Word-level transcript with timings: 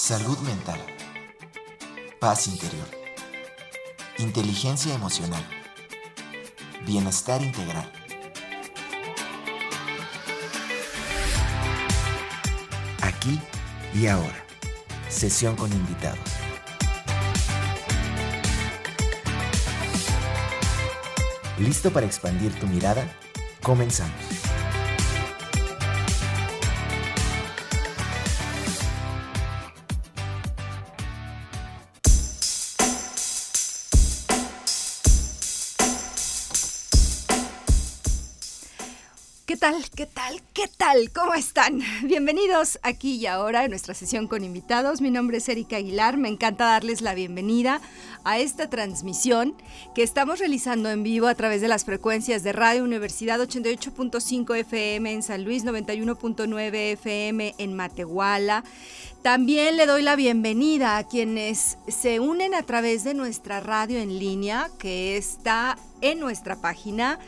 Salud 0.00 0.38
mental. 0.38 0.78
Paz 2.20 2.46
interior. 2.46 2.86
Inteligencia 4.18 4.94
emocional. 4.94 5.44
Bienestar 6.86 7.42
integral. 7.42 7.90
Aquí 13.02 13.40
y 13.92 14.06
ahora. 14.06 14.46
Sesión 15.08 15.56
con 15.56 15.72
invitados. 15.72 16.20
¿Listo 21.58 21.92
para 21.92 22.06
expandir 22.06 22.56
tu 22.60 22.68
mirada? 22.68 23.04
Comenzamos. 23.64 24.47
Tal? 39.70 39.84
¿Qué 39.94 40.06
tal? 40.06 40.42
¿Qué 40.54 40.68
tal? 40.78 41.12
¿Cómo 41.12 41.34
están? 41.34 41.82
Bienvenidos 42.02 42.78
aquí 42.82 43.16
y 43.16 43.26
ahora 43.26 43.64
en 43.64 43.70
nuestra 43.70 43.92
sesión 43.92 44.26
con 44.26 44.42
invitados. 44.42 45.02
Mi 45.02 45.10
nombre 45.10 45.38
es 45.38 45.48
Erika 45.48 45.76
Aguilar. 45.76 46.16
Me 46.16 46.28
encanta 46.28 46.64
darles 46.64 47.02
la 47.02 47.12
bienvenida 47.12 47.82
a 48.24 48.38
esta 48.38 48.70
transmisión 48.70 49.54
que 49.94 50.02
estamos 50.02 50.38
realizando 50.38 50.90
en 50.90 51.02
vivo 51.02 51.26
a 51.26 51.34
través 51.34 51.60
de 51.60 51.68
las 51.68 51.84
frecuencias 51.84 52.42
de 52.42 52.52
Radio 52.52 52.82
Universidad 52.82 53.40
88.5 53.40 54.56
FM 54.56 55.12
en 55.12 55.22
San 55.22 55.44
Luis, 55.44 55.66
91.9 55.66 56.74
FM 56.92 57.54
en 57.58 57.76
Matehuala. 57.76 58.64
También 59.22 59.76
le 59.76 59.84
doy 59.84 60.00
la 60.00 60.16
bienvenida 60.16 60.96
a 60.96 61.06
quienes 61.06 61.76
se 61.88 62.20
unen 62.20 62.54
a 62.54 62.62
través 62.62 63.04
de 63.04 63.12
nuestra 63.12 63.60
radio 63.60 63.98
en 63.98 64.18
línea 64.18 64.70
que 64.78 65.18
está 65.18 65.76
en 66.00 66.20
nuestra 66.20 66.56
página 66.56 67.18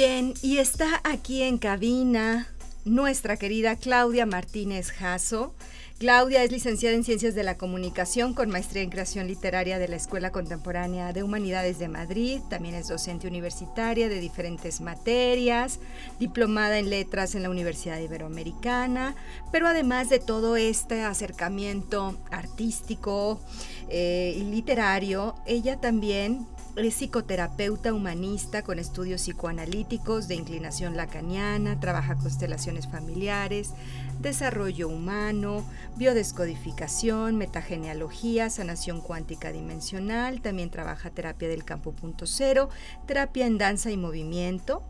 Bien, 0.00 0.34
y 0.42 0.58
está 0.58 1.00
aquí 1.02 1.42
en 1.42 1.58
cabina 1.58 2.46
nuestra 2.84 3.36
querida 3.36 3.74
Claudia 3.74 4.26
Martínez 4.26 4.92
Jasso. 4.92 5.56
Claudia 5.98 6.44
es 6.44 6.52
licenciada 6.52 6.94
en 6.94 7.02
Ciencias 7.02 7.34
de 7.34 7.42
la 7.42 7.58
Comunicación 7.58 8.32
con 8.32 8.48
maestría 8.48 8.84
en 8.84 8.90
Creación 8.90 9.26
Literaria 9.26 9.80
de 9.80 9.88
la 9.88 9.96
Escuela 9.96 10.30
Contemporánea 10.30 11.12
de 11.12 11.24
Humanidades 11.24 11.80
de 11.80 11.88
Madrid. 11.88 12.38
También 12.48 12.76
es 12.76 12.86
docente 12.86 13.26
universitaria 13.26 14.08
de 14.08 14.20
diferentes 14.20 14.80
materias, 14.80 15.80
diplomada 16.20 16.78
en 16.78 16.90
Letras 16.90 17.34
en 17.34 17.42
la 17.42 17.50
Universidad 17.50 17.98
Iberoamericana. 17.98 19.16
Pero 19.50 19.66
además 19.66 20.10
de 20.10 20.20
todo 20.20 20.56
este 20.56 21.02
acercamiento 21.02 22.16
artístico 22.30 23.40
eh, 23.88 24.36
y 24.38 24.44
literario, 24.44 25.34
ella 25.44 25.80
también 25.80 26.46
es 26.86 26.94
psicoterapeuta 26.94 27.92
humanista 27.92 28.62
con 28.62 28.78
estudios 28.78 29.22
psicoanalíticos 29.22 30.28
de 30.28 30.36
inclinación 30.36 30.96
lacaniana, 30.96 31.80
trabaja 31.80 32.14
constelaciones 32.14 32.86
familiares, 32.86 33.72
desarrollo 34.20 34.88
humano, 34.88 35.64
biodescodificación, 35.96 37.36
metagenealogía, 37.36 38.50
sanación 38.50 39.00
cuántica 39.00 39.50
dimensional, 39.52 40.40
también 40.40 40.70
trabaja 40.70 41.10
terapia 41.10 41.48
del 41.48 41.64
campo 41.64 41.92
punto 41.92 42.26
cero, 42.26 42.68
terapia 43.06 43.46
en 43.46 43.58
danza 43.58 43.90
y 43.90 43.96
movimiento, 43.96 44.82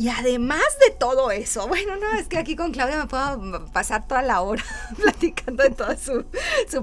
y 0.00 0.08
además 0.08 0.64
de 0.88 0.94
todo 0.94 1.30
eso, 1.30 1.68
bueno, 1.68 1.94
no, 1.96 2.18
es 2.18 2.26
que 2.26 2.38
aquí 2.38 2.56
con 2.56 2.72
Claudia 2.72 2.96
me 2.96 3.06
puedo 3.06 3.66
pasar 3.66 4.08
toda 4.08 4.22
la 4.22 4.40
hora 4.40 4.64
platicando 4.96 5.62
de 5.62 5.68
toda 5.68 5.94
su, 5.98 6.24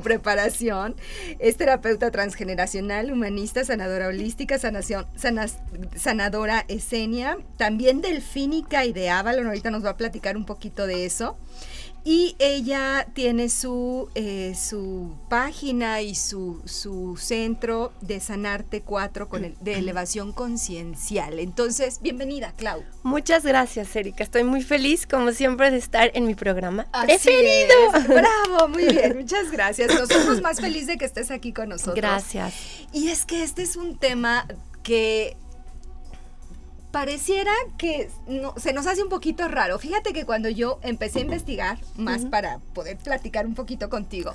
preparación. 0.03 0.95
Es 1.39 1.57
terapeuta 1.57 2.11
transgeneracional, 2.11 3.11
humanista, 3.11 3.65
sanadora 3.65 4.09
holística, 4.09 4.59
sanación, 4.59 5.07
sanadora 5.95 6.63
esenia, 6.67 7.39
también 7.57 8.01
delfínica 8.01 8.85
y 8.85 8.93
de 8.93 9.09
Avalon. 9.09 9.47
Ahorita 9.47 9.71
nos 9.71 9.83
va 9.83 9.89
a 9.89 9.97
platicar 9.97 10.37
un 10.37 10.45
poquito 10.45 10.85
de 10.85 11.07
eso. 11.07 11.39
Y 12.09 12.37
ella 12.39 13.05
tiene 13.13 13.49
su, 13.49 14.09
eh, 14.15 14.55
su 14.57 15.17
página 15.27 15.99
y 15.99 16.15
su, 16.15 16.61
su 16.63 17.17
centro 17.17 17.91
de 17.99 18.21
Sanarte 18.21 18.81
4 18.81 19.27
con 19.27 19.43
el, 19.43 19.57
de 19.59 19.73
elevación 19.73 20.31
conciencial. 20.31 21.37
Entonces, 21.37 21.99
bienvenida, 22.01 22.53
Clau. 22.55 22.81
Muchas 23.03 23.43
gracias, 23.43 23.93
Erika. 23.93 24.23
Estoy 24.23 24.45
muy 24.45 24.61
feliz, 24.61 25.05
como 25.05 25.33
siempre, 25.33 25.69
de 25.69 25.79
estar 25.79 26.09
en 26.13 26.25
mi 26.25 26.33
programa 26.33 26.87
Así 26.93 27.11
Es. 27.11 27.25
Bravo, 28.07 28.69
muy 28.69 28.85
bien. 28.85 29.17
Muchas 29.17 29.51
gracias. 29.51 29.93
Nosotros 29.93 30.41
más 30.41 30.61
felices 30.61 30.87
de 30.87 30.97
que 30.97 31.03
estés 31.03 31.29
aquí 31.29 31.51
con 31.51 31.67
nosotros. 31.67 31.97
Gracias. 31.97 32.53
Y 32.93 33.09
es 33.09 33.25
que 33.25 33.43
este 33.43 33.63
es 33.63 33.75
un 33.75 33.97
tema 33.97 34.47
que 34.81 35.35
pareciera 36.97 37.51
que 37.77 38.09
se 38.57 38.73
nos 38.73 38.87
hace 38.87 39.03
un 39.03 39.09
poquito 39.09 39.47
raro. 39.47 39.77
Fíjate 39.77 40.13
que 40.13 40.25
cuando 40.25 40.49
yo 40.49 40.79
empecé 40.81 41.19
a 41.19 41.21
investigar 41.21 41.77
más 41.95 42.25
para 42.25 42.57
poder 42.73 42.97
platicar 42.97 43.45
un 43.45 43.53
poquito 43.53 43.87
contigo, 43.91 44.31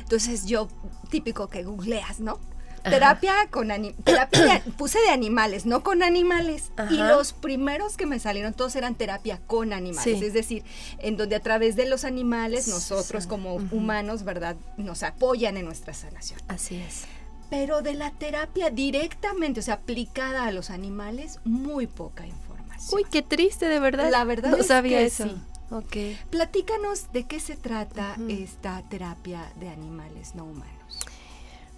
entonces 0.00 0.44
yo, 0.44 0.66
típico 1.08 1.48
que 1.48 1.62
googleas, 1.62 2.18
¿no? 2.18 2.40
Terapia 2.82 3.32
con 3.52 3.68
terapia 4.04 4.60
puse 4.76 4.98
de 5.02 5.10
animales, 5.10 5.66
no 5.66 5.84
con 5.84 6.02
animales. 6.02 6.72
Y 6.90 6.96
los 6.96 7.32
primeros 7.32 7.96
que 7.96 8.06
me 8.06 8.18
salieron 8.18 8.54
todos 8.54 8.74
eran 8.74 8.96
terapia 8.96 9.40
con 9.46 9.72
animales, 9.72 10.20
es 10.20 10.32
decir, 10.32 10.64
en 10.98 11.16
donde 11.16 11.36
a 11.36 11.40
través 11.40 11.76
de 11.76 11.86
los 11.86 12.04
animales 12.04 12.66
nosotros 12.66 13.28
como 13.28 13.54
humanos, 13.70 14.24
¿verdad? 14.24 14.56
Nos 14.78 15.04
apoyan 15.04 15.56
en 15.56 15.64
nuestra 15.64 15.94
sanación. 15.94 16.40
Así 16.48 16.74
es 16.74 17.04
pero 17.50 17.82
de 17.82 17.94
la 17.94 18.12
terapia 18.12 18.70
directamente, 18.70 19.60
o 19.60 19.62
sea, 19.62 19.74
aplicada 19.74 20.46
a 20.46 20.52
los 20.52 20.70
animales, 20.70 21.40
muy 21.44 21.86
poca 21.86 22.26
información. 22.26 22.94
Uy, 22.94 23.04
qué 23.10 23.22
triste, 23.22 23.66
de 23.66 23.80
verdad. 23.80 24.10
La 24.10 24.24
verdad 24.24 24.56
no 24.56 24.62
sabía 24.62 25.00
eso. 25.00 25.24
Sí. 25.24 25.36
Ok. 25.70 25.96
Platícanos 26.30 27.12
de 27.12 27.24
qué 27.24 27.38
se 27.38 27.56
trata 27.56 28.16
esta 28.28 28.82
terapia 28.88 29.52
de 29.60 29.68
animales 29.68 30.34
no 30.34 30.44
humanos. 30.44 30.98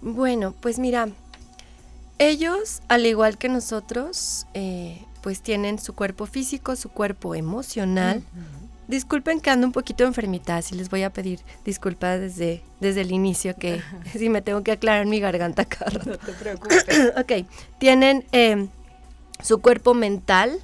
Bueno, 0.01 0.53
pues 0.59 0.79
mira, 0.79 1.09
ellos, 2.17 2.81
al 2.87 3.05
igual 3.05 3.37
que 3.37 3.49
nosotros, 3.49 4.47
eh, 4.53 5.03
pues 5.21 5.41
tienen 5.41 5.79
su 5.79 5.93
cuerpo 5.93 6.25
físico, 6.25 6.75
su 6.75 6.89
cuerpo 6.89 7.35
emocional, 7.35 8.23
Disculpen 8.87 9.39
que 9.39 9.49
ando 9.49 9.65
un 9.67 9.73
poquito 9.73 10.03
enfermita, 10.03 10.61
si 10.61 10.75
les 10.75 10.89
voy 10.89 11.03
a 11.03 11.11
pedir 11.11 11.39
disculpas 11.63 12.19
desde, 12.19 12.61
desde 12.79 13.01
el 13.01 13.11
inicio, 13.11 13.55
que 13.55 13.81
si 14.11 14.29
me 14.29 14.41
tengo 14.41 14.63
que 14.63 14.71
aclarar 14.71 15.05
mi 15.05 15.19
garganta, 15.19 15.65
Carlos. 15.65 16.05
No 16.05 16.17
te 16.17 16.33
preocupes. 16.33 16.85
ok, 17.17 17.47
tienen 17.79 18.25
em, 18.31 18.69
su 19.41 19.61
cuerpo 19.61 19.93
mental, 19.93 20.59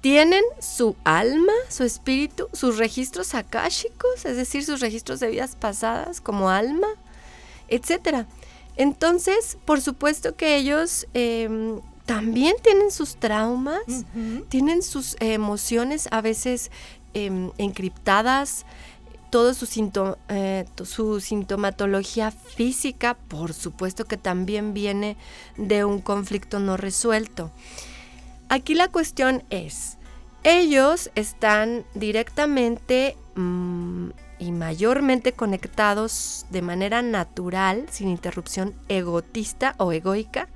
tienen 0.00 0.42
su 0.58 0.96
alma, 1.04 1.52
su 1.68 1.84
espíritu, 1.84 2.48
sus 2.52 2.78
registros 2.78 3.34
akáshicos, 3.34 4.24
es 4.24 4.36
decir, 4.36 4.64
sus 4.64 4.80
registros 4.80 5.20
de 5.20 5.28
vidas 5.28 5.56
pasadas 5.56 6.22
como 6.22 6.48
alma, 6.48 6.88
etcétera. 7.68 8.26
Entonces, 8.76 9.58
por 9.66 9.82
supuesto 9.82 10.36
que 10.36 10.56
ellos 10.56 11.06
em, 11.12 11.80
también 12.06 12.56
tienen 12.62 12.90
sus 12.90 13.16
traumas, 13.16 13.82
tienen 14.48 14.82
sus 14.82 15.16
emociones 15.20 16.08
a 16.10 16.20
veces 16.20 16.70
em, 17.14 17.50
encriptadas, 17.58 18.64
toda 19.30 19.54
su, 19.54 19.66
eh, 20.28 20.64
su 20.84 21.20
sintomatología 21.20 22.30
física, 22.30 23.14
por 23.28 23.54
supuesto 23.54 24.04
que 24.04 24.16
también 24.16 24.74
viene 24.74 25.16
de 25.56 25.84
un 25.84 26.00
conflicto 26.00 26.58
no 26.58 26.76
resuelto. 26.76 27.50
Aquí 28.48 28.74
la 28.74 28.88
cuestión 28.88 29.44
es, 29.50 29.96
ellos 30.42 31.10
están 31.14 31.84
directamente 31.94 33.16
mm, 33.36 34.10
y 34.40 34.52
mayormente 34.52 35.32
conectados 35.32 36.46
de 36.50 36.62
manera 36.62 37.02
natural, 37.02 37.86
sin 37.90 38.08
interrupción 38.08 38.74
egotista 38.88 39.74
o 39.78 39.92
egoica, 39.92 40.48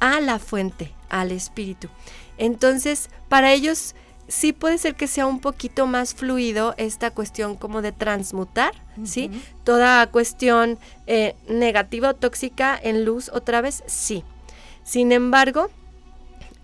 a 0.00 0.20
la 0.20 0.38
fuente, 0.38 0.92
al 1.08 1.32
espíritu. 1.32 1.88
Entonces, 2.36 3.08
para 3.28 3.52
ellos 3.52 3.94
sí 4.28 4.52
puede 4.52 4.78
ser 4.78 4.94
que 4.94 5.06
sea 5.06 5.26
un 5.26 5.40
poquito 5.40 5.86
más 5.86 6.14
fluido 6.14 6.74
esta 6.78 7.10
cuestión 7.10 7.56
como 7.56 7.82
de 7.82 7.92
transmutar, 7.92 8.72
¿sí? 9.04 9.30
Toda 9.64 10.06
cuestión 10.08 10.78
eh, 11.06 11.34
negativa 11.48 12.10
o 12.10 12.14
tóxica 12.14 12.78
en 12.82 13.04
luz 13.04 13.30
otra 13.32 13.60
vez, 13.60 13.82
sí. 13.86 14.24
Sin 14.84 15.12
embargo, 15.12 15.70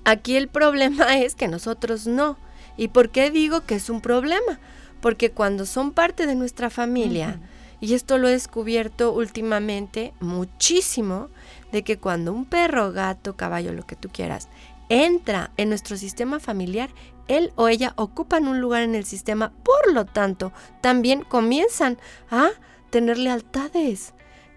Aquí 0.05 0.37
el 0.37 0.49
problema 0.49 1.17
es 1.19 1.35
que 1.35 1.49
nosotros 1.49 2.07
no. 2.07 2.37
¿Y 2.77 2.89
por 2.89 3.11
qué 3.11 3.31
digo 3.31 3.63
que 3.63 3.75
es 3.77 3.91
un 3.91 4.01
problema? 4.01 4.59
Porque 5.01 5.31
cuando 5.31 5.67
son 5.67 5.93
parte 5.93 6.27
de 6.27 6.35
nuestra 6.35 6.71
familia, 6.71 7.41
y 7.81 7.95
esto 7.95 8.19
lo 8.19 8.29
he 8.29 8.33
descubierto 8.33 9.13
últimamente 9.13 10.15
muchísimo, 10.21 11.29
de 11.73 11.83
que 11.83 11.99
cuando 11.99 12.33
un 12.33 12.45
perro, 12.45 12.93
gato, 12.93 13.37
caballo, 13.37 13.73
lo 13.73 13.85
que 13.85 13.97
tú 13.97 14.09
quieras, 14.11 14.49
entra 14.89 15.51
en 15.57 15.71
nuestro 15.71 15.97
sistema 15.97 16.39
familiar, 16.39 16.91
él 17.37 17.53
o 17.57 17.69
ella 17.69 17.93
ocupan 17.97 18.49
un 18.49 18.61
lugar 18.61 18.83
en 18.83 18.95
el 18.95 19.05
sistema, 19.05 19.53
por 19.63 19.93
lo 19.93 20.05
tanto, 20.05 20.53
también 20.81 21.23
comienzan 21.23 21.99
a 22.31 22.51
tener 22.91 23.19
lealtades, 23.19 24.15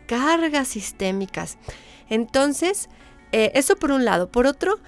cargas 0.07 0.67
sistémicas. 0.67 1.57
Entonces, 2.09 2.89
eh, 3.31 3.51
eso 3.55 3.75
por 3.75 3.91
un 3.91 4.05
lado. 4.05 4.29
Por 4.29 4.45
otro, 4.45 4.79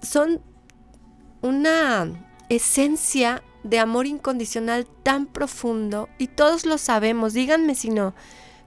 son 0.00 0.40
una 1.42 2.08
esencia 2.48 3.42
de 3.62 3.78
amor 3.78 4.06
incondicional 4.06 4.86
tan 5.02 5.26
profundo 5.26 6.08
y 6.18 6.28
todos 6.28 6.66
lo 6.66 6.78
sabemos, 6.78 7.32
díganme 7.32 7.74
si 7.74 7.90
no. 7.90 8.14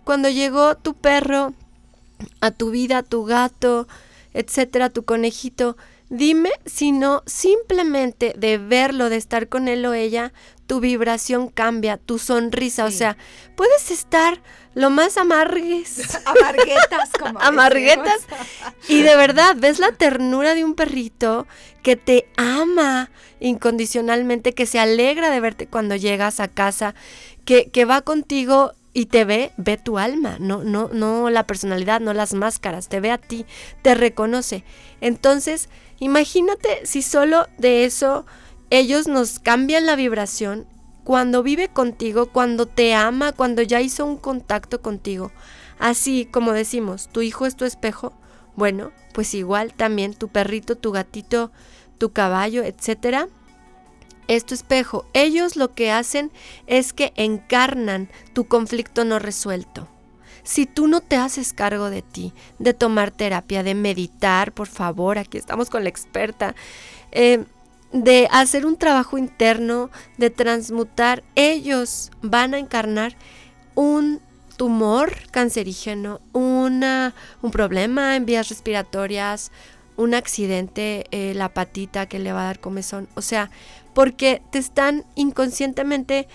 Cuando 0.03 0.29
llegó 0.29 0.75
tu 0.75 0.93
perro 0.93 1.53
a 2.39 2.51
tu 2.51 2.69
vida, 2.69 3.03
tu 3.03 3.25
gato, 3.25 3.87
etcétera, 4.33 4.89
tu 4.89 5.03
conejito, 5.03 5.77
dime 6.09 6.51
si 6.65 6.91
no 6.91 7.23
simplemente 7.25 8.33
de 8.37 8.57
verlo, 8.57 9.09
de 9.09 9.17
estar 9.17 9.49
con 9.49 9.67
él 9.67 9.85
o 9.85 9.93
ella, 9.93 10.33
tu 10.67 10.79
vibración 10.79 11.49
cambia, 11.49 11.97
tu 11.97 12.17
sonrisa, 12.17 12.85
o 12.85 12.91
sea, 12.91 13.17
puedes 13.55 13.91
estar 13.91 14.41
lo 14.73 14.89
más 14.89 15.17
amargues. 15.17 16.19
Amarguetas, 16.25 17.09
como. 17.17 17.39
amarguetas. 17.41 18.27
Y 18.87 19.01
de 19.01 19.15
verdad, 19.15 19.55
ves 19.57 19.79
la 19.79 19.91
ternura 19.91 20.53
de 20.53 20.63
un 20.63 20.75
perrito 20.75 21.47
que 21.81 21.95
te 21.95 22.27
ama 22.35 23.09
incondicionalmente, 23.39 24.53
que 24.53 24.65
se 24.65 24.79
alegra 24.79 25.29
de 25.29 25.39
verte 25.39 25.67
cuando 25.67 25.95
llegas 25.95 26.39
a 26.39 26.47
casa, 26.47 26.95
que, 27.45 27.69
que 27.69 27.85
va 27.85 28.01
contigo 28.01 28.73
y 28.93 29.07
te 29.07 29.25
ve, 29.25 29.51
ve 29.57 29.77
tu 29.77 29.97
alma, 29.99 30.37
no, 30.39 30.63
no, 30.63 30.89
no 30.91 31.29
la 31.29 31.45
personalidad, 31.45 31.99
no 31.99 32.13
las 32.13 32.33
máscaras, 32.33 32.87
te 32.87 33.01
ve 33.01 33.11
a 33.11 33.17
ti, 33.17 33.45
te 33.81 33.93
reconoce. 33.93 34.63
Entonces, 35.01 35.69
imagínate 35.99 36.85
si 36.85 37.01
solo 37.01 37.47
de 37.57 37.85
eso 37.85 38.25
ellos 38.69 39.07
nos 39.07 39.39
cambian 39.39 39.85
la 39.85 39.95
vibración 39.95 40.67
cuando 41.03 41.43
vive 41.43 41.67
contigo, 41.67 42.27
cuando 42.27 42.65
te 42.65 42.95
ama, 42.95 43.31
cuando 43.31 43.61
ya 43.61 43.79
hizo 43.79 44.05
un 44.05 44.17
contacto 44.17 44.81
contigo. 44.81 45.31
Así 45.77 46.25
como 46.25 46.51
decimos, 46.51 47.09
tu 47.09 47.21
hijo 47.21 47.45
es 47.45 47.55
tu 47.55 47.65
espejo, 47.65 48.13
bueno, 48.55 48.91
pues 49.13 49.33
igual 49.33 49.73
también 49.73 50.13
tu 50.13 50.29
perrito, 50.29 50.75
tu 50.75 50.91
gatito, 50.91 51.51
tu 51.97 52.11
caballo, 52.11 52.63
etcétera, 52.63 53.27
es 54.27 54.45
tu 54.45 54.53
espejo. 54.53 55.05
Ellos 55.13 55.55
lo 55.55 55.73
que 55.73 55.91
hacen 55.91 56.31
es 56.67 56.91
que 56.93 57.13
encarnan 57.15 58.09
tu 58.33 58.47
conflicto 58.47 59.05
no 59.05 59.19
resuelto. 59.19 59.87
Si 60.45 60.67
tú 60.67 60.87
no 60.87 61.01
te 61.01 61.17
haces 61.17 61.53
cargo 61.53 61.89
de 61.89 62.03
ti, 62.03 62.31
de 62.59 62.75
tomar 62.75 63.09
terapia, 63.09 63.63
de 63.63 63.73
meditar, 63.73 64.53
por 64.53 64.67
favor, 64.67 65.17
aquí 65.17 65.39
estamos 65.39 65.71
con 65.71 65.83
la 65.83 65.89
experta, 65.89 66.55
eh, 67.11 67.45
de 67.91 68.27
hacer 68.31 68.65
un 68.67 68.77
trabajo 68.77 69.17
interno, 69.17 69.89
de 70.17 70.29
transmutar, 70.29 71.23
ellos 71.33 72.11
van 72.21 72.53
a 72.53 72.59
encarnar 72.59 73.15
un 73.73 74.21
tumor 74.55 75.13
cancerígeno, 75.31 76.21
una, 76.31 77.15
un 77.41 77.49
problema 77.49 78.15
en 78.15 78.27
vías 78.27 78.47
respiratorias, 78.47 79.51
un 79.97 80.13
accidente, 80.13 81.05
eh, 81.09 81.33
la 81.33 81.49
patita 81.49 82.05
que 82.05 82.19
le 82.19 82.33
va 82.33 82.43
a 82.43 82.45
dar 82.45 82.59
comezón. 82.59 83.07
O 83.15 83.21
sea, 83.21 83.49
porque 83.95 84.43
te 84.51 84.59
están 84.59 85.05
inconscientemente, 85.15 86.27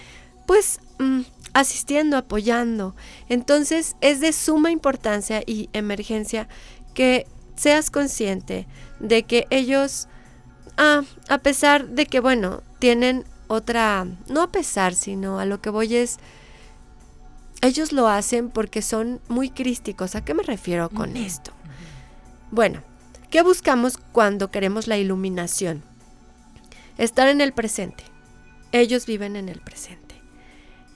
pues, 0.47 0.81
mm, 0.99 1.21
asistiendo, 1.53 2.17
apoyando. 2.17 2.95
Entonces, 3.29 3.97
es 4.01 4.21
de 4.21 4.33
suma 4.33 4.71
importancia 4.71 5.43
y 5.47 5.69
emergencia 5.73 6.49
que 6.95 7.27
seas 7.57 7.91
consciente 7.91 8.67
de 9.01 9.23
que 9.25 9.47
ellos 9.51 10.09
Ah, 10.83 11.03
a 11.29 11.37
pesar 11.37 11.89
de 11.89 12.07
que, 12.07 12.21
bueno, 12.21 12.63
tienen 12.79 13.27
otra, 13.49 14.07
no 14.29 14.41
a 14.41 14.51
pesar, 14.51 14.95
sino 14.95 15.39
a 15.39 15.45
lo 15.45 15.61
que 15.61 15.69
voy 15.69 15.95
es, 15.95 16.17
ellos 17.61 17.93
lo 17.93 18.09
hacen 18.09 18.49
porque 18.49 18.81
son 18.81 19.21
muy 19.29 19.51
crísticos. 19.51 20.15
¿A 20.15 20.25
qué 20.25 20.33
me 20.33 20.43
refiero 20.43 20.89
con 20.89 21.19
esto? 21.19 21.53
Bueno, 22.51 22.83
¿qué 23.29 23.43
buscamos 23.43 23.99
cuando 23.99 24.51
queremos 24.51 24.87
la 24.87 24.97
iluminación? 24.97 25.83
Estar 26.97 27.29
en 27.29 27.43
el 27.43 27.53
presente. 27.53 28.05
Ellos 28.73 29.05
viven 29.05 29.37
en 29.37 29.51
el 29.51 29.61
presente. 29.61 30.10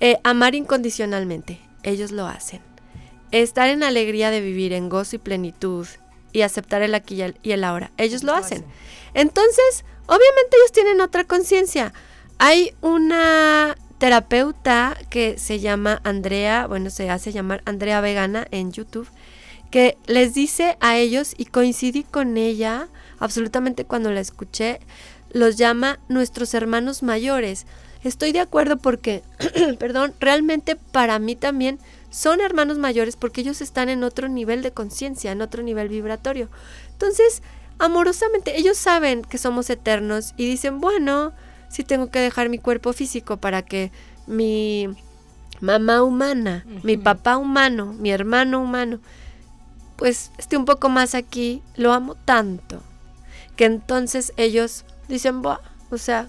Eh, 0.04 0.20
amar 0.22 0.54
incondicionalmente. 0.54 1.62
Ellos 1.82 2.10
lo 2.10 2.26
hacen. 2.26 2.60
Estar 3.30 3.70
en 3.70 3.82
alegría 3.82 4.28
de 4.28 4.42
vivir, 4.42 4.74
en 4.74 4.90
gozo 4.90 5.16
y 5.16 5.18
plenitud 5.18 5.86
y 6.30 6.42
aceptar 6.42 6.82
el 6.82 6.94
aquí 6.94 7.22
y 7.42 7.52
el 7.52 7.64
ahora. 7.64 7.90
Ellos 7.96 8.22
lo 8.22 8.34
hacen. 8.34 8.66
Entonces, 9.14 9.86
obviamente 10.04 10.58
ellos 10.58 10.72
tienen 10.72 11.00
otra 11.00 11.24
conciencia. 11.24 11.94
Hay 12.36 12.74
una 12.82 13.76
terapeuta 13.96 14.94
que 15.08 15.38
se 15.38 15.60
llama 15.60 16.02
Andrea, 16.04 16.66
bueno, 16.66 16.90
se 16.90 17.08
hace 17.08 17.32
llamar 17.32 17.62
Andrea 17.64 18.02
Vegana 18.02 18.46
en 18.50 18.72
YouTube, 18.72 19.08
que 19.70 19.96
les 20.04 20.34
dice 20.34 20.76
a 20.80 20.98
ellos, 20.98 21.32
y 21.38 21.46
coincidí 21.46 22.02
con 22.02 22.36
ella 22.36 22.88
absolutamente 23.20 23.86
cuando 23.86 24.10
la 24.10 24.20
escuché, 24.20 24.80
los 25.30 25.56
llama 25.56 25.98
nuestros 26.10 26.52
hermanos 26.52 27.02
mayores. 27.02 27.64
Estoy 28.04 28.32
de 28.32 28.40
acuerdo 28.40 28.76
porque, 28.76 29.22
perdón, 29.78 30.14
realmente 30.20 30.76
para 30.76 31.18
mí 31.18 31.36
también 31.36 31.78
son 32.10 32.40
hermanos 32.40 32.78
mayores 32.78 33.16
porque 33.16 33.40
ellos 33.40 33.60
están 33.60 33.88
en 33.88 34.04
otro 34.04 34.28
nivel 34.28 34.62
de 34.62 34.72
conciencia, 34.72 35.32
en 35.32 35.40
otro 35.40 35.62
nivel 35.62 35.88
vibratorio. 35.88 36.48
Entonces, 36.92 37.42
amorosamente, 37.78 38.58
ellos 38.58 38.76
saben 38.76 39.22
que 39.22 39.38
somos 39.38 39.70
eternos 39.70 40.34
y 40.36 40.46
dicen, 40.46 40.80
bueno, 40.80 41.32
si 41.68 41.82
tengo 41.82 42.10
que 42.10 42.20
dejar 42.20 42.50
mi 42.50 42.58
cuerpo 42.58 42.92
físico 42.92 43.38
para 43.38 43.62
que 43.62 43.90
mi 44.26 44.88
mamá 45.60 46.02
humana, 46.02 46.64
mi 46.82 46.96
papá 46.96 47.38
humano, 47.38 47.94
mi 47.94 48.10
hermano 48.10 48.60
humano, 48.60 49.00
pues 49.96 50.30
esté 50.38 50.56
un 50.56 50.66
poco 50.66 50.88
más 50.88 51.14
aquí, 51.14 51.62
lo 51.76 51.92
amo 51.92 52.16
tanto, 52.16 52.82
que 53.56 53.64
entonces 53.64 54.32
ellos 54.36 54.84
dicen, 55.08 55.42
o 55.44 55.98
sea, 55.98 56.28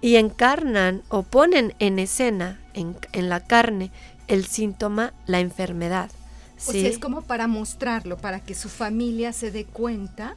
y 0.00 0.16
encarnan 0.16 1.02
o 1.08 1.22
ponen 1.22 1.74
en 1.78 1.98
escena, 1.98 2.60
en, 2.74 2.96
en 3.12 3.28
la 3.28 3.40
carne, 3.40 3.90
el 4.28 4.46
síntoma, 4.46 5.12
la 5.26 5.40
enfermedad. 5.40 6.10
¿sí? 6.56 6.68
O 6.70 6.72
sea, 6.72 6.88
es 6.88 6.98
como 6.98 7.22
para 7.22 7.46
mostrarlo, 7.46 8.16
para 8.16 8.40
que 8.40 8.54
su 8.54 8.68
familia 8.68 9.32
se 9.32 9.50
dé 9.50 9.64
cuenta 9.64 10.36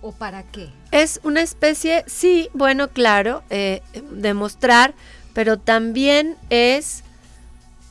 o 0.00 0.12
para 0.12 0.42
qué. 0.44 0.70
Es 0.92 1.20
una 1.24 1.42
especie, 1.42 2.04
sí, 2.06 2.48
bueno, 2.54 2.88
claro, 2.88 3.42
eh, 3.50 3.82
demostrar, 4.12 4.94
pero 5.32 5.58
también 5.58 6.36
es 6.50 7.02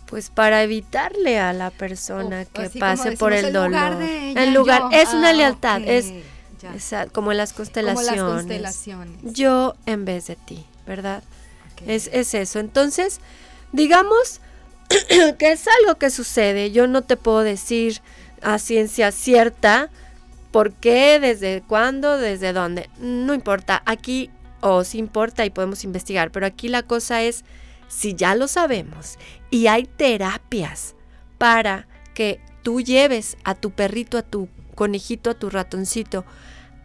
pues 0.07 0.29
para 0.29 0.63
evitarle 0.63 1.37
a 1.37 1.51
la 1.51 1.69
persona 1.69 2.45
que 2.45 2.69
pase 2.79 3.17
por 3.17 3.33
el 3.33 3.51
dolor. 3.51 3.97
en 4.01 4.53
lugar, 4.53 4.83
es 4.91 5.13
una 5.13 5.29
ah, 5.29 5.33
lealtad, 5.33 5.81
es 5.85 6.13
Ya. 6.61 6.73
Esa- 6.73 7.05
como 7.05 7.31
en 7.31 7.37
las 7.37 7.53
Como 7.53 8.01
las 8.01 8.15
constelaciones. 8.19 9.33
Yo 9.33 9.75
en 9.85 10.05
vez 10.05 10.25
de 10.25 10.35
ti, 10.35 10.65
¿verdad? 10.87 11.23
Es, 11.85 12.09
es 12.11 12.33
eso. 12.33 12.59
Entonces, 12.59 13.19
digamos 13.71 14.41
que 15.37 15.51
es 15.51 15.65
algo 15.81 15.99
que 15.99 16.09
sucede. 16.09 16.71
Yo 16.71 16.87
no 16.87 17.03
te 17.03 17.17
puedo 17.17 17.41
decir 17.41 18.01
a 18.41 18.59
ciencia 18.59 19.11
cierta 19.11 19.89
por 20.51 20.73
qué, 20.73 21.19
desde 21.19 21.61
cuándo, 21.67 22.17
desde 22.17 22.53
dónde. 22.53 22.89
No 22.99 23.33
importa. 23.33 23.83
Aquí 23.85 24.31
os 24.61 24.95
importa 24.95 25.45
y 25.45 25.49
podemos 25.49 25.83
investigar. 25.83 26.31
Pero 26.31 26.45
aquí 26.45 26.69
la 26.69 26.83
cosa 26.83 27.21
es, 27.21 27.43
si 27.87 28.15
ya 28.15 28.35
lo 28.35 28.47
sabemos 28.47 29.17
y 29.49 29.67
hay 29.67 29.85
terapias 29.85 30.95
para 31.37 31.87
que 32.13 32.39
tú 32.63 32.81
lleves 32.81 33.37
a 33.43 33.55
tu 33.55 33.71
perrito, 33.71 34.17
a 34.17 34.23
tu 34.23 34.49
conejito, 34.75 35.29
a 35.29 35.33
tu 35.35 35.49
ratoncito 35.49 36.25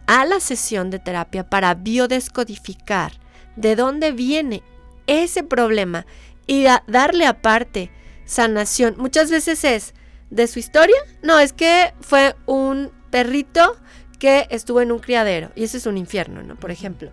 a 0.07 0.25
la 0.25 0.41
sesión 0.41 0.91
de 0.91 0.99
terapia 0.99 1.49
para 1.49 1.75
biodescodificar 1.75 3.13
de 3.57 3.77
dónde 3.77 4.13
viene 4.13 4.63
ese 5.07 5.43
problema 5.43 6.07
y 6.47 6.63
da- 6.65 6.85
darle 6.87 7.27
aparte 7.27 7.91
sanación. 8.25 8.95
Muchas 8.99 9.31
veces 9.31 9.65
es 9.65 9.95
de 10.31 10.47
su 10.47 10.59
historia, 10.59 10.97
no, 11.23 11.39
es 11.39 11.53
que 11.53 11.93
fue 12.01 12.35
un 12.47 12.91
perrito 13.11 13.77
que 14.19 14.47
estuvo 14.51 14.81
en 14.81 14.93
un 14.93 14.99
criadero 15.01 15.51
y 15.55 15.65
ese 15.65 15.77
es 15.79 15.87
un 15.87 15.99
infierno, 15.99 16.43
¿no? 16.43 16.57
Por 16.57 16.71
ejemplo. 16.71 17.11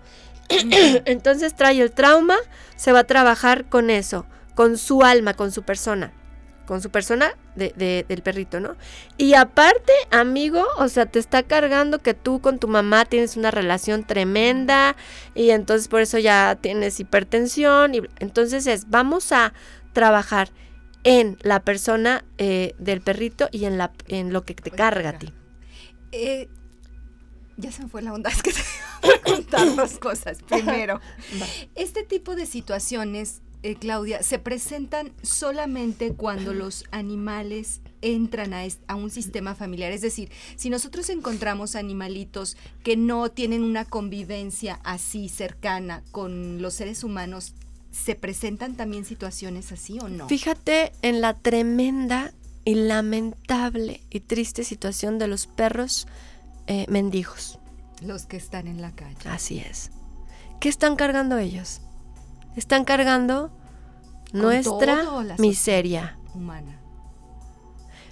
Entonces 1.05 1.55
trae 1.55 1.81
el 1.81 1.91
trauma, 1.91 2.37
se 2.75 2.91
va 2.91 2.99
a 2.99 3.03
trabajar 3.03 3.65
con 3.69 3.89
eso, 3.89 4.25
con 4.55 4.77
su 4.77 5.03
alma, 5.03 5.33
con 5.33 5.51
su 5.51 5.63
persona, 5.63 6.11
con 6.69 6.81
su 6.83 6.91
persona 6.91 7.31
de- 7.55 7.73
de- 7.75 8.05
del 8.07 8.21
perrito, 8.21 8.59
¿no? 8.59 8.75
Y 9.17 9.33
aparte, 9.33 9.91
amigo, 10.11 10.63
o 10.77 10.87
sea, 10.87 11.07
te 11.07 11.17
está 11.17 11.41
cargando 11.41 11.97
que 11.97 12.13
tú 12.13 12.41
con 12.41 12.59
tu 12.59 12.67
mamá 12.67 13.05
tienes 13.05 13.35
una 13.37 13.49
relación 13.49 14.03
tremenda 14.05 14.95
y 15.33 15.49
entonces 15.49 15.87
por 15.87 16.01
eso 16.01 16.19
ya 16.19 16.59
tienes 16.61 16.99
hipertensión. 16.99 17.95
Y 17.95 18.01
entonces 18.19 18.67
es, 18.67 18.87
vamos 18.89 19.31
a 19.31 19.51
trabajar 19.93 20.51
en 21.03 21.37
la 21.41 21.61
persona 21.61 22.23
eh, 22.37 22.75
del 22.77 23.01
perrito 23.01 23.49
y 23.51 23.65
en, 23.65 23.79
la, 23.79 23.91
en 24.07 24.31
lo 24.31 24.43
que 24.45 24.53
te 24.53 24.69
Pues 24.69 24.77
carga 24.77 25.09
a 25.09 25.17
ti. 25.17 25.33
Eh, 26.11 26.49
ya 27.57 27.71
se 27.71 27.81
me 27.81 27.89
fue 27.89 28.03
la 28.03 28.13
onda, 28.13 28.29
es 28.35 28.43
que 28.43 28.51
te 28.51 28.61
voy 29.01 29.11
a 29.15 29.21
contar 29.21 29.75
dos 29.75 29.97
cosas. 29.97 30.37
Primero, 30.47 31.01
este 31.73 32.03
tipo 32.03 32.35
de 32.35 32.45
situaciones, 32.45 33.41
eh, 33.61 33.75
Claudia, 33.75 34.23
se 34.23 34.39
presentan 34.39 35.11
solamente 35.21 36.13
cuando 36.13 36.53
los 36.53 36.85
animales 36.91 37.81
entran 38.01 38.53
a, 38.53 38.95
un 38.95 39.09
sistema 39.09 39.53
familiar. 39.53 39.91
Es 39.91 40.01
decir, 40.01 40.31
si 40.55 40.69
nosotros 40.69 41.09
encontramos 41.09 41.75
animalitos 41.75 42.55
que 42.83 42.95
no 42.95 43.29
tienen 43.29 43.63
una 43.63 43.83
convivencia 43.83 44.79
así 44.83 45.27
cercana 45.27 46.03
con 46.11 46.61
los 46.61 46.75
seres 46.75 47.03
humanos, 47.03 47.53
¿se 47.91 48.15
presentan 48.15 48.75
también 48.75 49.03
situaciones 49.03 49.73
así 49.73 49.99
o 49.99 50.07
no? 50.07 50.29
Fíjate 50.29 50.93
en 51.01 51.19
la 51.19 51.33
tremenda 51.33 52.33
y 52.63 52.75
lamentable 52.75 54.01
y 54.09 54.21
triste 54.21 54.63
situación 54.63 55.19
de 55.19 55.27
los 55.27 55.47
perros 55.47 56.07
eh, 56.67 56.85
mendigos. 56.87 57.59
Los 58.01 58.25
que 58.25 58.37
están 58.37 58.67
en 58.67 58.81
la 58.81 58.91
calle. 58.91 59.17
Así 59.25 59.59
es. 59.59 59.91
¿Qué 60.61 60.69
están 60.69 60.95
cargando 60.95 61.37
ellos? 61.37 61.81
Están 62.55 62.83
cargando 62.85 63.51
Con 64.31 64.41
nuestra 64.41 65.03
miseria. 65.37 66.17
Humana. 66.33 66.79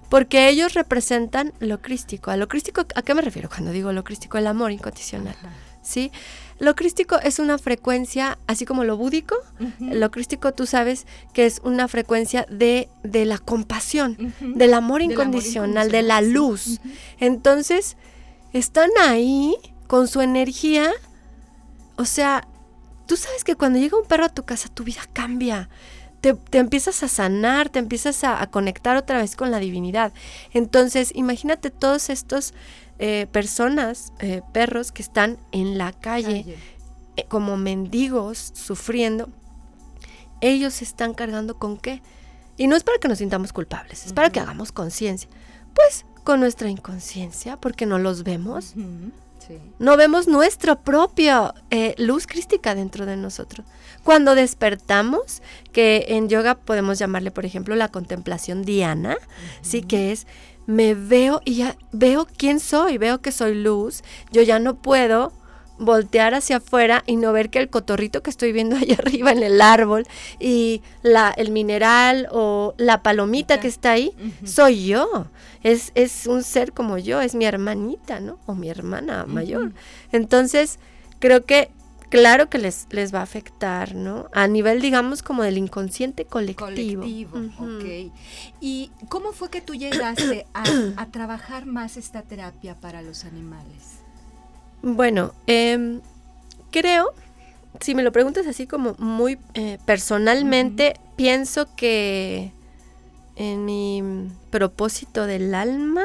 Porque 0.09 0.49
ellos 0.49 0.73
representan 0.73 1.53
lo 1.59 1.81
crístico. 1.81 2.31
¿A 2.31 2.37
lo 2.37 2.47
crístico 2.47 2.85
a 2.95 3.01
qué 3.01 3.13
me 3.13 3.21
refiero 3.21 3.49
cuando 3.49 3.71
digo 3.71 3.91
lo 3.91 4.03
crístico? 4.03 4.37
El 4.37 4.47
amor 4.47 4.71
incondicional. 4.71 5.35
Ajá. 5.39 5.49
¿Sí? 5.81 6.11
Lo 6.59 6.75
crístico 6.75 7.17
es 7.21 7.39
una 7.39 7.57
frecuencia, 7.57 8.37
así 8.45 8.65
como 8.65 8.83
lo 8.83 8.97
búdico, 8.97 9.35
lo 9.79 10.11
crístico 10.11 10.53
tú 10.53 10.65
sabes 10.65 11.05
que 11.31 11.45
es 11.45 11.61
una 11.63 11.87
frecuencia 11.87 12.45
de, 12.49 12.89
de 13.03 13.25
la 13.25 13.37
compasión, 13.37 14.17
del 14.17 14.33
amor 14.33 14.57
Del 14.57 14.73
amor 14.73 15.01
incondicional, 15.01 15.91
de 15.91 16.01
la 16.01 16.19
luz. 16.21 16.81
Entonces, 17.19 17.95
están 18.51 18.89
ahí 18.99 19.55
con 19.87 20.07
su 20.09 20.19
energía. 20.19 20.91
O 21.95 22.05
sea, 22.05 22.45
tú 23.07 23.17
sabes 23.17 23.43
que 23.43 23.55
cuando 23.55 23.79
llega 23.79 23.97
un 23.97 24.05
perro 24.05 24.25
a 24.25 24.29
tu 24.29 24.43
casa, 24.45 24.69
tu 24.69 24.83
vida 24.83 25.01
cambia. 25.13 25.69
Te, 26.21 26.33
te 26.33 26.57
empiezas 26.57 27.03
a 27.03 27.07
sanar, 27.07 27.69
te 27.69 27.79
empiezas 27.79 28.23
a, 28.23 28.41
a 28.41 28.47
conectar 28.47 28.97
otra 28.97 29.19
vez 29.19 29.35
con 29.35 29.51
la 29.51 29.59
divinidad. 29.59 30.13
Entonces, 30.51 31.11
imagínate 31.15 31.69
todos 31.69 32.09
estos 32.09 32.53
eh, 32.99 33.27
personas, 33.31 34.11
eh, 34.19 34.41
perros 34.51 34.91
que 34.91 35.03
están 35.03 35.37
en 35.51 35.77
la 35.77 35.93
calle, 35.93 36.41
Calle. 36.43 36.57
eh, 37.17 37.25
como 37.27 37.55
mendigos, 37.57 38.51
sufriendo. 38.55 39.29
Ellos 40.41 40.73
se 40.75 40.83
están 40.83 41.13
cargando 41.13 41.57
con 41.57 41.77
qué? 41.77 42.01
Y 42.57 42.65
no 42.67 42.75
es 42.75 42.83
para 42.83 42.97
que 42.97 43.07
nos 43.07 43.19
sintamos 43.19 43.53
culpables, 43.53 44.05
es 44.07 44.13
para 44.13 44.31
que 44.31 44.39
hagamos 44.39 44.71
conciencia. 44.71 45.29
Pues 45.75 46.05
con 46.23 46.39
nuestra 46.39 46.69
inconsciencia, 46.69 47.57
porque 47.57 47.85
no 47.85 47.99
los 47.99 48.23
vemos. 48.23 48.73
Sí. 49.47 49.59
No 49.79 49.97
vemos 49.97 50.27
nuestra 50.27 50.75
propia 50.75 51.53
eh, 51.69 51.95
luz 51.97 52.27
crística 52.27 52.75
dentro 52.75 53.05
de 53.05 53.17
nosotros. 53.17 53.65
Cuando 54.03 54.35
despertamos, 54.35 55.41
que 55.71 56.05
en 56.09 56.29
yoga 56.29 56.55
podemos 56.55 56.99
llamarle, 56.99 57.31
por 57.31 57.45
ejemplo, 57.45 57.75
la 57.75 57.89
contemplación 57.89 58.63
diana, 58.63 59.17
sí 59.61 59.81
que 59.81 60.11
es, 60.11 60.27
me 60.65 60.93
veo 60.93 61.41
y 61.45 61.55
ya 61.55 61.77
veo 61.91 62.27
quién 62.37 62.59
soy, 62.59 62.97
veo 62.97 63.21
que 63.21 63.31
soy 63.31 63.55
luz, 63.55 64.03
yo 64.31 64.41
ya 64.41 64.59
no 64.59 64.75
puedo 64.75 65.33
voltear 65.79 66.33
hacia 66.33 66.57
afuera 66.57 67.03
y 67.05 67.15
no 67.15 67.31
ver 67.31 67.49
que 67.49 67.59
el 67.59 67.69
cotorrito 67.69 68.23
que 68.23 68.29
estoy 68.29 68.51
viendo 68.51 68.75
allá 68.77 68.95
arriba 68.97 69.31
en 69.31 69.43
el 69.43 69.61
árbol 69.61 70.05
y 70.39 70.81
la, 71.01 71.33
el 71.35 71.51
mineral 71.51 72.27
o 72.31 72.73
la 72.77 73.03
palomita 73.03 73.59
que 73.59 73.67
está 73.67 73.91
ahí, 73.91 74.13
soy 74.45 74.87
yo. 74.87 75.27
Es, 75.67 75.91
es 75.95 76.27
un 76.27 76.43
ser 76.43 76.71
como 76.71 76.97
yo, 76.97 77.19
es 77.19 77.35
mi 77.35 77.45
hermanita, 77.45 78.19
¿no? 78.19 78.39
O 78.45 78.55
mi 78.55 78.69
hermana 78.69 79.25
mayor. 79.25 79.73
Entonces, 80.13 80.79
creo 81.19 81.43
que, 81.45 81.69
claro 82.09 82.49
que 82.49 82.57
les, 82.57 82.87
les 82.91 83.13
va 83.13 83.19
a 83.19 83.23
afectar, 83.23 83.93
¿no? 83.93 84.29
A 84.31 84.47
nivel, 84.47 84.81
digamos, 84.81 85.23
como 85.23 85.43
del 85.43 85.57
inconsciente 85.57 86.23
colectivo. 86.23 87.01
Colectivo, 87.01 87.37
ok. 87.59 88.13
¿Y 88.61 88.91
cómo 89.09 89.33
fue 89.33 89.49
que 89.49 89.59
tú 89.59 89.75
llegaste 89.75 90.45
a, 90.53 90.63
a 90.95 91.05
trabajar 91.07 91.65
más 91.65 91.97
esta 91.97 92.21
terapia 92.21 92.75
para 92.79 93.01
los 93.01 93.25
animales? 93.25 93.99
Bueno, 94.81 95.33
em, 95.47 95.99
creo, 96.71 97.13
si 97.81 97.93
me 97.93 98.03
lo 98.03 98.11
preguntas 98.11 98.47
así 98.47 98.67
como 98.67 98.95
muy 98.99 99.37
eh, 99.53 99.79
personalmente, 99.85 100.93
pienso 101.15 101.67
que 101.75 102.53
en 103.37 103.63
mi 103.65 104.03
propósito 104.49 105.25
del 105.25 105.53
alma 105.55 106.03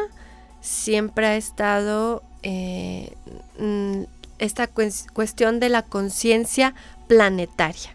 siempre 0.61 1.27
ha 1.27 1.37
estado 1.37 2.23
eh, 2.45 3.12
mm, 3.59 4.03
esta 4.39 4.69
cues- 4.73 5.07
cuestión 5.12 5.59
de 5.61 5.69
la 5.69 5.83
conciencia 5.83 6.75
planetaria. 7.09 7.95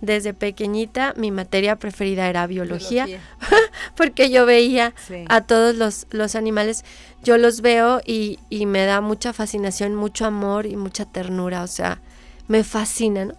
Desde 0.00 0.32
pequeñita 0.32 1.12
mi 1.16 1.30
materia 1.30 1.76
preferida 1.76 2.28
era 2.28 2.46
biología, 2.46 3.06
porque 3.96 4.30
yo 4.30 4.46
veía 4.46 4.94
Sí. 5.06 5.24
a 5.28 5.42
todos 5.42 5.74
los, 5.74 6.06
los 6.10 6.34
animales, 6.34 6.84
yo 7.22 7.36
los 7.36 7.60
veo 7.60 8.00
y, 8.06 8.38
y 8.48 8.64
me 8.66 8.84
da 8.86 9.00
mucha 9.00 9.32
fascinación, 9.32 9.94
mucho 9.94 10.24
amor 10.24 10.66
y 10.66 10.76
mucha 10.76 11.04
ternura, 11.04 11.62
o 11.62 11.66
sea, 11.66 12.00
me 12.48 12.64
fascina, 12.64 13.26
¿no? 13.26 13.34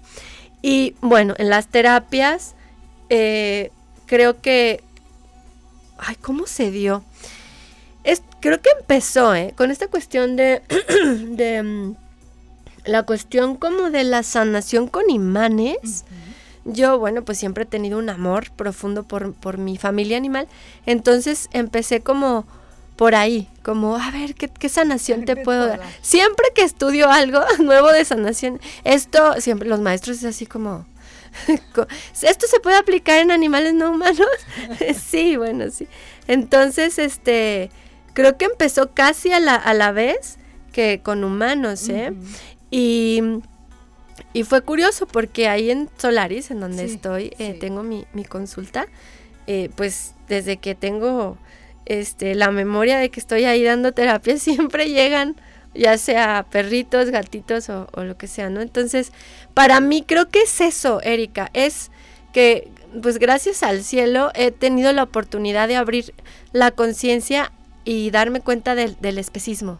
Y 0.61 0.93
bueno, 1.01 1.33
en 1.37 1.49
las 1.49 1.67
terapias 1.67 2.53
eh, 3.09 3.71
creo 4.05 4.41
que... 4.41 4.83
Ay, 5.99 6.15
¿cómo 6.15 6.47
se 6.47 6.71
dio? 6.71 7.03
Es, 8.03 8.21
creo 8.39 8.61
que 8.61 8.69
empezó, 8.79 9.35
¿eh? 9.35 9.53
Con 9.57 9.71
esta 9.71 9.87
cuestión 9.87 10.35
de... 10.35 10.61
de 11.29 11.63
mm, 11.63 11.95
la 12.85 13.03
cuestión 13.03 13.55
como 13.55 13.89
de 13.91 14.03
la 14.03 14.23
sanación 14.23 14.87
con 14.87 15.09
imanes. 15.09 16.05
Yo, 16.65 16.97
bueno, 16.99 17.23
pues 17.23 17.37
siempre 17.37 17.63
he 17.63 17.67
tenido 17.67 17.97
un 17.99 18.09
amor 18.09 18.51
profundo 18.51 19.03
por, 19.03 19.33
por 19.33 19.57
mi 19.57 19.77
familia 19.77 20.17
animal. 20.17 20.47
Entonces 20.85 21.49
empecé 21.51 22.01
como 22.01 22.45
por 22.95 23.15
ahí, 23.15 23.47
como, 23.63 23.95
a 23.95 24.11
ver, 24.11 24.35
¿qué, 24.35 24.49
qué 24.49 24.67
sanación 24.69 25.23
te 25.25 25.35
¿Qué 25.35 25.41
puedo 25.43 25.67
dar? 25.67 25.79
Siempre 26.01 26.45
que 26.55 26.63
estudio 26.63 27.09
algo 27.09 27.39
nuevo 27.59 27.91
de 27.91 28.03
sanación, 28.05 28.59
esto, 28.83 29.35
siempre 29.39 29.69
los 29.69 29.79
maestros 29.79 30.17
es 30.17 30.25
así 30.25 30.45
como, 30.45 30.79
co- 30.79 30.88
¿esto 32.21 32.47
se 32.47 32.59
puede 32.59 32.77
aplicar 32.77 33.19
en 33.19 33.31
animales 33.31 33.73
no 33.73 33.91
humanos? 33.91 34.27
sí, 35.01 35.37
bueno, 35.37 35.69
sí. 35.71 35.87
Entonces, 36.27 36.99
este, 36.99 37.69
creo 38.13 38.37
que 38.37 38.45
empezó 38.45 38.91
casi 38.93 39.31
a 39.31 39.39
la, 39.39 39.55
a 39.55 39.73
la 39.73 39.91
vez 39.91 40.37
que 40.71 41.01
con 41.03 41.23
humanos, 41.23 41.89
¿eh? 41.89 42.13
Y, 42.71 43.21
y 44.33 44.43
fue 44.43 44.61
curioso 44.61 45.07
porque 45.07 45.47
ahí 45.47 45.71
en 45.71 45.89
Solaris, 45.97 46.51
en 46.51 46.59
donde 46.59 46.87
Sí, 46.87 46.95
estoy, 46.95 47.33
eh, 47.39 47.53
sí. 47.53 47.59
tengo 47.59 47.81
mi, 47.83 48.05
mi 48.13 48.23
consulta, 48.23 48.87
eh, 49.47 49.69
pues 49.75 50.13
desde 50.27 50.57
que 50.57 50.75
tengo 50.75 51.37
este, 51.85 52.35
la 52.35 52.51
memoria 52.51 52.99
de 52.99 53.09
que 53.09 53.19
estoy 53.19 53.45
ahí 53.45 53.63
dando 53.63 53.91
terapia, 53.93 54.37
siempre 54.39 54.89
llegan, 54.89 55.35
ya 55.79 55.97
sea 55.97 56.45
perritos, 56.51 57.09
gatitos 57.09 57.69
o, 57.69 57.87
lo 57.95 58.17
que 58.17 58.27
sea, 58.27 58.49
¿no? 58.49 58.61
Entonces, 58.61 59.11
para 59.53 59.79
mí 59.79 60.03
creo 60.05 60.29
que 60.29 60.41
es 60.41 60.61
eso, 60.61 61.01
Erika, 61.01 61.49
es 61.53 61.89
que 62.33 62.67
pues 63.01 63.17
gracias 63.19 63.63
al 63.63 63.83
cielo 63.83 64.31
he 64.33 64.51
tenido 64.51 64.91
la 64.93 65.03
oportunidad 65.03 65.67
de 65.67 65.75
abrir 65.75 66.13
la 66.51 66.71
conciencia 66.71 67.51
y 67.85 68.11
darme 68.11 68.41
cuenta 68.41 68.75
del, 68.75 68.97
del 68.99 69.17
especismo. 69.17 69.79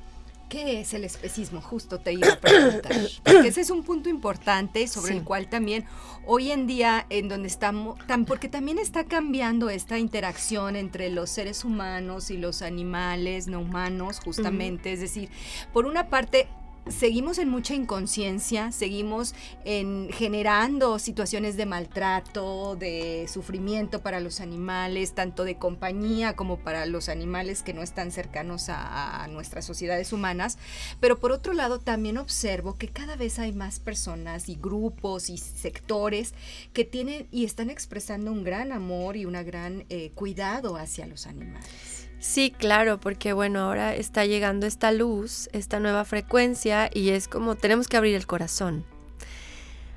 ¿Qué 0.50 0.82
es 0.82 0.96
el 0.96 1.04
especismo? 1.04 1.62
Justo 1.62 2.00
te 2.00 2.12
iba 2.14 2.28
a 2.34 2.40
preguntar. 2.40 2.92
Porque 3.24 3.48
ese 3.50 3.62
es 3.62 3.70
un 3.70 3.84
punto 3.84 4.10
importante 4.10 4.88
sobre 4.88 5.12
Sí. 5.14 5.18
el 5.20 5.24
cual 5.24 5.48
también 5.48 5.86
hoy 6.26 6.52
en 6.52 6.66
día, 6.66 7.06
en 7.10 7.30
donde 7.30 7.48
estamos, 7.48 7.98
tan, 8.08 8.26
porque 8.26 8.50
también 8.50 8.80
está 8.80 9.04
cambiando 9.04 9.70
esta 9.70 10.00
interacción 10.00 10.76
entre 10.76 11.10
los 11.12 11.30
seres 11.30 11.64
humanos 11.64 12.32
y 12.32 12.38
los 12.38 12.64
animales 12.64 13.48
no 13.48 13.60
humanos, 13.60 14.20
justamente. 14.24 14.92
Es 14.92 15.02
decir, 15.02 15.30
por 15.72 15.86
una 15.86 16.10
parte, 16.10 16.48
seguimos 16.90 17.38
en 17.38 17.50
mucha 17.50 17.74
inconsciencia, 17.74 18.72
seguimos 18.72 19.34
en 19.66 20.10
generando 20.12 21.00
situaciones 21.00 21.58
de 21.58 21.66
maltrato, 21.66 22.76
de 22.76 23.28
sufrimiento 23.32 24.02
para 24.02 24.20
los 24.20 24.40
animales, 24.40 25.14
tanto 25.14 25.44
de 25.44 25.58
compañía 25.58 26.36
como 26.36 26.60
para 26.60 26.86
los 26.86 27.10
animales 27.10 27.64
que 27.64 27.74
no 27.74 27.82
están 27.82 28.12
cercanos 28.12 28.68
a, 28.70 29.28
nuestras 29.30 29.66
sociedades 29.66 30.12
humanas. 30.14 30.58
Pero 31.00 31.20
por 31.20 31.32
otro 31.32 31.54
lado, 31.54 31.80
también 31.80 32.18
observo 32.18 32.78
que 32.78 32.88
cada 32.88 33.16
vez 33.16 33.40
hay 33.40 33.52
más 33.52 33.80
personas 33.80 34.50
y 34.50 34.56
grupos 34.56 35.30
y 35.30 35.38
sectores 35.38 36.34
que 36.74 36.86
tienen 36.86 37.28
y 37.32 37.46
están 37.46 37.70
expresando 37.70 38.32
un 38.32 38.44
gran 38.44 38.72
amor 38.72 39.18
y 39.18 39.26
una 39.26 39.44
gran 39.44 39.86
eh, 39.90 40.12
cuidado 40.16 40.78
hacia 40.78 41.06
los 41.06 41.28
animales. 41.28 42.09
Sí, 42.20 42.52
claro, 42.52 43.00
porque 43.00 43.32
bueno, 43.34 43.62
ahora 43.62 43.96
está 43.96 44.26
llegando 44.26 44.68
esta 44.68 44.92
luz, 44.92 45.50
esta 45.54 45.80
nueva 45.80 46.04
frecuencia 46.06 46.90
y 46.94 47.10
es 47.10 47.28
como 47.28 47.56
tenemos 47.56 47.88
que 47.88 47.98
abrir 47.98 48.16
el 48.16 48.28
corazón. 48.28 48.84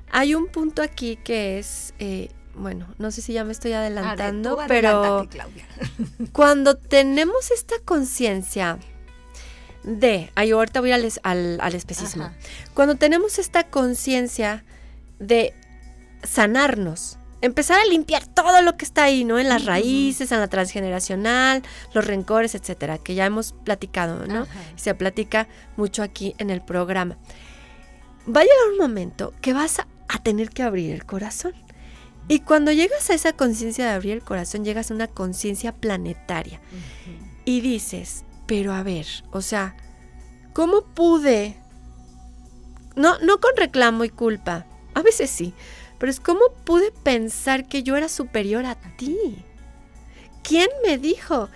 Hay 0.09 0.35
un 0.35 0.47
punto 0.47 0.81
aquí 0.83 1.17
que 1.17 1.59
es, 1.59 1.93
eh, 1.99 2.29
bueno, 2.55 2.87
no 2.97 3.11
sé 3.11 3.21
si 3.21 3.33
ya 3.33 3.43
me 3.43 3.51
estoy 3.51 3.73
adelantando, 3.73 4.57
Ade- 4.59 4.63
tú 4.63 4.67
pero 4.67 5.27
cuando 6.31 6.75
tenemos 6.77 7.51
esta 7.51 7.75
conciencia 7.83 8.77
de, 9.83 10.31
ay, 10.35 10.51
ahorita 10.51 10.79
voy 10.79 10.91
al, 10.93 11.11
al, 11.23 11.57
al 11.59 11.75
especismo, 11.75 12.25
Ajá. 12.25 12.35
cuando 12.73 12.95
tenemos 12.95 13.37
esta 13.37 13.65
conciencia 13.65 14.63
de 15.19 15.53
sanarnos, 16.23 17.17
empezar 17.43 17.77
a 17.77 17.85
limpiar 17.85 18.25
todo 18.25 18.61
lo 18.61 18.77
que 18.77 18.85
está 18.85 19.03
ahí, 19.03 19.25
¿no? 19.25 19.37
En 19.37 19.49
las 19.49 19.65
raíces, 19.65 20.31
en 20.31 20.39
la 20.39 20.47
transgeneracional, 20.47 21.61
los 21.93 22.07
rencores, 22.07 22.55
etcétera, 22.55 22.97
que 22.97 23.15
ya 23.15 23.25
hemos 23.25 23.51
platicado, 23.51 24.25
¿no? 24.27 24.43
Ajá. 24.43 24.59
Se 24.77 24.95
platica 24.95 25.49
mucho 25.75 26.03
aquí 26.03 26.35
en 26.37 26.49
el 26.49 26.61
programa. 26.61 27.17
Va 28.25 28.39
a 28.39 28.43
llegar 28.43 28.71
un 28.71 28.77
momento 28.77 29.33
que 29.41 29.51
vas 29.51 29.79
a, 29.79 29.87
a 30.07 30.23
tener 30.23 30.51
que 30.51 30.63
abrir 30.63 30.93
el 30.93 31.05
corazón. 31.05 31.53
Y 32.29 32.39
cuando 32.39 32.71
llegas 32.71 33.09
a 33.09 33.13
esa 33.13 33.33
conciencia 33.33 33.87
de 33.87 33.91
abrir 33.91 34.13
el 34.13 34.23
corazón, 34.23 34.63
llegas 34.63 34.89
a 34.89 34.93
una 34.93 35.07
conciencia 35.07 35.73
planetaria 35.73 36.61
y 37.43 37.59
dices, 37.59 38.23
pero 38.47 38.71
a 38.73 38.83
ver, 38.83 39.05
o 39.31 39.41
sea, 39.41 39.75
¿cómo 40.53 40.85
pude? 40.85 41.57
No, 42.95 43.19
no 43.19 43.41
con 43.41 43.51
reclamo 43.57 44.05
y 44.05 44.09
culpa, 44.09 44.65
a 44.93 45.01
veces 45.01 45.29
sí, 45.29 45.53
pero 46.03 46.11
es 46.11 46.19
cómo 46.19 46.41
pude 46.65 46.91
pensar 46.91 47.65
que 47.65 47.81
yo 47.81 47.95
era 47.95 48.09
superior 48.09 48.65
a 48.65 48.75
ti. 48.75 49.37
¿Quién 50.43 50.67
me 50.85 50.97
dijo 50.97 51.47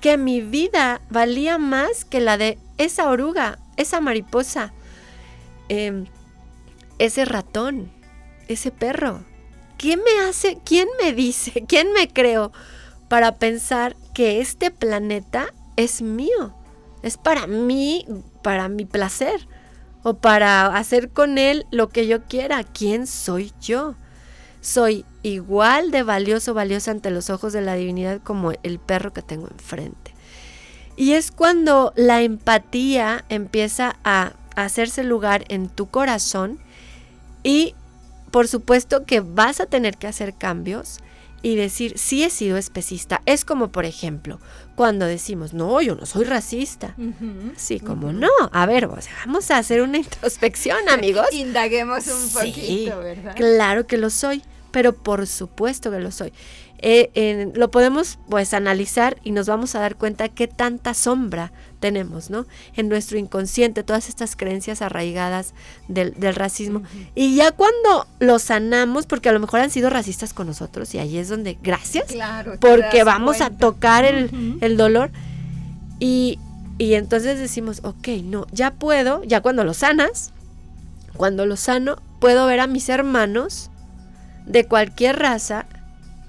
que 0.00 0.16
mi 0.16 0.40
vida 0.40 1.00
valía 1.10 1.58
más 1.58 2.04
que 2.04 2.20
la 2.20 2.38
de 2.38 2.58
esa 2.76 3.10
oruga, 3.10 3.58
esa 3.76 4.00
mariposa, 4.00 4.72
em, 5.68 6.06
ese 7.00 7.24
ratón, 7.24 7.90
ese 8.46 8.70
perro? 8.70 9.24
¿Quién 9.78 10.00
me 10.04 10.28
hace, 10.28 10.60
quién 10.64 10.86
me 11.02 11.12
dice, 11.12 11.64
quién 11.68 11.92
me 11.92 12.06
creo 12.06 12.52
para 13.08 13.34
pensar 13.34 13.96
que 14.14 14.40
este 14.40 14.70
planeta 14.70 15.52
es 15.74 16.02
mío? 16.02 16.54
Es 17.02 17.16
para 17.16 17.48
mí, 17.48 18.06
para 18.44 18.68
mi 18.68 18.84
placer 18.84 19.48
o 20.02 20.14
para 20.14 20.66
hacer 20.76 21.10
con 21.10 21.38
él 21.38 21.66
lo 21.70 21.88
que 21.88 22.06
yo 22.06 22.24
quiera. 22.24 22.64
¿Quién 22.64 23.06
soy 23.06 23.52
yo? 23.60 23.94
Soy 24.60 25.04
igual 25.22 25.90
de 25.90 26.02
valioso, 26.02 26.54
valiosa 26.54 26.90
ante 26.90 27.10
los 27.10 27.30
ojos 27.30 27.52
de 27.52 27.60
la 27.60 27.74
divinidad 27.74 28.20
como 28.22 28.52
el 28.62 28.78
perro 28.78 29.12
que 29.12 29.22
tengo 29.22 29.48
enfrente. 29.48 30.14
Y 30.96 31.12
es 31.12 31.30
cuando 31.30 31.92
la 31.96 32.22
empatía 32.22 33.24
empieza 33.28 33.96
a 34.02 34.32
hacerse 34.56 35.04
lugar 35.04 35.44
en 35.48 35.68
tu 35.68 35.86
corazón 35.86 36.58
y 37.44 37.74
por 38.30 38.48
supuesto 38.48 39.04
que 39.04 39.20
vas 39.20 39.60
a 39.60 39.66
tener 39.66 39.96
que 39.96 40.08
hacer 40.08 40.34
cambios 40.34 40.98
y 41.40 41.54
decir, 41.54 41.96
sí 41.98 42.24
he 42.24 42.30
sido 42.30 42.56
especista. 42.56 43.22
Es 43.26 43.44
como, 43.44 43.68
por 43.68 43.84
ejemplo, 43.84 44.40
cuando 44.78 45.06
decimos, 45.06 45.54
no, 45.54 45.80
yo 45.80 45.96
no 45.96 46.06
soy 46.06 46.22
racista. 46.24 46.94
Sí, 47.56 47.80
como 47.80 48.12
no. 48.12 48.28
A 48.52 48.64
ver, 48.64 48.84
o 48.84 49.00
sea, 49.00 49.12
vamos 49.26 49.50
a 49.50 49.58
hacer 49.58 49.82
una 49.82 49.98
introspección, 49.98 50.78
amigos. 50.88 51.26
Indaguemos 51.32 52.06
un 52.06 52.28
Sí, 52.28 52.32
poquito, 52.32 53.00
¿verdad? 53.00 53.34
Claro 53.34 53.88
que 53.88 53.96
lo 53.96 54.08
soy, 54.08 54.40
pero 54.70 54.92
por 54.92 55.26
supuesto 55.26 55.90
que 55.90 55.98
lo 55.98 56.12
soy. 56.12 56.32
Eh, 56.80 57.50
lo 57.54 57.70
podemos 57.72 58.18
pues 58.28 58.54
analizar 58.54 59.16
y 59.24 59.32
nos 59.32 59.46
vamos 59.48 59.74
a 59.74 59.80
dar 59.80 59.96
cuenta 59.96 60.28
qué 60.28 60.46
tanta 60.46 60.94
sombra 60.94 61.50
tenemos, 61.80 62.30
¿no? 62.30 62.46
En 62.76 62.88
nuestro 62.88 63.18
inconsciente, 63.18 63.82
todas 63.82 64.08
estas 64.08 64.36
creencias 64.36 64.80
arraigadas 64.82 65.54
del, 65.88 66.14
del 66.14 66.34
racismo. 66.36 66.82
Y 67.16 67.34
ya 67.34 67.50
cuando 67.52 68.06
lo 68.20 68.38
sanamos, 68.38 69.06
porque 69.06 69.28
a 69.28 69.32
lo 69.32 69.40
mejor 69.40 69.60
han 69.60 69.70
sido 69.70 69.90
racistas 69.90 70.32
con 70.32 70.46
nosotros, 70.46 70.94
y 70.94 70.98
ahí 70.98 71.18
es 71.18 71.28
donde, 71.28 71.58
gracias, 71.62 72.06
Claro. 72.12 72.54
porque 72.60 73.02
vamos 73.04 73.40
a 73.40 73.50
tocar 73.50 74.04
el, 74.04 74.58
el 74.60 74.76
dolor. 74.76 75.10
Y, 76.00 76.38
y 76.78 76.94
entonces 76.94 77.38
decimos, 77.40 77.80
ok, 77.82 78.08
no, 78.22 78.46
ya 78.52 78.72
puedo, 78.72 79.24
ya 79.24 79.40
cuando 79.40 79.64
lo 79.64 79.74
sanas, 79.74 80.32
cuando 81.16 81.44
lo 81.46 81.56
sano, 81.56 81.96
puedo 82.20 82.46
ver 82.46 82.60
a 82.60 82.66
mis 82.68 82.88
hermanos 82.88 83.70
de 84.46 84.64
cualquier 84.64 85.18
raza 85.18 85.66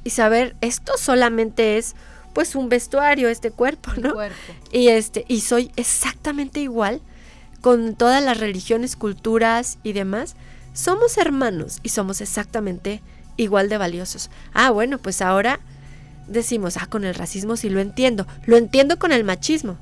y 0.03 0.12
saber, 0.12 0.55
esto 0.62 0.93
solamente 0.97 1.77
es 1.77 1.95
pues 2.33 2.55
un 2.55 2.69
vestuario, 2.69 3.27
este 3.29 3.51
cuerpo, 3.51 3.91
¿no? 3.97 4.13
cuerpo. 4.13 4.53
Y 4.71 4.89
este, 4.89 5.25
y 5.27 5.41
soy 5.41 5.71
exactamente 5.75 6.59
igual 6.59 7.01
con 7.62 7.95
todas 7.95 8.23
las 8.23 8.39
religiones, 8.39 8.95
culturas 8.95 9.77
y 9.83 9.93
demás. 9.93 10.35
Somos 10.73 11.17
hermanos 11.17 11.79
y 11.83 11.89
somos 11.89 12.21
exactamente 12.21 13.01
igual 13.38 13.69
de 13.69 13.77
valiosos. 13.77 14.29
Ah, 14.53 14.71
bueno, 14.71 14.97
pues 14.97 15.21
ahora 15.21 15.59
decimos, 16.27 16.77
ah, 16.77 16.88
con 16.88 17.03
el 17.03 17.15
racismo 17.15 17.57
sí 17.57 17.69
lo 17.69 17.79
entiendo. 17.79 18.27
Lo 18.45 18.57
entiendo 18.57 18.99
con 18.99 19.12
el 19.12 19.23
machismo. 19.23 19.77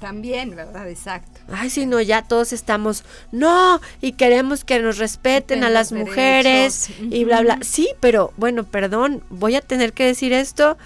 También, 0.00 0.56
¿verdad? 0.56 0.88
Exacto. 0.88 1.31
Ay, 1.50 1.70
si 1.70 1.86
no, 1.86 2.00
ya 2.00 2.22
todos 2.22 2.52
estamos, 2.52 3.04
no, 3.30 3.80
y 4.00 4.12
queremos 4.12 4.64
que 4.64 4.80
nos 4.80 4.98
respeten 4.98 5.64
a 5.64 5.70
las 5.70 5.92
mujeres 5.92 6.88
y 7.10 7.24
bla, 7.24 7.40
bla. 7.40 7.58
Sí, 7.62 7.88
pero 8.00 8.32
bueno, 8.36 8.64
perdón, 8.64 9.22
voy 9.30 9.56
a 9.56 9.60
tener 9.60 9.92
que 9.92 10.04
decir 10.04 10.32
esto. 10.32 10.76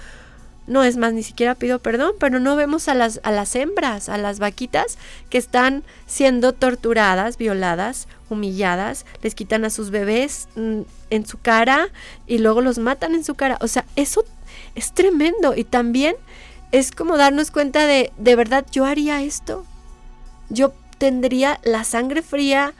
No, 0.67 0.83
es 0.83 0.97
más, 0.97 1.13
ni 1.13 1.23
siquiera 1.23 1.55
pido 1.55 1.79
perdón, 1.79 2.13
pero 2.19 2.41
no 2.41 2.57
vemos 2.57 2.89
a 2.89 2.95
las, 2.95 3.21
a 3.23 3.31
las 3.31 3.55
hembras, 3.55 4.09
a 4.09 4.19
las 4.19 4.41
vaquitas 4.41 4.99
que 5.31 5.39
están 5.39 5.85
siendo 6.07 6.53
torturadas, 6.53 7.39
violadas, 7.39 8.09
humilladas, 8.29 9.07
les 9.23 9.37
quitan 9.37 9.65
a 9.65 9.71
sus 9.71 9.91
bebés 9.91 10.49
mm, 10.57 10.81
en 11.11 11.27
su 11.27 11.39
cara 11.39 11.89
y 12.27 12.39
luego 12.39 12.63
los 12.63 12.79
matan 12.79 13.15
en 13.15 13.23
su 13.23 13.37
cara. 13.37 13.59
O 13.61 13.69
sea, 13.69 13.85
eso 13.95 14.25
es 14.75 14.93
tremendo 14.93 15.55
y 15.55 15.63
también 15.63 16.17
es 16.73 16.91
como 16.91 17.17
darnos 17.17 17.53
cuenta 17.53 17.87
de, 17.87 18.13
de 18.17 18.35
verdad, 18.37 18.67
yo 18.73 18.85
haría 18.85 19.23
esto. 19.23 19.65
Yo 20.51 20.73
tendría 20.99 21.61
la 21.65 21.85
sangre 21.85 22.23
fría 22.23 22.73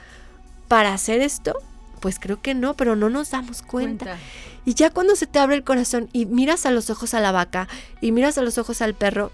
para 0.67 0.93
hacer 0.93 1.21
esto. 1.21 1.55
Pues 1.99 2.19
creo 2.19 2.41
que 2.41 2.53
no, 2.53 2.75
pero 2.75 2.95
no 2.95 3.09
nos 3.09 3.31
damos 3.31 3.61
cuenta. 3.61 4.05
Cuenta. 4.05 4.21
Y 4.65 4.73
ya 4.75 4.89
cuando 4.91 5.15
se 5.15 5.27
te 5.27 5.39
abre 5.39 5.55
el 5.55 5.63
corazón 5.63 6.09
y 6.13 6.25
miras 6.25 6.65
a 6.65 6.71
los 6.71 6.89
ojos 6.89 7.13
a 7.13 7.19
la 7.21 7.31
vaca 7.31 7.67
y 8.01 8.11
miras 8.11 8.37
a 8.37 8.41
los 8.41 8.57
ojos 8.57 8.81
al 8.81 8.93
perro, 8.93 9.31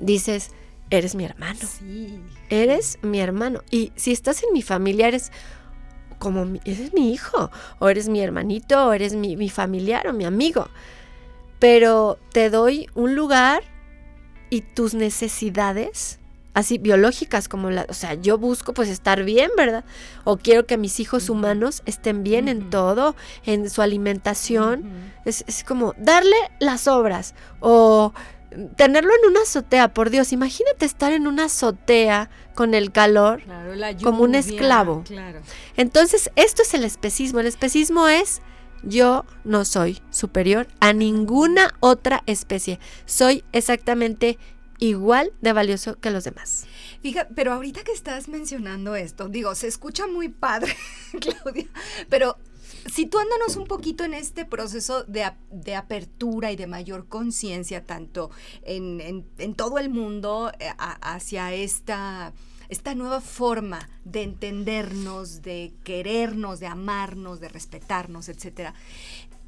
dices, 0.00 0.50
eres 0.90 1.14
mi 1.14 1.24
hermano, 1.24 1.60
Sí. 1.60 2.20
eres 2.48 2.98
mi 3.02 3.20
hermano. 3.20 3.62
Y 3.70 3.92
si 3.96 4.12
estás 4.12 4.42
en 4.42 4.52
mi 4.52 4.62
familia, 4.62 5.08
eres 5.08 5.30
como, 6.18 6.44
mi- 6.46 6.60
eres 6.64 6.92
mi 6.94 7.12
hijo, 7.12 7.50
o 7.78 7.88
eres 7.88 8.08
mi 8.08 8.20
hermanito, 8.20 8.86
o 8.86 8.92
eres 8.92 9.14
mi, 9.14 9.36
mi 9.36 9.50
familiar 9.50 10.06
o 10.08 10.12
mi 10.12 10.24
amigo. 10.24 10.68
Pero 11.58 12.18
te 12.32 12.50
doy 12.50 12.88
un 12.94 13.14
lugar 13.14 13.62
y 14.50 14.62
tus 14.62 14.94
necesidades, 14.94 16.18
así 16.56 16.78
biológicas 16.78 17.48
como 17.48 17.70
la, 17.70 17.84
o 17.90 17.92
sea, 17.92 18.14
yo 18.14 18.38
busco 18.38 18.72
pues 18.72 18.88
estar 18.88 19.24
bien, 19.24 19.50
¿verdad? 19.58 19.84
O 20.24 20.38
quiero 20.38 20.64
que 20.64 20.78
mis 20.78 21.00
hijos 21.00 21.28
humanos 21.28 21.82
estén 21.84 22.24
bien 22.24 22.48
en 22.48 22.70
todo, 22.70 23.14
en 23.44 23.68
su 23.68 23.82
alimentación. 23.82 25.12
Es, 25.26 25.44
es 25.46 25.64
como 25.64 25.94
darle 25.98 26.34
las 26.58 26.88
obras 26.88 27.34
o 27.60 28.14
tenerlo 28.74 29.10
en 29.22 29.30
una 29.30 29.42
azotea, 29.42 29.92
por 29.92 30.08
Dios, 30.08 30.32
imagínate 30.32 30.86
estar 30.86 31.12
en 31.12 31.26
una 31.26 31.44
azotea 31.44 32.30
con 32.54 32.72
el 32.72 32.90
calor 32.90 33.42
como 34.02 34.22
un 34.22 34.34
esclavo. 34.34 35.04
Entonces, 35.76 36.30
esto 36.36 36.62
es 36.62 36.72
el 36.72 36.84
especismo. 36.84 37.40
El 37.40 37.48
especismo 37.48 38.08
es 38.08 38.40
yo 38.82 39.26
no 39.44 39.66
soy 39.66 40.00
superior 40.10 40.68
a 40.80 40.94
ninguna 40.94 41.74
otra 41.80 42.22
especie. 42.24 42.80
Soy 43.04 43.44
exactamente 43.52 44.38
igual 44.78 45.32
de 45.40 45.52
valioso 45.52 45.98
que 45.98 46.10
los 46.10 46.24
demás. 46.24 46.66
Fíjate, 47.02 47.32
pero 47.34 47.52
ahorita 47.52 47.84
que 47.84 47.92
estás 47.92 48.28
mencionando 48.28 48.96
esto, 48.96 49.28
digo, 49.28 49.54
se 49.54 49.68
escucha 49.68 50.06
muy 50.06 50.28
padre, 50.28 50.76
Claudia, 51.20 51.68
pero 52.08 52.36
situándonos 52.86 53.56
un 53.56 53.66
poquito 53.66 54.04
en 54.04 54.14
este 54.14 54.44
proceso 54.44 55.04
de, 55.04 55.24
apertura 55.74 56.52
y 56.52 56.56
de 56.56 56.66
mayor 56.66 57.08
conciencia, 57.08 57.84
tanto 57.84 58.30
en, 58.62 59.24
todo 59.54 59.78
el 59.78 59.90
mundo, 59.90 60.52
eh, 60.58 60.70
hacia 60.78 61.52
esta, 61.52 62.32
esta 62.68 62.94
nueva 62.94 63.20
forma 63.20 63.88
de 64.04 64.22
entendernos, 64.22 65.42
de 65.42 65.74
querernos, 65.84 66.60
de 66.60 66.66
amarnos, 66.66 67.40
de 67.40 67.48
respetarnos, 67.48 68.28
etcétera. 68.28 68.74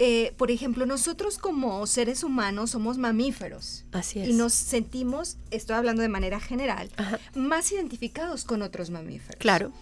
Eh, 0.00 0.32
por 0.36 0.52
ejemplo, 0.52 0.86
nosotros 0.86 1.38
como 1.38 1.84
seres 1.86 2.22
humanos 2.22 2.70
somos 2.70 2.98
mamíferos. 2.98 3.84
Así 3.90 4.20
es. 4.20 4.28
Y 4.28 4.32
nos 4.32 4.52
sentimos, 4.52 5.38
estoy 5.50 5.74
hablando 5.74 6.02
de 6.02 6.08
manera 6.08 6.38
general, 6.38 6.88
más 7.34 7.72
identificados 7.72 8.44
con 8.44 8.62
otros 8.62 8.90
mamíferos. 8.90 9.40
Claro. 9.40 9.72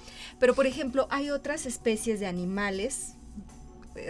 Pero, 0.40 0.54
por 0.54 0.66
ejemplo, 0.66 1.06
hay 1.10 1.30
otras 1.30 1.66
especies 1.66 2.18
de 2.20 2.26
animales 2.26 3.12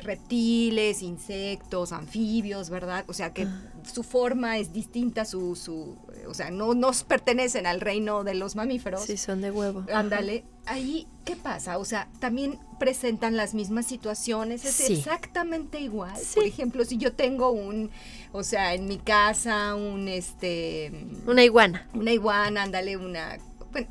reptiles, 0.02 1.02
insectos, 1.02 1.92
anfibios, 1.92 2.70
¿verdad? 2.70 3.04
O 3.08 3.12
sea 3.12 3.32
que. 3.32 3.46
Su 3.87 4.03
forma 4.03 4.59
es 4.59 4.72
distinta, 4.72 5.25
su, 5.25 5.57
su, 5.57 5.96
o 6.29 6.35
sea, 6.35 6.51
no 6.51 6.75
nos 6.75 7.05
pertenecen 7.05 7.66
al 7.66 7.81
reino 7.81 8.25
de 8.25 8.35
los 8.35 8.57
mamíferos. 8.57 9.03
Sí, 9.05 9.16
son 9.16 9.40
de 9.40 9.51
huevo. 9.51 9.85
Ándale. 9.92 10.44
Ahí, 10.66 11.07
¿qué 11.25 11.37
pasa? 11.37 11.79
O 11.79 11.85
sea, 11.85 12.09
también 12.18 12.59
presentan 12.79 13.37
las 13.37 13.55
mismas 13.55 13.87
situaciones, 13.87 14.64
es 14.64 14.90
exactamente 14.90 15.81
igual. 15.81 16.18
Por 16.35 16.44
ejemplo, 16.44 16.85
si 16.85 16.96
yo 16.96 17.12
tengo 17.12 17.51
un, 17.51 17.90
o 18.33 18.42
sea, 18.42 18.75
en 18.75 18.87
mi 18.87 18.99
casa, 18.99 19.75
un, 19.77 20.09
este... 20.09 21.07
Una 21.27 21.44
iguana. 21.44 21.88
Una 21.94 22.12
iguana, 22.12 22.64
ándale, 22.64 22.96
una 22.96 23.38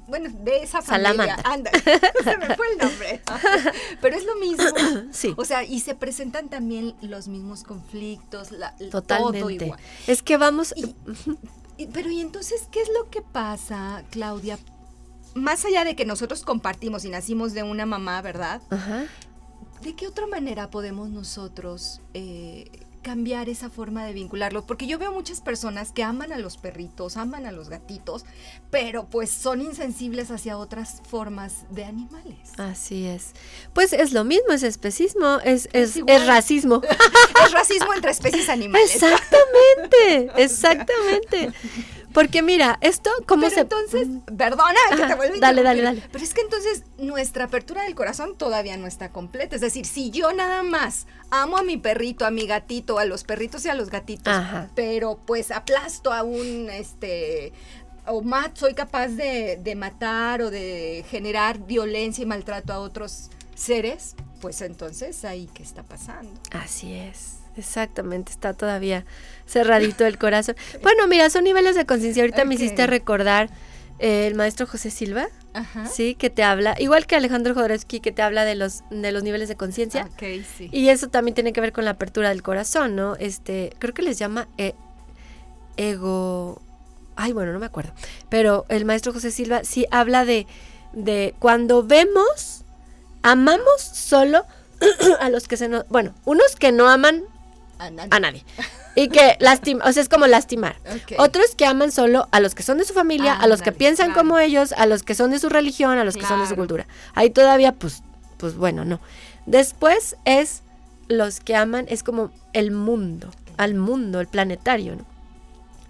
bueno, 0.07 0.29
de 0.41 0.57
esa 0.57 0.81
familia. 0.81 1.37
Anda, 1.43 1.71
se 2.23 2.37
me 2.37 2.55
fue 2.55 2.71
el 2.71 2.77
nombre. 2.77 3.21
Pero 4.01 4.15
es 4.15 4.25
lo 4.25 4.35
mismo. 4.35 4.65
Sí. 5.11 5.33
O 5.37 5.45
sea, 5.45 5.63
y 5.63 5.79
se 5.79 5.95
presentan 5.95 6.49
también 6.49 6.95
los 7.01 7.27
mismos 7.27 7.63
conflictos, 7.63 8.51
la, 8.51 8.75
Totalmente. 8.91 9.39
todo 9.39 9.49
igual. 9.49 9.79
Es 10.07 10.21
que 10.21 10.37
vamos... 10.37 10.73
pero 11.93 12.09
y 12.09 12.21
entonces, 12.21 12.67
¿qué 12.71 12.81
es 12.81 12.89
lo 12.97 13.09
que 13.09 13.21
pasa, 13.21 14.03
Claudia? 14.09 14.57
Más 15.35 15.65
allá 15.65 15.83
de 15.83 15.95
que 15.95 16.05
nosotros 16.05 16.43
compartimos 16.43 17.05
y 17.05 17.09
nacimos 17.09 17.53
de 17.53 17.63
una 17.63 17.85
mamá, 17.85 18.21
¿verdad? 18.21 18.61
Ajá. 18.69 19.05
¿De 19.81 19.95
qué 19.95 20.07
otra 20.07 20.27
manera 20.27 20.69
podemos 20.69 21.09
nosotros 21.09 22.01
eh, 22.13 22.69
cambiar 23.05 23.49
esa 23.49 23.69
forma 23.69 24.03
de 24.03 24.13
vincularlos, 24.13 24.63
porque 24.63 24.87
yo 24.87 24.97
veo 24.97 25.11
muchas 25.11 25.39
personas 25.39 25.91
que 25.91 26.01
aman 26.01 26.33
a 26.33 26.39
los 26.39 26.57
perritos, 26.57 27.17
aman 27.17 27.45
a 27.45 27.51
los 27.51 27.69
gatitos, 27.69 28.25
pero 28.71 29.05
pues 29.11 29.29
son 29.29 29.61
insensibles 29.61 30.31
hacia 30.31 30.57
otras 30.57 31.03
formas 31.07 31.65
de 31.69 31.85
animales. 31.85 32.53
Así 32.57 33.05
es. 33.05 33.33
Pues 33.73 33.93
es 33.93 34.11
lo 34.11 34.23
mismo, 34.23 34.53
es 34.53 34.63
especismo, 34.63 35.37
es, 35.45 35.69
es, 35.71 35.97
es 35.97 36.25
racismo. 36.25 36.81
es 37.45 37.51
racismo 37.51 37.93
entre 37.93 38.09
especies 38.09 38.49
animales. 38.49 38.95
Exactamente, 38.95 40.41
exactamente. 40.41 41.53
Porque 42.15 42.41
mira, 42.41 42.77
esto 42.79 43.11
como 43.27 43.49
se... 43.49 43.59
entonces, 43.59 44.07
perdona 44.37 44.79
que 44.89 45.05
te 45.05 45.15
vuelva 45.15 45.37
Dale, 45.39 45.61
dale, 45.63 45.81
dale. 45.81 46.03
Pero 46.11 46.23
es 46.23 46.33
que 46.33 46.41
entonces 46.41 46.83
nuestra 46.97 47.45
apertura 47.45 47.83
del 47.83 47.93
corazón 47.93 48.37
todavía 48.37 48.77
no 48.77 48.87
está 48.87 49.11
completa. 49.11 49.55
Es 49.55 49.61
decir, 49.61 49.85
si 49.85 50.11
yo 50.11 50.31
nada 50.31 50.63
más 50.63 51.07
amo 51.29 51.57
a 51.57 51.63
mi 51.63 51.75
perrito, 51.75 52.25
a 52.25 52.31
mi 52.31 52.47
gatito, 52.47 52.99
a 52.99 53.05
los 53.05 53.25
perritos 53.25 53.65
y 53.65 53.69
a 53.69 53.75
los 53.75 53.89
gatitos, 53.89 54.33
pero 54.75 55.19
pues 55.25 55.51
aplasto 55.51 56.13
a 56.13 56.23
un, 56.23 56.69
este, 56.69 57.51
o 58.07 58.21
más 58.21 58.51
soy 58.53 58.73
capaz 58.73 59.09
de, 59.09 59.59
de 59.61 59.75
matar 59.75 60.41
o 60.41 60.49
de 60.49 61.03
generar 61.09 61.59
violencia 61.59 62.21
y 62.21 62.25
maltrato 62.25 62.71
a 62.71 62.79
otros 62.79 63.29
seres, 63.55 64.15
pues 64.39 64.61
entonces 64.61 65.25
ahí 65.25 65.49
qué 65.53 65.63
está 65.63 65.83
pasando. 65.83 66.31
Así 66.51 66.93
es. 66.93 67.44
Exactamente, 67.57 68.31
está 68.31 68.53
todavía 68.53 69.05
cerradito 69.47 70.05
el 70.05 70.17
corazón. 70.17 70.55
Bueno, 70.81 71.07
mira, 71.07 71.29
son 71.29 71.43
niveles 71.43 71.75
de 71.75 71.85
conciencia. 71.85 72.23
Ahorita 72.23 72.45
me 72.45 72.55
hiciste 72.55 72.87
recordar 72.87 73.49
eh, 73.99 74.27
el 74.27 74.35
maestro 74.35 74.67
José 74.67 74.91
Silva, 74.91 75.27
sí, 75.89 76.15
que 76.15 76.29
te 76.29 76.43
habla, 76.43 76.75
igual 76.79 77.07
que 77.07 77.15
Alejandro 77.15 77.53
Jodorowsky, 77.53 78.01
que 78.01 78.11
te 78.11 78.21
habla 78.21 78.43
de 78.43 78.55
los 78.55 78.83
de 78.89 79.11
los 79.11 79.23
niveles 79.23 79.47
de 79.47 79.55
conciencia. 79.55 80.09
sí. 80.19 80.69
Y 80.71 80.89
eso 80.89 81.07
también 81.07 81.33
tiene 81.33 81.53
que 81.53 81.61
ver 81.61 81.71
con 81.71 81.85
la 81.85 81.91
apertura 81.91 82.29
del 82.29 82.43
corazón, 82.43 82.95
¿no? 82.95 83.15
Este, 83.15 83.73
creo 83.79 83.93
que 83.93 84.01
les 84.01 84.19
llama 84.19 84.47
eh, 84.57 84.73
ego. 85.77 86.61
Ay, 87.15 87.31
bueno, 87.31 87.53
no 87.53 87.59
me 87.59 87.65
acuerdo. 87.65 87.93
Pero 88.27 88.65
el 88.67 88.83
maestro 88.83 89.13
José 89.13 89.31
Silva 89.31 89.63
sí 89.63 89.85
habla 89.91 90.25
de 90.25 90.45
de 90.95 91.35
cuando 91.39 91.83
vemos, 91.83 92.63
amamos 93.21 93.81
solo 93.81 94.45
a 95.19 95.29
los 95.29 95.47
que 95.47 95.57
se 95.57 95.67
nos, 95.67 95.87
bueno, 95.89 96.15
unos 96.25 96.55
que 96.55 96.71
no 96.71 96.89
aman 96.89 97.23
a 97.79 98.19
nadie. 98.19 98.45
Y 98.95 99.09
que 99.09 99.35
lastima, 99.39 99.83
o 99.85 99.91
sea, 99.91 100.01
es 100.01 100.09
como 100.09 100.27
lastimar. 100.27 100.77
Otros 101.17 101.55
que 101.55 101.65
aman 101.65 101.91
solo 101.91 102.27
a 102.31 102.39
los 102.39 102.55
que 102.55 102.63
son 102.63 102.77
de 102.77 102.85
su 102.85 102.93
familia, 102.93 103.33
a 103.33 103.47
los 103.47 103.61
que 103.61 103.71
piensan 103.71 104.13
como 104.13 104.39
ellos, 104.39 104.73
a 104.73 104.85
los 104.85 105.03
que 105.03 105.15
son 105.15 105.31
de 105.31 105.39
su 105.39 105.49
religión, 105.49 105.97
a 105.97 106.03
los 106.03 106.15
que 106.15 106.25
son 106.25 106.41
de 106.41 106.47
su 106.47 106.55
cultura. 106.55 106.87
Ahí 107.13 107.29
todavía, 107.29 107.73
pues, 107.73 108.03
pues 108.37 108.55
bueno, 108.55 108.85
no. 108.85 108.99
Después 109.45 110.15
es 110.25 110.63
los 111.07 111.39
que 111.39 111.55
aman, 111.55 111.85
es 111.89 112.03
como 112.03 112.31
el 112.53 112.71
mundo, 112.71 113.29
al 113.57 113.75
mundo, 113.75 114.19
el 114.19 114.27
planetario, 114.27 114.95
¿no? 114.95 115.05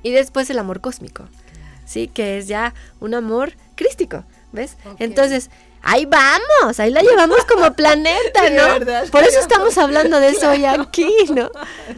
Y 0.03 0.11
después 0.11 0.49
el 0.49 0.59
amor 0.59 0.81
cósmico, 0.81 1.27
¿sí? 1.85 2.07
Que 2.07 2.37
es 2.37 2.47
ya 2.47 2.73
un 2.99 3.13
amor 3.13 3.53
crístico, 3.75 4.23
¿ves? 4.51 4.77
Entonces, 4.99 5.49
ahí 5.85 6.05
vamos, 6.05 6.79
ahí 6.79 6.91
la 6.91 7.01
llevamos 7.01 7.45
como 7.45 7.71
planeta, 7.73 8.49
¿no? 8.51 8.85
Por 9.11 9.23
eso 9.23 9.39
estamos 9.39 9.77
hablando 9.77 10.19
de 10.19 10.29
eso 10.29 10.49
hoy 10.49 10.65
aquí, 10.65 11.09
¿no? 11.33 11.49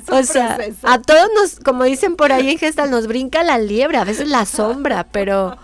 O 0.11 0.23
sea, 0.23 0.57
a 0.83 1.01
todos 1.01 1.29
nos, 1.33 1.59
como 1.59 1.83
dicen 1.85 2.15
por 2.15 2.31
ahí 2.31 2.51
en 2.51 2.57
Gestal, 2.59 2.91
nos 2.91 3.07
brinca 3.07 3.43
la 3.43 3.57
liebre, 3.57 3.97
a 3.97 4.03
veces 4.03 4.27
la 4.27 4.45
sombra, 4.45 5.05
pero 5.11 5.57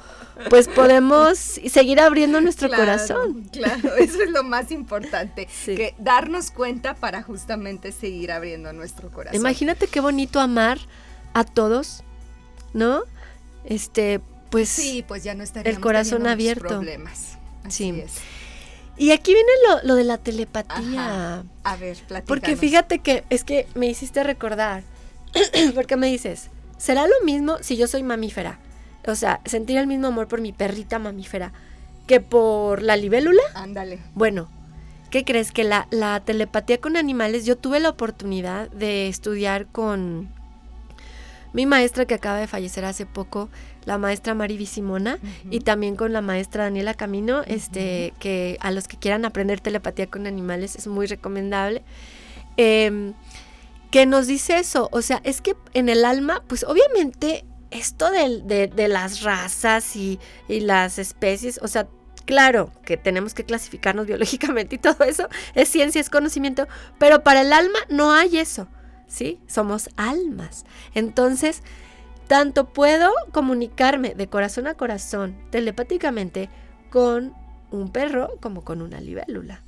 pues 0.50 0.68
podemos 0.68 1.38
seguir 1.38 2.00
abriendo 2.00 2.42
nuestro 2.42 2.70
corazón. 2.70 3.50
Claro, 3.52 3.96
eso 3.96 4.24
es 4.24 4.30
lo 4.32 4.44
más 4.44 4.72
importante, 4.72 5.48
que 5.66 5.94
darnos 5.98 6.52
cuenta 6.52 6.96
para 6.96 7.22
justamente 7.24 7.92
seguir 7.92 8.32
abriendo 8.32 8.74
nuestro 8.74 9.12
corazón. 9.12 9.40
Imagínate 9.40 9.88
qué 9.88 10.00
bonito 10.00 10.40
amar 10.40 10.80
a 11.34 11.44
todos, 11.44 12.04
¿no? 12.74 13.04
Este, 13.66 14.22
pues 14.50 14.70
sí, 14.70 15.04
pues 15.08 15.24
ya 15.24 15.36
no 15.36 15.44
estaríamos 15.44 15.78
el 15.78 15.82
corazón 15.82 16.28
abierto. 16.28 16.68
Problemas 16.68 17.33
sí. 17.70 18.04
Y 18.96 19.12
aquí 19.12 19.34
viene 19.34 19.52
lo, 19.84 19.96
de 19.96 20.04
la 20.04 20.18
telepatía. 20.18 21.44
A 21.64 21.76
ver, 21.78 21.98
platícanos. 21.98 22.28
Porque 22.28 22.56
fíjate 22.56 23.00
que 23.00 23.24
es 23.30 23.44
que 23.44 23.68
me 23.74 23.88
hiciste 23.88 24.24
recordar. 24.24 24.84
porque 25.76 25.96
me 25.96 26.08
dices, 26.08 26.50
¿será 26.78 27.08
lo 27.08 27.16
mismo 27.26 27.58
si 27.62 27.76
yo 27.76 27.88
soy 27.88 28.04
mamífera? 28.04 28.60
O 29.08 29.16
sea, 29.16 29.42
sentir 29.46 29.78
el 29.78 29.88
mismo 29.88 30.08
amor 30.08 30.28
por 30.28 30.42
mi 30.42 30.54
perrita 30.54 31.00
mamífera 31.00 31.52
que 32.08 32.20
por 32.20 32.82
la 32.84 32.96
libélula. 32.96 33.42
Ándale. 33.56 34.00
Bueno, 34.14 34.50
¿qué 35.10 35.26
crees? 35.26 35.52
Que 35.52 35.64
la, 35.64 35.88
la 35.90 36.20
telepatía 36.20 36.80
con 36.80 36.96
animales, 36.96 37.46
yo 37.46 37.58
tuve 37.58 37.80
la 37.80 37.90
oportunidad 37.90 38.70
de 38.70 39.08
estudiar 39.08 39.66
con 39.68 40.30
mi 41.54 41.66
maestra 41.66 42.06
que 42.06 42.16
acaba 42.16 42.40
de 42.40 42.48
fallecer 42.48 42.84
hace 42.84 43.06
poco, 43.06 43.50
la 43.86 43.98
maestra 43.98 44.34
Mari 44.34 44.66
Simona, 44.66 45.20
y 45.50 45.60
también 45.62 45.96
con 45.96 46.12
la 46.12 46.22
maestra 46.22 46.66
Daniela 46.66 46.94
Camino, 46.94 47.44
este, 47.46 48.14
que 48.20 48.58
a 48.60 48.72
los 48.72 48.88
que 48.88 48.98
quieran 48.98 49.26
aprender 49.26 49.60
telepatía 49.60 50.08
con 50.08 50.28
animales 50.28 50.76
es 50.76 50.88
muy 50.88 51.08
recomendable. 51.08 51.84
Em, 52.58 53.14
que 53.92 54.06
nos 54.06 54.28
dice 54.28 54.58
eso, 54.58 54.90
o 54.92 55.02
sea, 55.02 55.22
es 55.24 55.42
que 55.42 55.56
en 55.74 55.88
el 55.88 56.06
alma, 56.06 56.44
pues 56.48 56.64
obviamente 56.64 57.46
esto 57.70 58.10
de, 58.10 58.68
de, 58.68 58.88
las 58.88 59.22
razas 59.22 59.96
y, 59.96 60.20
y 60.48 60.62
las 60.62 60.98
especies, 60.98 61.60
o 61.62 61.68
sea, 61.68 61.88
Claro 62.26 62.72
que 62.86 62.96
tenemos 62.96 63.34
que 63.34 63.44
clasificarnos 63.44 64.06
biológicamente 64.08 64.76
y 64.76 64.80
todo 64.80 65.04
eso 65.04 65.28
es 65.56 65.70
ciencia, 65.70 66.00
es 66.00 66.10
conocimiento, 66.10 66.68
pero 66.98 67.24
para 67.24 67.42
el 67.42 67.54
alma 67.54 67.80
no 67.90 68.12
hay 68.14 68.38
eso, 68.38 68.68
¿sí? 69.14 69.40
Somos 69.48 69.90
almas. 69.96 70.66
Entonces, 70.96 71.62
tanto 72.28 72.70
puedo 72.70 73.12
comunicarme 73.32 74.16
de 74.16 74.28
corazón 74.28 74.66
a 74.66 74.74
corazón, 74.74 75.36
telepáticamente, 75.52 76.50
con 76.90 77.34
un 77.70 77.92
perro 77.92 78.32
como 78.42 78.64
con 78.64 78.82
una 78.82 79.00
libélula. 79.00 79.62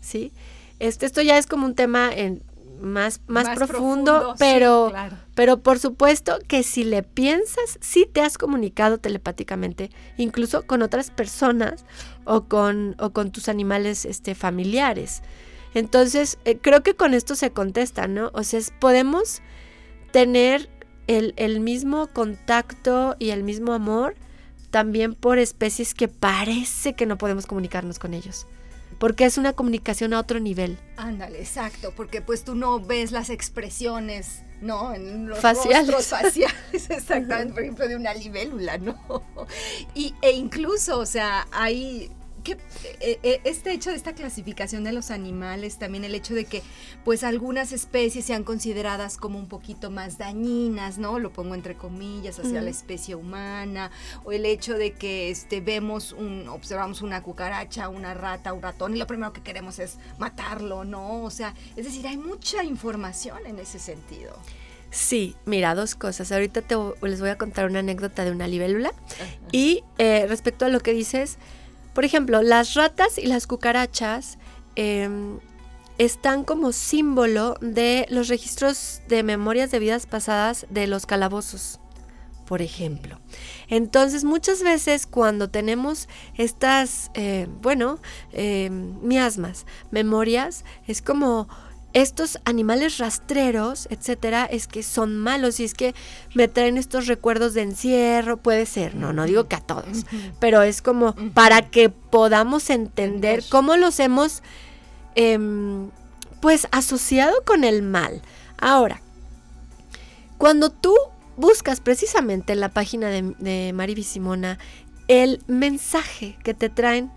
¿Sí? 0.00 0.32
Este, 0.78 1.04
esto 1.04 1.20
ya 1.20 1.36
es 1.36 1.46
como 1.46 1.66
un 1.66 1.74
tema 1.74 2.10
en 2.12 2.42
más, 2.80 3.20
más, 3.26 3.58
profundo, 3.58 4.36
pero, 4.38 4.92
pero 5.34 5.58
por 5.58 5.80
supuesto 5.80 6.38
que 6.46 6.62
si 6.62 6.84
le 6.84 7.02
piensas, 7.02 7.78
sí 7.80 8.08
te 8.10 8.20
has 8.20 8.38
comunicado 8.38 8.98
telepáticamente, 8.98 9.90
incluso 10.16 10.66
con 10.66 10.82
otras 10.82 11.10
personas 11.10 11.84
o 12.24 12.44
con, 12.44 12.94
o 13.00 13.10
con 13.10 13.32
tus 13.32 13.48
animales 13.48 14.04
este, 14.04 14.34
familiares. 14.34 15.22
Entonces, 15.74 16.38
eh, 16.44 16.58
creo 16.58 16.82
que 16.82 16.94
con 16.94 17.14
esto 17.14 17.34
se 17.34 17.50
contesta, 17.50 18.08
¿no? 18.08 18.30
O 18.34 18.42
sea, 18.42 18.60
podemos 18.80 19.42
tener 20.10 20.68
el, 21.06 21.34
el 21.36 21.60
mismo 21.60 22.08
contacto 22.08 23.16
y 23.18 23.30
el 23.30 23.42
mismo 23.42 23.72
amor 23.72 24.14
también 24.70 25.14
por 25.14 25.38
especies 25.38 25.94
que 25.94 26.08
parece 26.08 26.94
que 26.94 27.06
no 27.06 27.16
podemos 27.16 27.46
comunicarnos 27.46 27.98
con 27.98 28.14
ellos 28.14 28.46
porque 28.98 29.24
es 29.24 29.38
una 29.38 29.52
comunicación 29.52 30.12
a 30.12 30.20
otro 30.20 30.40
nivel. 30.40 30.78
Ándale, 30.96 31.40
exacto, 31.40 31.92
porque 31.96 32.20
pues 32.20 32.44
tú 32.44 32.54
no 32.54 32.80
ves 32.80 33.12
las 33.12 33.30
expresiones, 33.30 34.42
¿no? 34.60 34.92
En 34.92 35.28
los 35.28 35.38
faciales. 35.38 36.06
faciales, 36.08 36.90
exactamente, 36.90 37.54
por 37.54 37.62
ejemplo, 37.62 37.88
de 37.88 37.96
una 37.96 38.12
libélula, 38.14 38.78
¿no? 38.78 38.98
Y, 39.94 40.14
e 40.20 40.32
incluso, 40.32 40.98
o 40.98 41.06
sea, 41.06 41.46
hay 41.52 42.10
eh, 43.00 43.18
eh, 43.22 43.40
este 43.44 43.72
hecho 43.72 43.90
de 43.90 43.96
esta 43.96 44.14
clasificación 44.14 44.84
de 44.84 44.92
los 44.92 45.10
animales, 45.10 45.78
también 45.78 46.04
el 46.04 46.14
hecho 46.14 46.34
de 46.34 46.44
que 46.44 46.62
pues 47.04 47.24
algunas 47.24 47.72
especies 47.72 48.24
sean 48.24 48.44
consideradas 48.44 49.16
como 49.16 49.38
un 49.38 49.48
poquito 49.48 49.90
más 49.90 50.18
dañinas, 50.18 50.98
¿no? 50.98 51.18
Lo 51.18 51.32
pongo 51.32 51.54
entre 51.54 51.76
comillas, 51.76 52.38
hacia 52.38 52.62
la 52.62 52.70
especie 52.70 53.14
humana, 53.14 53.90
o 54.24 54.32
el 54.32 54.46
hecho 54.46 54.74
de 54.74 54.92
que 54.92 55.30
este, 55.30 55.60
vemos 55.60 56.12
un, 56.12 56.48
observamos 56.48 57.02
una 57.02 57.22
cucaracha, 57.22 57.88
una 57.88 58.14
rata, 58.14 58.52
un 58.52 58.62
ratón, 58.62 58.94
y 58.94 58.98
lo 58.98 59.06
primero 59.06 59.32
que 59.32 59.42
queremos 59.42 59.78
es 59.78 59.98
matarlo, 60.18 60.84
¿no? 60.84 61.22
O 61.24 61.30
sea, 61.30 61.54
es 61.76 61.84
decir, 61.84 62.06
hay 62.06 62.16
mucha 62.16 62.64
información 62.64 63.46
en 63.46 63.58
ese 63.58 63.78
sentido. 63.78 64.38
Sí, 64.90 65.36
mira, 65.44 65.74
dos 65.74 65.94
cosas. 65.94 66.32
Ahorita 66.32 66.62
te, 66.62 66.74
les 67.02 67.20
voy 67.20 67.28
a 67.28 67.36
contar 67.36 67.66
una 67.66 67.80
anécdota 67.80 68.24
de 68.24 68.30
una 68.30 68.48
libélula. 68.48 68.92
Y 69.52 69.84
eh, 69.98 70.26
respecto 70.28 70.64
a 70.64 70.68
lo 70.68 70.80
que 70.80 70.92
dices, 70.92 71.38
por 71.98 72.04
ejemplo, 72.04 72.42
las 72.42 72.74
ratas 72.74 73.18
y 73.18 73.26
las 73.26 73.48
cucarachas 73.48 74.38
em, 74.76 75.40
están 75.98 76.44
como 76.44 76.70
símbolo 76.70 77.56
de 77.60 78.06
los 78.08 78.28
registros 78.28 79.02
de 79.08 79.24
memorias 79.24 79.72
de 79.72 79.80
vidas 79.80 80.06
pasadas 80.06 80.64
de 80.70 80.86
los 80.86 81.06
calabozos, 81.06 81.80
por 82.46 82.62
ejemplo. 82.62 83.18
Entonces, 83.66 84.22
muchas 84.22 84.62
veces 84.62 85.08
cuando 85.08 85.50
tenemos 85.50 86.08
estas, 86.36 87.10
eh, 87.14 87.48
bueno, 87.62 87.98
em, 88.30 88.96
miasmas, 89.02 89.66
memorias, 89.90 90.64
es 90.86 91.02
como 91.02 91.48
estos 91.94 92.38
animales 92.44 92.98
rastreros, 92.98 93.88
etcétera, 93.90 94.44
es 94.44 94.66
que 94.66 94.82
son 94.82 95.16
malos 95.16 95.58
y 95.58 95.64
es 95.64 95.74
que 95.74 95.94
me 96.34 96.48
traen 96.48 96.76
estos 96.76 97.06
recuerdos 97.06 97.54
de 97.54 97.62
encierro, 97.62 98.36
puede 98.36 98.66
ser, 98.66 98.94
no, 98.94 99.12
no 99.12 99.24
digo 99.24 99.48
que 99.48 99.56
a 99.56 99.60
todos, 99.60 100.04
pero 100.40 100.62
es 100.62 100.82
como 100.82 101.14
para 101.32 101.62
que 101.62 101.88
podamos 101.88 102.70
entender 102.70 103.42
cómo 103.48 103.76
los 103.76 103.98
hemos, 104.00 104.42
em, 105.14 105.90
pues, 106.40 106.68
asociado 106.70 107.44
con 107.44 107.64
el 107.64 107.82
mal. 107.82 108.22
Ahora, 108.58 109.00
cuando 110.36 110.70
tú 110.70 110.94
buscas 111.36 111.80
precisamente 111.80 112.52
en 112.52 112.60
la 112.60 112.68
página 112.68 113.08
de, 113.08 113.34
de 113.38 113.72
Mari 113.72 114.02
Simona 114.02 114.58
el 115.08 115.42
mensaje 115.46 116.36
que 116.44 116.52
te 116.52 116.68
traen 116.68 117.10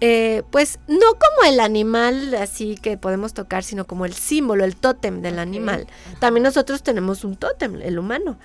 eh, 0.00 0.44
pues 0.50 0.78
no 0.86 1.06
como 1.14 1.50
el 1.50 1.58
animal 1.58 2.34
así 2.34 2.76
que 2.76 2.96
podemos 2.96 3.34
tocar, 3.34 3.64
sino 3.64 3.86
como 3.86 4.04
el 4.04 4.12
símbolo, 4.12 4.64
el 4.64 4.76
tótem 4.76 5.22
del 5.22 5.38
animal. 5.38 5.86
También 6.20 6.44
nosotros 6.44 6.82
tenemos 6.82 7.24
un 7.24 7.36
tótem, 7.36 7.80
el 7.82 7.98
humano. 7.98 8.38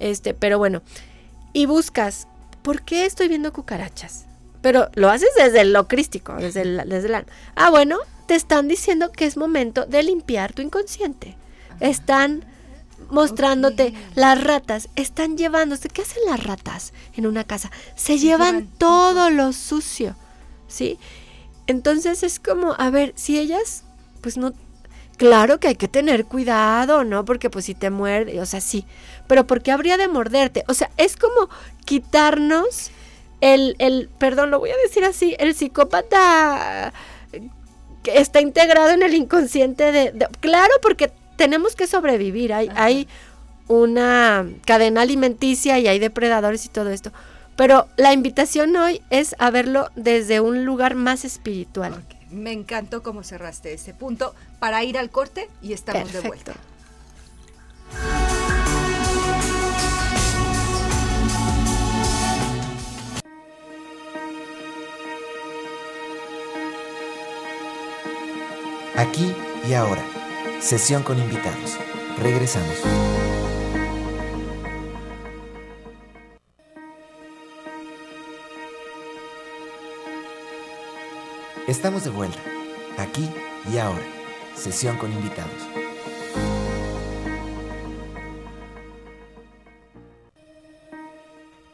Este, 0.00 0.34
pero 0.34 0.58
bueno, 0.58 0.82
y 1.52 1.66
buscas, 1.66 2.26
¿por 2.62 2.82
qué 2.82 3.06
estoy 3.06 3.28
viendo 3.28 3.52
cucarachas? 3.52 4.26
Pero 4.60 4.88
lo 4.94 5.08
haces 5.08 5.30
desde 5.36 5.64
lo 5.64 5.86
crístico, 5.86 6.34
desde 6.34 6.62
el, 6.62 6.82
desde 6.88 7.24
Ah, 7.54 7.70
bueno, 7.70 7.98
te 8.26 8.34
están 8.34 8.66
diciendo 8.66 9.12
que 9.12 9.24
es 9.24 9.36
momento 9.36 9.86
de 9.86 10.02
limpiar 10.02 10.52
tu 10.52 10.62
inconsciente. 10.62 11.36
Están 11.78 12.44
mostrándote 13.08 13.94
las 14.16 14.42
ratas, 14.42 14.88
están 14.96 15.38
llevándose. 15.38 15.88
¿Qué 15.88 16.02
hacen 16.02 16.24
las 16.26 16.42
ratas 16.42 16.92
en 17.14 17.26
una 17.26 17.44
casa? 17.44 17.70
Se, 17.94 18.18
llevan, 18.18 18.66
todo 18.78 19.30
lo 19.30 19.52
sucio 19.52 20.16
¿sí? 20.68 20.98
Entonces 21.66 22.22
es 22.22 22.38
como, 22.38 22.74
a 22.78 22.90
ver, 22.90 23.12
si 23.16 23.38
ellas, 23.38 23.84
pues 24.22 24.38
no, 24.38 24.52
claro 25.18 25.60
que 25.60 25.68
hay 25.68 25.74
que 25.74 25.88
tener 25.88 26.24
cuidado, 26.24 27.04
¿no? 27.04 27.24
Porque 27.24 27.50
pues 27.50 27.66
si 27.66 27.74
te 27.74 27.90
muerde, 27.90 28.40
o 28.40 28.46
sea, 28.46 28.60
sí, 28.60 28.86
pero 29.26 29.46
¿por 29.46 29.62
qué 29.62 29.72
habría 29.72 29.98
de 29.98 30.08
morderte? 30.08 30.64
O 30.68 30.74
sea, 30.74 30.90
es 30.96 31.16
como 31.16 31.50
quitarnos 31.84 32.90
el, 33.40 33.76
el, 33.78 34.08
perdón, 34.18 34.50
lo 34.50 34.58
voy 34.58 34.70
a 34.70 34.76
decir 34.82 35.04
así, 35.04 35.36
el 35.38 35.54
psicópata 35.54 36.92
que 38.02 38.18
está 38.18 38.40
integrado 38.40 38.90
en 38.90 39.02
el 39.02 39.14
inconsciente 39.14 39.92
de, 39.92 40.28
claro, 40.40 40.72
porque 40.80 41.12
tenemos 41.36 41.76
que 41.76 41.86
sobrevivir, 41.86 42.52
hay, 42.52 42.70
hay 42.74 43.08
una 43.66 44.46
cadena 44.64 45.02
alimenticia 45.02 45.78
y 45.78 45.88
hay 45.88 45.98
depredadores 45.98 46.64
y 46.64 46.68
todo 46.68 46.90
esto. 46.90 47.12
Pero 47.58 47.88
la 47.96 48.12
invitación 48.12 48.76
hoy 48.76 49.02
es 49.10 49.34
a 49.40 49.50
verlo 49.50 49.90
desde 49.96 50.38
un 50.38 50.64
lugar 50.64 50.94
más 50.94 51.24
espiritual. 51.24 52.04
Me 52.30 52.52
encantó 52.52 53.02
cómo 53.02 53.24
cerraste 53.24 53.72
ese 53.72 53.92
punto 53.94 54.32
para 54.60 54.84
ir 54.84 54.96
al 54.96 55.10
corte 55.10 55.48
y 55.60 55.72
estamos 55.72 56.12
de 56.12 56.20
vuelta. 56.20 56.54
Aquí 68.94 69.34
y 69.68 69.74
ahora. 69.74 70.04
Sesión 70.60 71.02
con 71.02 71.18
invitados. 71.18 71.76
Regresamos. 72.22 73.17
Estamos 81.68 82.02
de 82.02 82.08
vuelta, 82.08 82.38
aquí 82.96 83.28
y 83.70 83.76
ahora. 83.76 84.02
Sesión 84.56 84.96
con 84.96 85.12
invitados. 85.12 85.52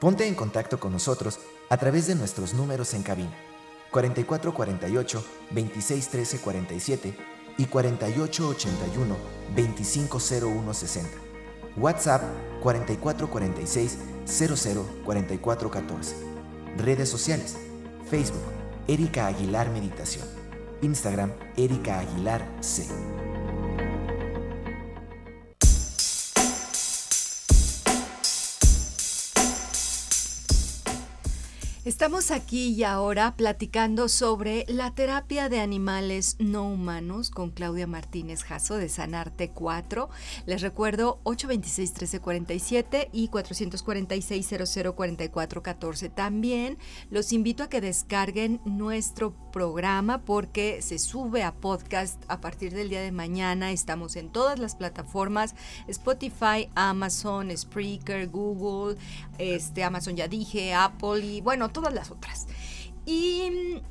Ponte 0.01 0.27
en 0.27 0.35
contacto 0.35 0.81
con 0.81 0.91
nosotros 0.91 1.39
a 1.71 1.77
través 1.77 2.09
de 2.09 2.17
nuestros 2.17 2.55
números 2.55 2.93
en 2.95 3.05
cabina 3.05 3.31
4448 3.93 5.25
2613 5.53 6.41
47 6.41 7.17
y 7.59 7.67
4881 7.67 9.17
250160. 9.55 11.09
WhatsApp 11.77 12.23
4446 12.65 13.99
004414. 14.27 16.17
Redes 16.79 17.09
sociales: 17.09 17.57
Facebook 18.11 18.64
Erika 18.87 19.29
Aguilar 19.29 19.71
Meditación. 19.71 20.29
Instagram, 20.83 21.33
Erika 21.57 22.01
Aguilar 22.01 22.47
C. 22.61 22.85
Estamos 31.85 32.31
aquí 32.31 32.69
y 32.69 32.83
ahora 32.83 33.37
platicando 33.37 34.09
sobre 34.09 34.65
la 34.69 34.95
terapia 34.95 35.51
de 35.51 35.61
animales 35.61 36.37
no 36.39 36.67
humanos 36.67 37.29
con 37.29 37.51
Claudia 37.51 37.87
Martínez 37.87 38.43
Jasso 38.43 38.79
de 38.79 38.89
Sanarte 38.89 39.51
4. 39.51 40.09
Les 40.47 40.63
recuerdo 40.63 41.21
826-1347 41.25 43.11
y 43.13 43.29
446-004414. 43.29 46.15
También 46.15 46.79
los 47.11 47.35
invito 47.35 47.65
a 47.65 47.69
que 47.69 47.83
descarguen 47.83 48.63
nuestro 48.65 49.35
programa 49.53 50.25
porque 50.25 50.81
se 50.81 50.99
sube 50.99 51.43
a 51.43 51.53
podcast 51.53 52.19
a 52.29 52.41
partir 52.41 52.73
del 52.73 52.89
día 52.89 53.03
de 53.03 53.13
mañana. 53.13 53.73
Estamos 53.73 54.17
en 54.17 54.31
todas 54.31 54.59
las 54.59 54.75
plataformas, 54.75 55.55
Spotify, 55.87 56.71
Amazon, 56.75 57.55
Spreaker, 57.55 58.29
Google, 58.29 58.97
este, 59.37 59.85
Amazon 59.85 60.17
ya 60.17 60.29
dije, 60.29 60.73
Apple 60.73 61.21
y 61.21 61.43
bueno, 61.43 61.74
todas 61.75 61.93
las 61.93 62.11
otras. 62.11 62.47
Y, 63.05 63.83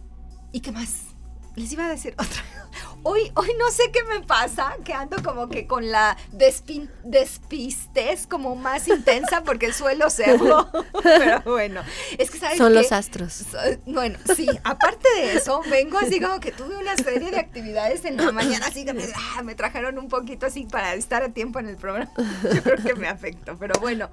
¿y 0.52 0.62
qué 0.62 0.72
más? 0.72 1.14
Les 1.56 1.72
iba 1.72 1.86
a 1.86 1.90
decir 1.90 2.14
otra. 2.14 2.44
hoy, 3.04 3.32
hoy 3.36 3.50
no 3.60 3.70
sé 3.70 3.92
qué 3.92 4.04
me 4.06 4.26
pasa, 4.26 4.76
que 4.84 4.94
ando 4.94 5.22
como 5.22 5.50
que 5.50 5.68
con 5.68 5.92
la 5.92 6.18
despin, 6.32 6.90
despistez 7.04 8.26
como 8.26 8.56
más 8.56 8.88
intensa 8.88 9.44
porque 9.44 9.72
suelo 9.72 10.10
serlo. 10.10 10.68
Pero 11.04 11.42
bueno, 11.46 11.84
es 12.18 12.32
que 12.32 12.40
sabes 12.40 12.58
Son 12.58 12.74
los 12.74 12.92
astros. 12.92 13.46
Bueno, 13.86 14.18
sí, 14.36 14.48
aparte 14.64 15.08
de 15.18 15.36
eso, 15.36 15.62
vengo 15.70 16.00
así 16.00 16.20
como 16.20 16.40
que 16.40 16.52
tuve 16.52 16.76
una 16.78 16.96
serie 16.96 17.30
de 17.30 17.40
actividades 17.40 18.04
en 18.06 18.18
la 18.18 18.32
mañana, 18.32 18.66
así 18.66 18.84
que 18.84 18.94
me, 18.94 19.04
ah, 19.16 19.44
me 19.44 19.54
trajeron 19.54 20.00
un 20.00 20.08
poquito 20.08 20.48
así 20.48 20.66
para 20.66 20.96
estar 20.96 21.22
a 21.22 21.30
tiempo 21.30 21.60
en 21.60 21.68
el 21.68 21.76
programa. 21.76 22.12
Yo 22.54 22.64
creo 22.64 22.78
que 22.78 22.96
me 22.96 23.08
afectó, 23.08 23.58
pero 23.60 23.80
bueno. 23.80 24.10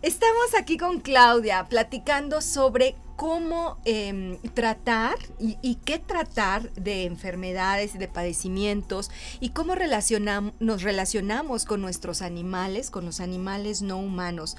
Estamos 0.00 0.54
aquí 0.56 0.76
con 0.76 1.00
Claudia 1.00 1.66
platicando 1.68 2.40
sobre 2.40 2.94
cómo 3.16 3.78
em, 3.84 4.38
tratar 4.54 5.16
y, 5.40 5.74
qué 5.84 5.98
tratar 5.98 6.72
de 6.74 7.02
enfermedades 7.02 7.96
y 7.96 7.98
de 7.98 8.06
padecimientos 8.06 9.10
y 9.40 9.48
cómo 9.48 9.74
nos 10.60 10.82
relacionamos 10.82 11.64
con 11.64 11.80
nuestros 11.80 12.22
animales, 12.22 12.90
con 12.90 13.06
los 13.06 13.18
animales 13.18 13.82
no 13.82 13.98
humanos. 13.98 14.56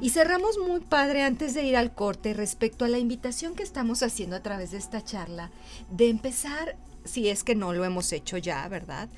Y 0.00 0.08
cerramos 0.08 0.56
muy 0.56 0.80
padre 0.80 1.22
antes 1.22 1.52
de 1.52 1.64
ir 1.64 1.76
al 1.76 1.94
corte 1.94 2.32
respecto 2.32 2.86
a 2.86 2.88
la 2.88 2.98
invitación 2.98 3.54
que 3.54 3.64
estamos 3.64 4.02
haciendo 4.02 4.36
a 4.36 4.42
través 4.42 4.70
de 4.70 4.78
esta 4.78 5.04
charla 5.04 5.50
de 5.90 6.08
empezar 6.08 6.78
si 7.04 7.28
es 7.28 7.44
que 7.44 7.54
no 7.54 7.72
lo 7.72 7.84
hemos 7.84 8.12
hecho 8.12 8.38
ya, 8.38 8.66
¿verdad? 8.68 9.08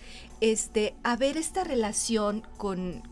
Este, 0.41 0.95
a 1.03 1.17
ver 1.17 1.37
esta 1.37 1.65
relación 1.65 2.43
con, 2.57 3.03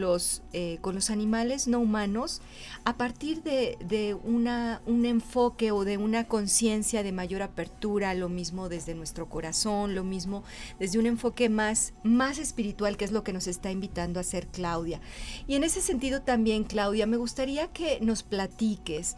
los, 0.00 0.42
eh, 0.52 0.78
con 0.80 0.94
los 0.94 1.10
animales 1.10 1.66
no 1.66 1.80
humanos 1.80 2.42
a 2.84 2.96
partir 2.96 3.42
de, 3.42 4.16
una, 4.22 4.80
un 4.86 5.04
enfoque 5.04 5.72
o 5.72 5.84
de 5.84 5.98
una 5.98 6.28
conciencia 6.28 7.02
de 7.02 7.10
mayor 7.10 7.42
apertura, 7.42 8.14
lo 8.14 8.28
mismo 8.28 8.68
desde 8.68 8.94
nuestro 8.94 9.28
corazón, 9.28 9.96
lo 9.96 10.04
mismo 10.04 10.44
desde 10.78 11.00
un 11.00 11.06
enfoque 11.06 11.48
más, 11.48 11.92
más 12.04 12.38
espiritual, 12.38 12.96
que 12.96 13.04
es 13.04 13.10
lo 13.10 13.24
que 13.24 13.32
nos 13.32 13.48
está 13.48 13.72
invitando 13.72 14.20
a 14.20 14.22
hacer 14.22 14.46
Claudia. 14.46 15.00
Y 15.48 15.56
en 15.56 15.64
ese 15.64 15.80
sentido 15.80 16.22
también, 16.22 16.62
Claudia, 16.62 17.06
me 17.06 17.16
gustaría 17.16 17.66
que 17.72 17.98
nos 18.00 18.22
platiques 18.22 19.16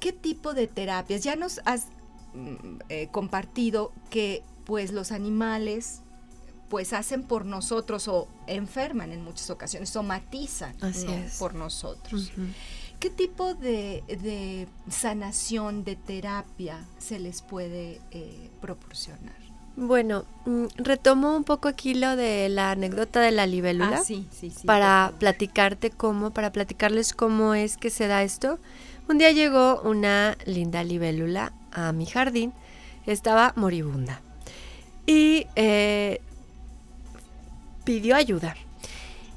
qué 0.00 0.12
tipo 0.12 0.52
de 0.52 0.66
terapias, 0.66 1.24
ya 1.24 1.34
nos 1.34 1.62
has 1.64 1.86
mm, 2.34 2.80
eh, 2.90 3.08
compartido 3.10 3.92
que 4.10 4.42
pues 4.66 4.92
los 4.92 5.12
animales 5.12 6.02
pues 6.68 6.92
hacen 6.92 7.22
por 7.22 7.44
nosotros 7.44 8.08
o 8.08 8.28
enferman 8.46 9.12
en 9.12 9.22
muchas 9.22 9.50
ocasiones, 9.50 9.90
somatizan 9.90 10.74
por 11.38 11.54
nosotros. 11.54 12.32
¿Qué 12.98 13.10
tipo 13.10 13.54
de, 13.54 14.66
sanación, 14.88 15.84
de 15.84 15.96
terapia 15.96 16.86
se 16.98 17.18
les 17.18 17.42
puede 17.42 18.00
eh, 18.10 18.50
proporcionar? 18.60 19.36
Bueno, 19.76 20.24
mm, 20.46 20.64
retomo 20.76 21.36
un 21.36 21.44
poco 21.44 21.68
aquí 21.68 21.92
lo 21.92 22.16
de 22.16 22.48
la 22.48 22.70
anécdota 22.70 23.20
de 23.20 23.30
la 23.30 23.46
libélula. 23.46 24.00
Ah, 24.02 24.62
para 24.64 25.12
platicarte 25.18 25.90
cómo, 25.90 26.30
para 26.30 26.50
platicarles 26.50 27.12
cómo 27.12 27.54
es 27.54 27.76
que 27.76 27.90
se 27.90 28.06
da 28.06 28.22
esto. 28.22 28.58
Un 29.08 29.18
día 29.18 29.30
llegó 29.32 29.82
una 29.82 30.36
linda 30.46 30.82
libélula 30.82 31.52
a 31.72 31.92
mi 31.92 32.06
jardín, 32.06 32.54
estaba 33.04 33.52
moribunda. 33.54 34.22
Y 35.06 35.46
eh, 35.54 36.22
pidió 37.86 38.16
ayuda. 38.16 38.56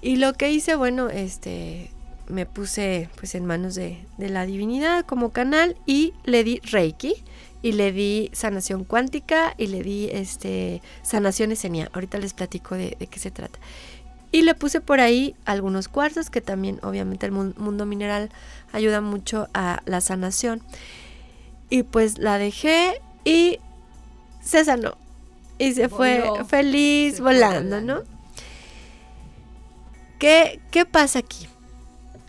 Y 0.01 0.17
lo 0.17 0.33
que 0.33 0.51
hice, 0.51 0.75
bueno, 0.75 1.09
este, 1.09 1.89
me 2.27 2.45
puse 2.45 3.07
pues 3.15 3.35
en 3.35 3.45
manos 3.45 3.75
de, 3.75 3.99
la 4.17 4.45
divinidad 4.45 5.05
como 5.05 5.29
canal 5.29 5.77
y 5.85 6.13
le 6.25 6.43
di 6.43 6.59
Reiki 6.59 7.15
y 7.61 7.73
le 7.73 7.91
di 7.91 8.29
sanación 8.33 8.83
cuántica 8.83 9.53
y 9.57 9.67
le 9.67 9.83
di 9.83 10.09
este 10.11 10.81
sanación 11.03 11.51
esenia. 11.51 11.89
Ahorita 11.93 12.17
les 12.17 12.33
platico 12.33 12.75
de, 12.75 12.95
qué 13.09 13.19
se 13.19 13.31
trata. 13.31 13.59
Y 14.31 14.41
le 14.41 14.53
puse 14.55 14.81
por 14.81 14.99
ahí 14.99 15.35
algunos 15.45 15.87
cuarzos 15.87 16.29
que 16.29 16.41
también 16.41 16.79
obviamente 16.83 17.25
el 17.25 17.31
mundo 17.31 17.85
mineral 17.85 18.29
ayuda 18.71 19.01
mucho 19.01 19.47
a 19.53 19.81
la 19.85 20.01
sanación. 20.01 20.61
Y 21.69 21.83
pues 21.83 22.17
la 22.17 22.37
dejé 22.37 23.01
y 23.25 23.59
se 24.41 24.65
sanó. 24.65 24.97
Y 25.57 25.73
se 25.73 25.89
fue 25.89 26.23
feliz 26.47 27.19
volando, 27.19 27.81
¿no? 27.81 28.03
¿Qué, 30.19 30.85
pasa 30.91 31.19
aquí? 31.19 31.47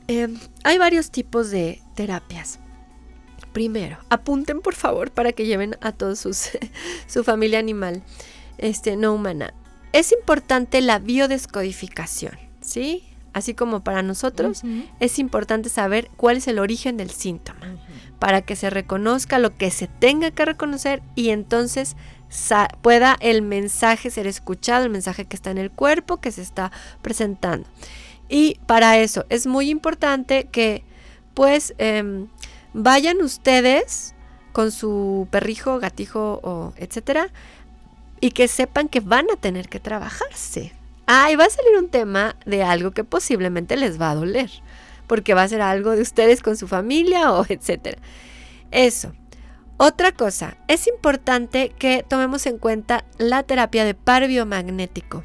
Em, 0.07 0.39
hay 0.63 0.79
varios 0.79 1.11
tipos 1.11 1.51
de 1.51 1.83
terapias. 1.97 2.61
Primero, 3.53 3.99
apunten 4.09 4.61
por 4.61 4.77
favor 4.77 5.11
para 5.11 5.33
que 5.33 5.45
lleven 5.45 5.77
a 5.81 5.91
todos 5.91 6.21
sus, 6.21 6.51
su 7.09 7.25
familia 7.25 7.59
animal 7.59 8.03
este, 8.59 8.97
no 8.97 9.13
humana. 9.13 9.55
Es 9.93 10.13
importante 10.13 10.81
la 10.81 11.01
biodescodificación, 11.01 12.39
¿sí? 12.61 13.05
Así 13.33 13.55
como 13.55 13.83
para 13.83 14.03
nosotros, 14.03 14.63
es 14.99 15.19
importante 15.21 15.69
saber 15.69 16.11
cuál 16.17 16.39
es 16.39 16.49
el 16.49 16.59
origen 16.59 16.97
del 16.97 17.11
síntoma, 17.11 17.77
para 18.19 18.43
que 18.43 18.57
se 18.57 18.71
reconozca 18.71 19.39
lo 19.39 19.57
que 19.57 19.71
se 19.71 19.87
tenga 19.87 20.33
que 20.33 20.45
reconocer 20.45 21.01
y 21.15 21.31
entonces 21.31 21.97
pueda 22.83 23.17
el 23.21 23.43
mensaje 23.43 24.11
ser 24.11 24.27
escuchado, 24.27 24.85
el 24.85 24.91
mensaje 24.91 25.25
que 25.25 25.37
está 25.37 25.51
en 25.51 25.59
el 25.59 25.71
cuerpo, 25.71 26.19
que 26.19 26.33
se 26.33 26.43
está 26.43 26.71
presentando. 27.03 27.69
Y 28.29 28.59
para 28.67 28.99
eso 28.99 29.27
es 29.29 29.47
muy 29.47 29.71
importante 29.71 30.45
que 30.45 30.85
pues 31.35 31.75
em, 31.79 32.29
vayan 32.73 33.21
ustedes 33.23 34.15
con 34.53 34.71
su 34.71 35.29
perrijo, 35.31 35.79
gatijo 35.79 36.41
o 36.43 36.73
etcétera 36.77 37.29
y 38.21 38.31
que 38.31 38.49
sepan 38.49 38.89
que 38.89 39.01
van 39.01 39.27
a 39.31 39.37
tener 39.37 39.69
que 39.69 39.81
trabajarse. 39.81 40.73
Ah, 41.07 41.33
y 41.33 41.37
va 41.37 41.45
a 41.45 41.51
salir 41.51 41.77
un 41.77 41.89
tema 41.89 42.37
de 42.47 42.63
algo 42.63 42.93
que 42.93 43.03
posiblemente 43.03 43.77
les 43.77 44.01
va 44.01 44.11
a 44.11 44.15
doler, 44.15 44.51
porque 45.09 45.35
va 45.35 45.43
a 45.43 45.49
ser 45.49 45.61
algo 45.61 45.91
de 45.97 46.03
ustedes 46.03 46.43
con 46.43 46.57
su 46.57 46.69
familia 46.69 47.33
o 47.33 47.45
etcétera. 47.49 47.99
Eso. 48.71 49.13
Otra 49.83 50.13
cosa, 50.13 50.59
es 50.69 50.87
importante 50.87 51.71
que 51.71 52.05
tomemos 52.07 52.45
en 52.45 52.59
cuenta 52.59 53.07
la 53.17 53.45
terapia 53.45 53.83
de 53.87 53.95
par 53.95 54.29
biomagnético. 54.29 55.25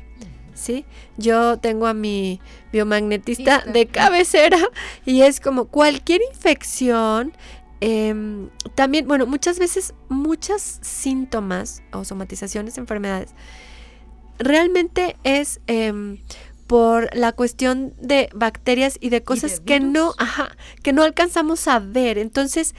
¿Sí? 0.53 0.85
Yo 1.17 1.59
tengo 1.59 1.87
a 1.87 1.93
mi 1.93 2.39
biomagnetista 2.71 3.65
de 3.65 3.87
cabecera 3.87 4.57
y 5.05 5.23
es 5.23 5.41
como 5.41 5.65
cualquier 5.65 6.21
infección, 6.31 7.33
em, 7.81 8.47
también, 8.75 9.05
bueno, 9.09 9.25
muchas 9.25 9.59
veces 9.59 9.93
muchos 10.07 10.61
síntomas 10.61 11.83
o 11.91 12.05
somatizaciones, 12.05 12.77
enfermedades, 12.77 13.35
realmente 14.39 15.17
es 15.25 15.59
em, 15.67 16.19
por 16.65 17.13
la 17.13 17.33
cuestión 17.33 17.93
de 17.99 18.29
bacterias 18.33 18.97
y 19.01 19.09
de 19.09 19.21
cosas 19.21 19.59
que 19.59 19.81
no, 19.81 20.13
ajá, 20.17 20.55
que 20.81 20.93
no 20.93 21.03
alcanzamos 21.03 21.67
a 21.67 21.79
ver. 21.79 22.17
Entonces, 22.17 22.73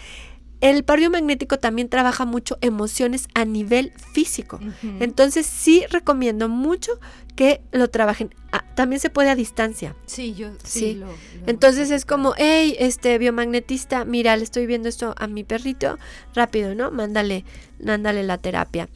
el 0.70 0.83
par 0.83 0.98
magnético 1.11 1.59
también 1.59 1.88
trabaja 1.88 2.24
mucho 2.24 2.59
emociones 2.61 3.29
a 3.35 3.44
nivel 3.44 3.92
físico. 4.12 4.59
Entonces 4.98 5.46
sí 5.46 5.85
recomiendo 5.90 6.48
mucho 6.48 6.98
que 7.37 7.61
lo 7.70 7.88
trabajen. 7.88 8.35
Ah, 8.50 8.64
también 8.74 8.98
se 8.98 9.09
puede 9.09 9.31
a 9.31 9.37
distancia. 9.37 9.94
Sí, 10.07 10.35
yo 10.35 10.50
sí. 10.64 11.00
Entonces 11.46 11.92
es 11.92 12.05
como, 12.05 12.35
hey, 12.37 12.74
este 12.81 13.16
biomagnetista, 13.18 14.05
mira, 14.05 14.37
le 14.37 14.42
estoy 14.42 14.66
viendo 14.66 14.88
esto 14.88 15.14
a 15.18 15.29
mi 15.29 15.44
perrito, 15.44 15.98
rápido, 16.35 16.74
¿no? 16.74 16.90
Mándale, 16.90 17.44
mándale 17.81 18.24
la 18.24 18.38
terapia. 18.38 18.88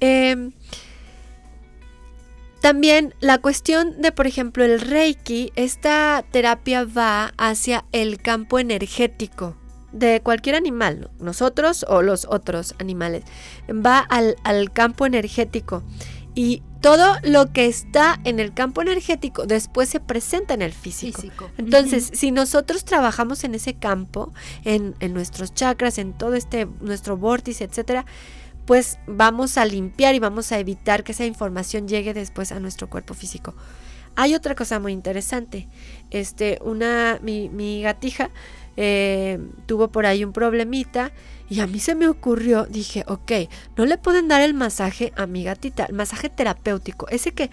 Em, 0.00 0.52
también 2.60 3.14
la 3.20 3.38
cuestión 3.38 4.02
de, 4.02 4.12
por 4.12 4.26
ejemplo, 4.26 4.62
el 4.62 4.78
Reiki, 4.78 5.52
esta 5.56 6.22
terapia 6.30 6.84
va 6.84 7.32
hacia 7.38 7.86
el 7.92 8.18
campo 8.20 8.58
energético 8.58 9.56
de 9.94 10.20
cualquier 10.20 10.56
animal, 10.56 11.10
nosotros 11.20 11.86
o 11.88 12.02
los 12.02 12.26
otros 12.28 12.74
animales, 12.78 13.24
va 13.70 13.98
al, 13.98 14.36
campo 14.72 15.06
energético 15.06 15.82
y 16.34 16.62
todo 16.80 17.16
lo 17.22 17.52
que 17.52 17.66
está 17.66 18.20
en 18.24 18.40
el 18.40 18.52
campo 18.52 18.82
energético 18.82 19.46
después 19.46 19.88
se 19.88 20.00
presenta 20.00 20.52
en 20.52 20.62
el 20.62 20.72
físico. 20.72 21.50
Entonces, 21.56 22.10
si 22.12 22.32
nosotros 22.32 22.84
trabajamos 22.84 23.44
en 23.44 23.54
ese 23.54 23.74
campo, 23.74 24.34
en, 24.64 24.94
en, 25.00 25.14
nuestros 25.14 25.54
chakras, 25.54 25.98
en 25.98 26.12
todo 26.12 26.34
este, 26.34 26.66
nuestro 26.80 27.16
vórtice, 27.16 27.64
etcétera, 27.64 28.04
pues 28.66 28.98
vamos 29.06 29.56
a 29.58 29.64
limpiar 29.64 30.14
y 30.14 30.18
vamos 30.18 30.50
a 30.52 30.58
evitar 30.58 31.04
que 31.04 31.12
esa 31.12 31.24
información 31.24 31.86
llegue 31.86 32.14
después 32.14 32.50
a 32.52 32.60
nuestro 32.60 32.90
cuerpo 32.90 33.14
físico. 33.14 33.54
Hay 34.16 34.34
otra 34.34 34.54
cosa 34.54 34.78
muy 34.78 34.92
interesante. 34.92 35.68
Este, 36.10 36.58
una, 36.62 37.18
mi, 37.22 37.48
mi 37.48 37.82
gatija, 37.82 38.30
eh, 38.76 39.38
tuvo 39.66 39.88
por 39.88 40.06
ahí 40.06 40.24
un 40.24 40.32
problemita 40.32 41.12
y 41.48 41.60
a 41.60 41.66
mí 41.66 41.78
se 41.78 41.94
me 41.94 42.08
ocurrió, 42.08 42.66
dije, 42.66 43.04
ok, 43.06 43.32
no 43.76 43.86
le 43.86 43.98
pueden 43.98 44.28
dar 44.28 44.40
el 44.40 44.54
masaje 44.54 45.12
a 45.16 45.26
mi 45.26 45.44
gatita, 45.44 45.84
el 45.84 45.94
masaje 45.94 46.28
terapéutico, 46.28 47.08
ese 47.08 47.32
que, 47.32 47.50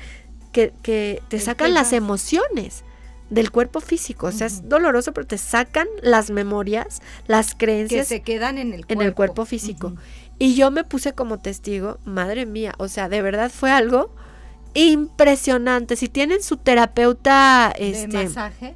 que, 0.51 1.21
te 1.27 1.39
sacan 1.39 1.73
las 1.73 1.93
emociones. 1.93 2.83
del 3.29 3.49
cuerpo 3.49 3.79
físico. 3.79 4.27
O 4.27 4.31
sea, 4.33 4.47
es 4.47 4.67
doloroso, 4.67 5.13
pero 5.13 5.25
te 5.25 5.37
sacan 5.37 5.87
las 6.01 6.31
memorias, 6.31 7.01
las 7.27 7.55
creencias. 7.55 8.09
Que 8.09 8.15
se 8.15 8.21
quedan 8.23 8.57
en 8.57 8.73
el 8.73 8.85
cuerpo. 8.85 8.93
En 8.93 9.07
el 9.07 9.13
cuerpo 9.13 9.45
físico. 9.45 9.93
Y 10.37 10.55
yo 10.55 10.69
me 10.69 10.83
puse 10.83 11.13
como 11.13 11.39
testigo, 11.39 11.97
madre 12.03 12.45
mía, 12.45 12.73
o 12.77 12.89
sea, 12.89 13.07
de 13.07 13.21
verdad 13.21 13.49
fue 13.49 13.71
algo 13.71 14.13
impresionante. 14.73 15.95
Si 15.95 16.09
tienen 16.09 16.41
su 16.41 16.57
terapeuta... 16.57 17.73
Este, 17.77 18.07
¿De 18.07 18.23
masaje? 18.25 18.75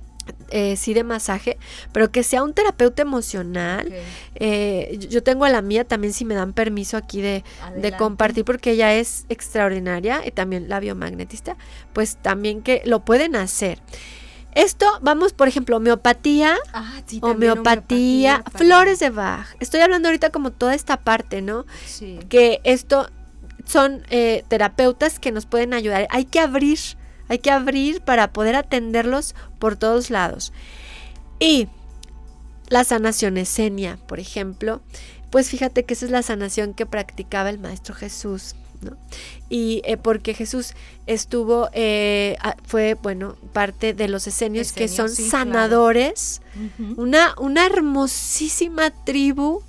Eh, 0.50 0.76
sí 0.76 0.94
de 0.94 1.04
masaje, 1.04 1.58
pero 1.92 2.12
que 2.12 2.24
sea 2.24 2.44
un 2.44 2.54
terapeuta 2.54 3.02
emocional. 3.02 3.92
Eh, 4.36 4.98
yo 5.10 5.24
tengo 5.24 5.46
a 5.46 5.50
la 5.50 5.62
mía 5.62 5.86
también 5.86 6.14
si 6.14 6.24
me 6.24 6.36
dan 6.36 6.54
permiso 6.54 6.98
aquí 6.98 7.22
de, 7.22 7.44
compartir 7.98 8.46
porque 8.46 8.72
ella 8.72 8.94
es 8.94 9.26
extraordinaria 9.30 10.26
y 10.26 10.32
también 10.32 10.70
la 10.70 10.80
biomagnetista, 10.80 11.58
pues 11.94 12.18
también 12.18 12.62
que 12.62 12.82
lo 12.86 13.04
pueden 13.04 13.36
hacer. 13.36 13.80
Esto, 14.54 14.86
vamos, 15.02 15.34
por 15.34 15.48
ejemplo, 15.48 15.78
homeopatía, 15.78 16.56
ah, 16.74 17.02
homeopatía, 17.22 18.44
flores 18.56 19.00
de 19.00 19.10
Bach. 19.10 19.48
Estoy 19.60 19.82
hablando 19.82 20.08
ahorita 20.08 20.30
como 20.30 20.52
toda 20.52 20.74
esta 20.74 20.98
parte, 20.98 21.42
¿no? 21.42 21.66
Sí. 21.86 22.20
Que 22.30 22.62
esto 22.64 23.10
son 23.66 24.04
eh, 24.10 24.46
terapeutas 24.48 25.20
que 25.20 25.32
nos 25.32 25.46
pueden 25.46 25.74
ayudar. 25.74 26.08
Hay 26.10 26.26
que 26.26 26.40
abrir 26.40 26.80
hay 27.30 27.40
que 27.40 27.52
abrir 27.52 28.02
para 28.02 28.32
poder 28.32 28.56
atenderlos 28.56 29.36
por 29.60 29.76
todos 29.76 30.10
lados. 30.10 30.54
Y 31.40 31.68
la 32.70 32.84
sanación 32.84 33.38
esenia, 33.38 33.98
por 34.08 34.20
ejemplo, 34.20 34.82
pues 35.30 35.50
fíjate 35.50 35.84
que 35.84 35.94
esa 35.94 36.06
es 36.06 36.12
la 36.12 36.24
sanación 36.24 36.74
que 36.74 36.86
practicaba 36.86 37.50
el 37.50 37.60
Maestro 37.60 37.94
Jesús. 37.94 38.56
¿no? 38.82 38.98
Y 39.50 39.82
eh, 39.86 39.98
porque 39.98 40.34
Jesús 40.34 40.74
estuvo, 41.08 41.70
eh, 41.74 42.38
fue, 42.66 42.96
bueno, 42.96 43.36
parte 43.54 43.94
de 43.94 44.08
los 44.08 44.28
esenios, 44.28 44.72
que 44.72 44.88
son 44.88 45.10
sanadores, 45.10 46.42
una, 46.98 47.34
una 47.38 47.66
hermosísima 47.66 48.92
tribu 48.92 49.64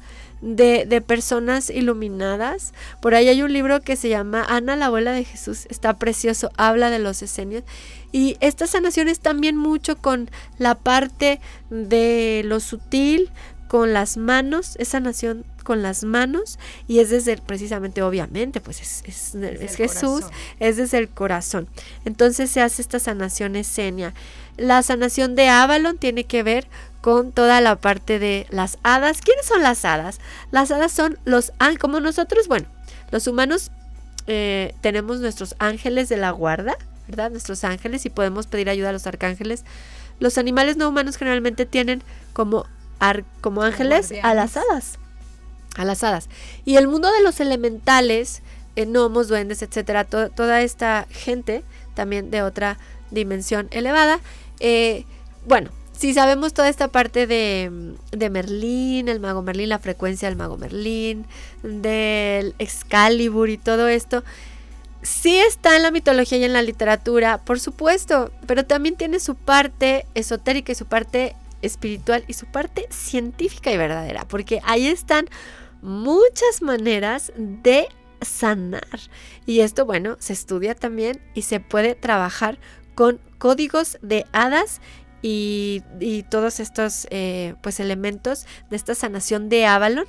de, 0.46 1.00
personas 1.00 1.70
iluminadas. 1.70 2.72
Por 3.00 3.14
ahí 3.14 3.28
hay 3.28 3.42
un 3.42 3.52
libro 3.52 3.80
que 3.80 3.96
se 3.96 4.08
llama 4.08 4.44
Ana, 4.48 4.76
la 4.76 4.86
abuela 4.86 5.12
de 5.12 5.24
Jesús. 5.24 5.66
Está 5.68 5.98
precioso, 5.98 6.50
habla 6.56 6.90
de 6.90 7.00
los 7.00 7.20
esenios. 7.22 7.64
Y 8.12 8.36
esta 8.40 8.66
sanación 8.66 9.08
es 9.08 9.20
también 9.20 9.56
mucho 9.56 9.96
con 9.96 10.30
la 10.58 10.76
parte 10.76 11.40
de 11.70 12.42
lo 12.44 12.60
sutil, 12.60 13.30
con 13.68 13.92
las 13.92 14.16
manos, 14.16 14.76
esa 14.78 14.92
sanación 14.92 15.44
con 15.64 15.82
las 15.82 16.04
manos 16.04 16.60
y 16.86 17.00
es 17.00 17.10
desde 17.10 17.36
precisamente 17.38 18.00
obviamente 18.00 18.60
pues 18.60 18.80
es, 18.80 19.34
es, 19.34 19.74
Jesús 19.74 20.24
es 20.60 20.76
desde 20.76 20.98
el 20.98 21.08
corazón 21.08 21.66
entonces 22.04 22.52
se 22.52 22.60
hace 22.60 22.80
esta 22.80 23.00
sanación 23.00 23.56
esenia 23.56 24.14
la 24.56 24.82
sanación 24.82 25.34
de 25.34 25.48
Avalon 25.48 25.98
tiene 25.98 26.24
que 26.24 26.42
ver 26.42 26.66
con 27.00 27.32
toda 27.32 27.60
la 27.60 27.76
parte 27.76 28.18
de 28.18 28.46
las 28.50 28.78
hadas. 28.82 29.20
¿Quiénes 29.20 29.46
son 29.46 29.62
las 29.62 29.84
hadas? 29.84 30.18
Las 30.50 30.70
hadas 30.70 30.92
son 30.92 31.18
los 31.24 31.52
ángeles, 31.58 31.78
como 31.78 32.00
nosotros, 32.00 32.48
bueno, 32.48 32.66
los 33.10 33.26
humanos 33.26 33.70
eh, 34.26 34.74
tenemos 34.80 35.20
nuestros 35.20 35.54
ángeles 35.58 36.08
de 36.08 36.16
la 36.16 36.30
guarda, 36.32 36.76
¿verdad? 37.06 37.30
Nuestros 37.30 37.62
ángeles 37.64 38.04
y 38.06 38.10
podemos 38.10 38.46
pedir 38.46 38.68
ayuda 38.68 38.88
a 38.88 38.92
los 38.92 39.06
arcángeles. 39.06 39.64
Los 40.18 40.38
animales 40.38 40.76
no 40.76 40.88
humanos 40.88 41.16
generalmente 41.16 41.66
tienen 41.66 42.02
como, 42.32 42.66
como 43.40 43.62
ángeles 43.62 44.12
a 44.22 44.34
las 44.34 44.56
hadas. 44.56 44.98
A 45.76 45.84
las 45.84 46.02
hadas. 46.02 46.28
Y 46.64 46.76
el 46.76 46.88
mundo 46.88 47.12
de 47.12 47.22
los 47.22 47.38
elementales, 47.38 48.42
eh, 48.74 48.86
gnomos, 48.86 49.28
duendes, 49.28 49.62
etcétera, 49.62 50.04
toda 50.04 50.62
esta 50.62 51.06
gente 51.10 51.62
también 51.94 52.30
de 52.30 52.42
otra 52.42 52.78
dimensión 53.10 53.68
elevada. 53.70 54.20
Eh, 54.60 55.04
bueno, 55.46 55.70
si 55.96 56.12
sabemos 56.12 56.52
toda 56.52 56.68
esta 56.68 56.88
parte 56.88 57.26
de, 57.26 58.28
Merlín, 58.30 59.08
el 59.08 59.20
mago 59.20 59.42
Merlín, 59.42 59.70
la 59.70 59.78
frecuencia 59.78 60.28
del 60.28 60.36
mago 60.36 60.56
Merlín, 60.56 61.24
del 61.62 62.54
Excalibur 62.58 63.48
y 63.48 63.56
todo 63.56 63.88
esto, 63.88 64.22
sí 65.02 65.38
está 65.38 65.76
en 65.76 65.82
la 65.82 65.90
mitología 65.90 66.38
y 66.38 66.44
en 66.44 66.52
la 66.52 66.62
literatura, 66.62 67.38
por 67.38 67.60
supuesto, 67.60 68.30
pero 68.46 68.66
también 68.66 68.96
tiene 68.96 69.20
su 69.20 69.36
parte 69.36 70.06
esotérica 70.14 70.72
y 70.72 70.74
su 70.74 70.84
parte 70.86 71.34
espiritual 71.62 72.24
y 72.28 72.34
su 72.34 72.46
parte 72.46 72.86
científica 72.90 73.72
y 73.72 73.78
verdadera, 73.78 74.26
porque 74.28 74.60
ahí 74.64 74.86
están 74.86 75.26
muchas 75.80 76.60
maneras 76.60 77.32
de 77.36 77.88
sanar. 78.20 79.00
Y 79.46 79.60
esto, 79.60 79.86
bueno, 79.86 80.16
se 80.18 80.32
estudia 80.34 80.74
también 80.74 81.20
y 81.34 81.42
se 81.42 81.60
puede 81.60 81.94
trabajar 81.94 82.58
con 82.96 83.20
códigos 83.38 83.98
de 84.02 84.26
hadas 84.32 84.80
y, 85.22 85.82
todos 86.30 86.60
estos 86.60 87.06
eh, 87.10 87.54
pues 87.60 87.78
elementos 87.78 88.46
de 88.70 88.76
esta 88.76 88.94
sanación 88.94 89.48
de 89.48 89.66
Avalon. 89.66 90.06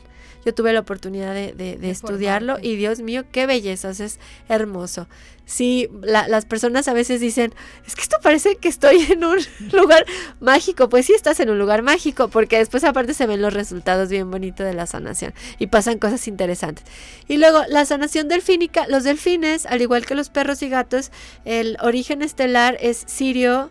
Yo 0.48 0.54
tuve 0.54 0.72
la 0.72 0.80
oportunidad 0.80 1.34
de, 1.34 1.78
estudiarlo 1.84 2.56
y 2.62 2.78
Dios 2.78 3.02
mío, 3.02 3.26
qué 3.34 3.46
belleza, 3.46 3.90
es 3.90 4.18
hermoso. 4.48 5.10
Sí, 5.44 5.90
las 6.02 6.46
personas 6.46 6.88
a 6.88 6.94
veces 6.94 7.20
dicen, 7.20 7.54
es 7.86 7.96
que 7.96 8.02
esto 8.02 8.16
parece 8.24 8.56
que 8.56 8.70
estoy 8.70 8.98
en 9.12 9.26
un 9.26 9.40
lugar 9.74 10.06
mágico. 10.40 10.88
Pues 10.88 11.06
sí, 11.06 11.12
estás 11.12 11.42
en 11.42 11.50
un 11.50 11.60
lugar 11.60 11.82
mágico, 11.82 12.30
porque 12.30 12.60
después 12.60 12.86
aparte 12.86 13.14
se 13.14 13.28
ven 13.28 13.42
los 13.42 13.54
resultados 13.54 14.08
bien 14.08 14.32
bonitos 14.32 14.66
de 14.66 14.74
la 14.74 14.88
sanación 14.88 15.34
y 15.60 15.68
pasan 15.68 16.00
cosas 16.00 16.26
interesantes. 16.30 16.86
Y 17.28 17.36
luego, 17.36 17.64
la 17.68 17.84
sanación 17.84 18.30
delfínica, 18.30 18.88
los 18.88 19.04
delfines, 19.04 19.66
al 19.66 19.82
igual 19.82 20.06
que 20.06 20.16
los 20.16 20.30
perros 20.30 20.62
y 20.62 20.70
gatos, 20.70 21.12
el 21.44 21.76
origen 21.82 22.22
estelar 22.22 22.78
es 22.80 23.04
sirio 23.06 23.70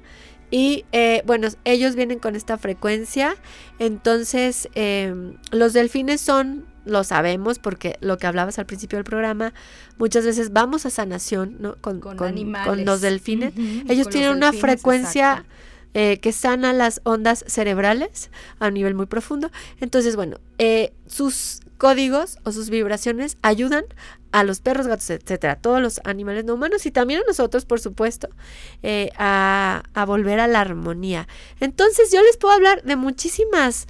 y 0.50 0.84
eh, 0.92 1.22
bueno, 1.26 1.48
ellos 1.64 1.96
vienen 1.96 2.18
con 2.18 2.36
esta 2.36 2.58
frecuencia. 2.58 3.36
Entonces, 3.78 4.68
em, 4.74 5.34
los 5.50 5.72
delfines 5.72 6.20
son, 6.20 6.66
lo 6.84 7.02
sabemos, 7.04 7.58
porque 7.58 7.96
lo 8.00 8.16
que 8.16 8.26
hablabas 8.26 8.58
al 8.58 8.66
principio 8.66 8.96
del 8.96 9.04
programa, 9.04 9.52
muchas 9.98 10.24
veces 10.24 10.52
vamos 10.52 10.86
a 10.86 10.90
sanación, 10.90 11.56
¿no? 11.58 11.76
Con, 11.76 12.00
con, 12.00 12.18
los 12.84 13.00
delfines. 13.00 13.54
ellos 13.88 14.08
tienen 14.08 14.30
una 14.30 14.52
frecuencia 14.52 15.44
eh, 15.98 16.18
que 16.18 16.30
sana 16.30 16.74
las 16.74 17.00
ondas 17.04 17.42
cerebrales 17.48 18.30
a 18.58 18.66
un 18.66 18.74
nivel 18.74 18.94
muy 18.94 19.06
profundo. 19.06 19.50
Entonces, 19.80 20.14
bueno, 20.14 20.36
eh, 20.58 20.92
sus 21.06 21.60
códigos 21.78 22.36
o 22.44 22.52
sus 22.52 22.68
vibraciones 22.68 23.38
ayudan 23.40 23.86
a 24.30 24.44
los 24.44 24.60
perros, 24.60 24.86
gatos, 24.88 25.08
etcétera, 25.08 25.56
todos 25.56 25.80
los 25.80 26.02
animales 26.04 26.44
no 26.44 26.52
humanos 26.52 26.84
y 26.84 26.90
también 26.90 27.20
a 27.20 27.24
nosotros, 27.26 27.64
por 27.64 27.80
supuesto, 27.80 28.28
eh, 28.82 29.08
a, 29.16 29.82
volver 30.06 30.38
a 30.38 30.46
la 30.46 30.60
armonía. 30.60 31.28
Entonces, 31.60 32.12
yo 32.12 32.22
les 32.22 32.36
puedo 32.36 32.52
hablar 32.52 32.82
de 32.82 32.96
muchísimas, 32.96 33.86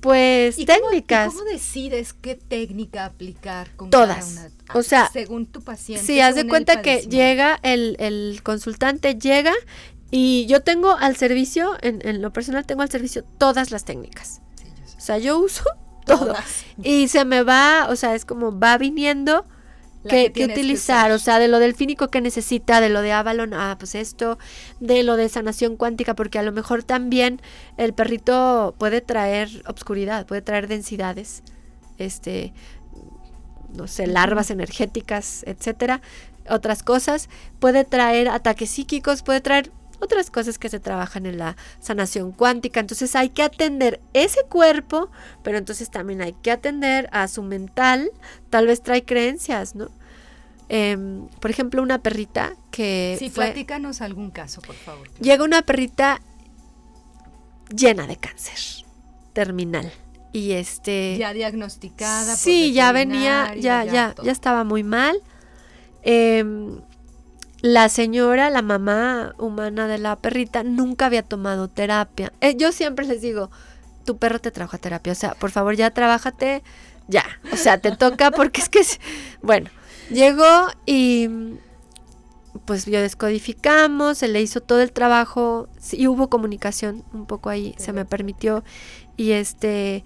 pues, 0.00 0.56
técnicas. 0.56 1.32
Cómo, 1.32 1.44
decides 1.44 2.12
qué 2.12 2.34
técnica 2.34 3.06
aplicar 3.06 3.74
con 3.76 3.88
Todas. 3.88 4.50
o 4.74 4.82
sea, 4.82 5.08
según 5.10 5.46
tu 5.46 5.62
paciente. 5.62 6.04
Sí, 6.04 6.20
haz 6.20 6.34
de 6.34 6.46
cuenta 6.46 6.82
que 6.82 6.98
llega 7.08 7.58
el, 7.62 7.96
el 7.98 8.42
consultante, 8.42 9.14
llega 9.14 9.54
y 10.10 10.46
yo 10.46 10.62
tengo 10.62 10.96
al 10.96 11.16
servicio, 11.16 11.76
en, 11.82 12.00
en, 12.06 12.22
lo 12.22 12.32
personal, 12.32 12.64
tengo 12.64 12.82
al 12.82 12.90
servicio 12.90 13.24
todas 13.38 13.70
las 13.70 13.84
técnicas. 13.84 14.40
o 14.96 15.00
sea, 15.00 15.18
yo 15.18 15.38
uso 15.38 15.64
todo. 16.04 16.34
Y 16.82 17.08
se 17.08 17.24
me 17.24 17.42
va, 17.42 17.88
o 17.90 17.96
sea, 17.96 18.14
es 18.14 18.24
como 18.24 18.58
va 18.58 18.78
viniendo 18.78 19.44
que, 20.06 20.32
utilizar, 20.44 21.10
o 21.12 21.18
sea, 21.18 21.38
de 21.38 21.48
lo 21.48 21.58
delfínico 21.58 22.08
que 22.08 22.20
necesita, 22.20 22.80
de 22.80 22.88
lo 22.88 23.02
de 23.02 23.12
Avalon, 23.12 23.54
ah, 23.54 23.76
pues 23.78 23.94
esto, 23.94 24.38
de 24.80 25.02
lo 25.02 25.16
de 25.16 25.28
sanación 25.28 25.76
cuántica, 25.76 26.14
porque 26.14 26.38
a 26.38 26.42
lo 26.42 26.52
mejor 26.52 26.82
también 26.82 27.40
el 27.76 27.92
perrito 27.92 28.74
puede 28.78 29.00
traer 29.00 29.48
obscuridad, 29.66 30.26
puede 30.26 30.42
traer 30.42 30.68
densidades, 30.68 31.42
este, 31.98 32.52
no 33.74 33.86
sé, 33.86 34.06
larvas 34.06 34.50
energéticas, 34.50 35.42
etcétera, 35.46 36.00
otras 36.48 36.82
cosas, 36.82 37.28
puede 37.58 37.84
traer 37.84 38.28
ataques 38.28 38.70
psíquicos, 38.70 39.22
puede 39.22 39.40
traer 39.40 39.72
otras 40.00 40.30
cosas 40.30 40.58
que 40.58 40.68
se 40.68 40.80
trabajan 40.80 41.26
en 41.26 41.38
la 41.38 41.56
sanación 41.80 42.32
cuántica. 42.32 42.80
Entonces 42.80 43.14
hay 43.16 43.30
que 43.30 43.42
atender 43.42 44.00
ese 44.12 44.42
cuerpo, 44.44 45.10
pero 45.42 45.58
entonces 45.58 45.90
también 45.90 46.22
hay 46.22 46.32
que 46.34 46.50
atender 46.50 47.08
a 47.12 47.28
su 47.28 47.42
mental. 47.42 48.10
Tal 48.50 48.66
vez 48.66 48.82
trae 48.82 49.04
creencias, 49.04 49.74
¿no? 49.74 49.90
Em, 50.68 51.28
por 51.40 51.50
ejemplo, 51.50 51.82
una 51.82 51.98
perrita 51.98 52.56
que... 52.70 53.16
Sí, 53.18 53.30
platícanos 53.30 54.00
algún 54.00 54.30
caso, 54.30 54.60
por 54.62 54.74
favor. 54.74 55.08
Llega 55.20 55.44
una 55.44 55.62
perrita 55.62 56.20
llena 57.74 58.06
de 58.06 58.16
cáncer 58.16 58.84
terminal. 59.32 59.92
Y 60.32 60.52
este... 60.52 61.16
Ya 61.18 61.32
diagnosticada. 61.32 62.36
Sí, 62.36 62.72
ya 62.72 62.92
venía, 62.92 63.54
ya, 63.54 63.84
ya, 63.84 64.14
ya, 64.22 64.32
estaba 64.32 64.64
muy 64.64 64.82
mal. 64.82 65.22
Eh, 66.02 66.44
la 67.60 67.88
señora, 67.88 68.50
la 68.50 68.62
mamá 68.62 69.34
humana 69.38 69.86
de 69.88 69.98
la 69.98 70.16
perrita, 70.16 70.62
nunca 70.62 71.06
había 71.06 71.22
tomado 71.22 71.68
terapia. 71.68 72.32
Eh, 72.40 72.56
yo 72.56 72.72
siempre 72.72 73.06
les 73.06 73.20
digo, 73.20 73.50
tu 74.04 74.18
perro 74.18 74.38
te 74.38 74.50
trabaja 74.50 74.78
terapia, 74.78 75.12
o 75.12 75.16
sea, 75.16 75.34
por 75.34 75.50
favor 75.50 75.74
ya 75.74 75.90
trabájate, 75.90 76.62
ya, 77.08 77.24
o 77.52 77.56
sea, 77.56 77.78
te 77.78 77.94
toca 77.96 78.30
porque 78.32 78.60
es 78.60 78.68
que, 78.68 78.82
bueno, 79.42 79.70
llegó 80.10 80.68
y 80.84 81.28
pues 82.64 82.86
biodescodificamos, 82.86 84.18
se 84.18 84.28
le 84.28 84.40
hizo 84.40 84.60
todo 84.60 84.80
el 84.80 84.92
trabajo 84.92 85.68
y 85.92 86.06
hubo 86.08 86.28
comunicación 86.28 87.04
un 87.12 87.26
poco 87.26 87.50
ahí, 87.50 87.74
se 87.78 87.92
me 87.92 88.04
permitió. 88.04 88.64
Y 89.16 89.32
este, 89.32 90.04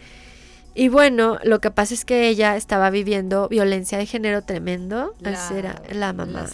y 0.75 0.89
bueno, 0.89 1.39
lo 1.43 1.61
que 1.61 1.71
pasa 1.71 1.95
es 1.95 2.05
que 2.05 2.29
ella 2.29 2.57
estaba 2.57 2.91
viviendo 2.91 3.49
violencia 3.49 3.99
de 3.99 4.07
género 4.07 4.43
tremendo. 4.43 5.15
La, 5.21 5.51
era 5.57 5.83
la 5.93 6.13
mamá, 6.13 6.47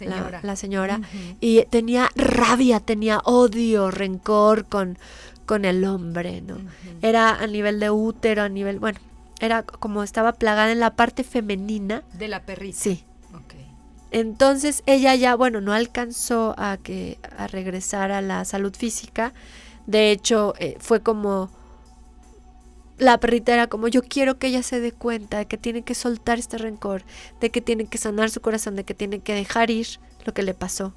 la 0.43 0.57
señora. 0.57 1.01
Y 1.41 1.65
tenía 1.71 2.11
rabia, 2.17 2.81
tenía 2.81 3.21
odio, 3.25 3.91
rencor 3.91 4.65
con, 4.67 4.99
con 5.45 5.65
el 5.65 5.85
hombre, 5.85 6.41
¿no? 6.41 6.59
Era 7.03 7.35
a 7.35 7.47
nivel 7.47 7.81
de 7.81 7.91
útero, 7.91 8.43
a 8.43 8.49
nivel, 8.49 8.79
bueno, 8.79 8.99
era 9.41 9.63
como 9.63 10.03
estaba 10.03 10.33
plagada 10.33 10.73
en 10.73 10.81
la 10.81 10.95
parte 10.95 11.23
femenina. 11.25 12.03
De 12.15 12.29
la 12.29 12.43
perrita. 12.43 12.79
Sí. 12.79 13.05
Entonces 14.13 14.83
ella 14.87 15.15
ya, 15.15 15.35
bueno, 15.35 15.61
no 15.61 15.73
alcanzó 15.73 16.55
a 16.57 16.79
que 16.79 17.19
a 17.37 17.49
regresar 17.49 18.13
a 18.13 18.23
la 18.23 18.45
salud 18.45 18.75
física. 18.75 19.35
De 19.87 20.11
hecho, 20.11 20.55
eh, 20.59 20.77
fue 20.81 21.01
como 21.01 21.51
la 22.99 23.19
perrita 23.19 23.53
era 23.53 23.67
como 23.67 23.89
yo 23.89 24.03
quiero 24.03 24.39
que 24.39 24.47
ella 24.49 24.63
se 24.63 24.81
dé 24.81 24.93
cuenta 24.93 25.39
de 25.39 25.47
que 25.47 25.59
tiene 25.59 25.83
que 25.83 25.95
soltar 25.95 26.39
este 26.39 26.59
rencor, 26.59 27.03
de 27.41 27.51
que 27.51 27.61
tiene 27.61 27.87
que 27.87 27.99
sanar 27.99 28.31
su 28.31 28.41
corazón, 28.41 28.77
de 28.77 28.85
que 28.85 28.95
tiene 28.95 29.21
que 29.21 29.35
dejar 29.35 29.71
ir 29.71 29.87
lo 30.25 30.33
que 30.33 30.43
le 30.43 30.55
pasó. 30.55 30.95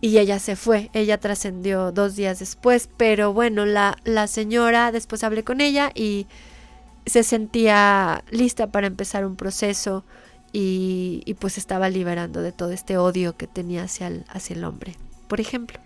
Y 0.00 0.18
ella 0.18 0.38
se 0.38 0.56
fue, 0.56 0.90
ella 0.94 1.18
trascendió 1.18 1.92
dos 1.92 2.16
días 2.16 2.38
después, 2.38 2.88
pero 2.96 3.34
bueno, 3.34 3.66
la, 3.66 3.96
la 4.04 4.28
señora, 4.28 4.92
después 4.92 5.24
hablé 5.24 5.44
con 5.44 5.60
ella 5.60 5.90
y 5.94 6.26
se 7.04 7.22
sentía 7.22 8.24
lista 8.30 8.68
para 8.68 8.86
empezar 8.86 9.26
un 9.26 9.36
proceso 9.36 10.04
y, 10.52 11.22
y 11.26 11.34
pues 11.34 11.58
estaba 11.58 11.90
liberando 11.90 12.40
de 12.40 12.52
todo 12.52 12.70
este 12.70 12.96
odio 12.96 13.36
que 13.36 13.46
tenía 13.46 13.82
hacia 13.82 14.06
el, 14.06 14.24
hacia 14.28 14.56
el 14.56 14.64
hombre, 14.64 14.96
por 15.28 15.40
ejemplo. 15.40 15.78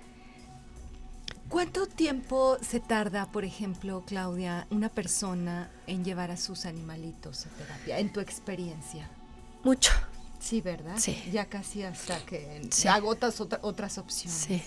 ¿Cuánto 1.54 1.86
tiempo 1.86 2.58
se 2.62 2.80
tarda, 2.80 3.30
por 3.30 3.44
ejemplo, 3.44 4.02
Claudia, 4.04 4.66
una 4.70 4.88
persona 4.88 5.70
en 5.86 6.04
llevar 6.04 6.32
a 6.32 6.36
sus 6.36 6.66
animalitos 6.66 7.46
a 7.46 7.50
terapia, 7.50 8.00
en 8.00 8.12
tu 8.12 8.18
experiencia? 8.18 9.08
Mucho. 9.62 9.92
Sí, 10.40 10.60
¿verdad? 10.60 10.96
Sí. 10.98 11.16
Ya 11.30 11.44
casi 11.44 11.84
hasta 11.84 12.18
que 12.26 12.60
agotas 12.90 13.40
otras 13.40 13.98
opciones. 13.98 14.36
Sí. 14.36 14.62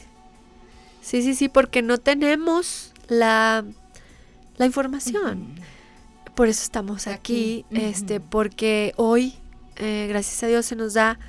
Sí, 1.02 1.24
sí, 1.24 1.36
sí, 1.36 1.50
porque 1.50 1.82
no 1.82 1.98
tenemos 1.98 2.94
la, 3.10 3.66
la 4.56 4.66
información. 4.66 5.60
Por 6.36 6.48
eso 6.48 6.64
estamos 6.64 7.08
aquí, 7.08 7.66
este, 7.70 8.22
porque 8.22 8.94
hoy, 8.96 9.34
eh, 9.76 10.06
gracias 10.08 10.42
a 10.42 10.48
Dios, 10.48 10.66
se 10.66 10.78
nos 10.78 10.94
da 10.94 11.20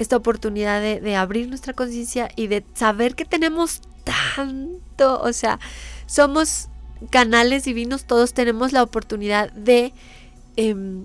esta 0.00 0.16
oportunidad 0.16 0.80
de, 0.80 1.00
de 1.00 1.14
abrir 1.14 1.46
nuestra 1.46 1.72
conciencia 1.72 2.30
y 2.34 2.48
de 2.48 2.66
saber 2.74 3.14
que 3.14 3.24
tenemos 3.24 3.80
o 4.98 5.32
sea, 5.32 5.58
somos 6.06 6.68
canales 7.10 7.64
divinos, 7.64 8.04
todos 8.04 8.34
tenemos 8.34 8.72
la 8.72 8.82
oportunidad 8.82 9.52
de 9.52 9.92
em, 10.56 11.04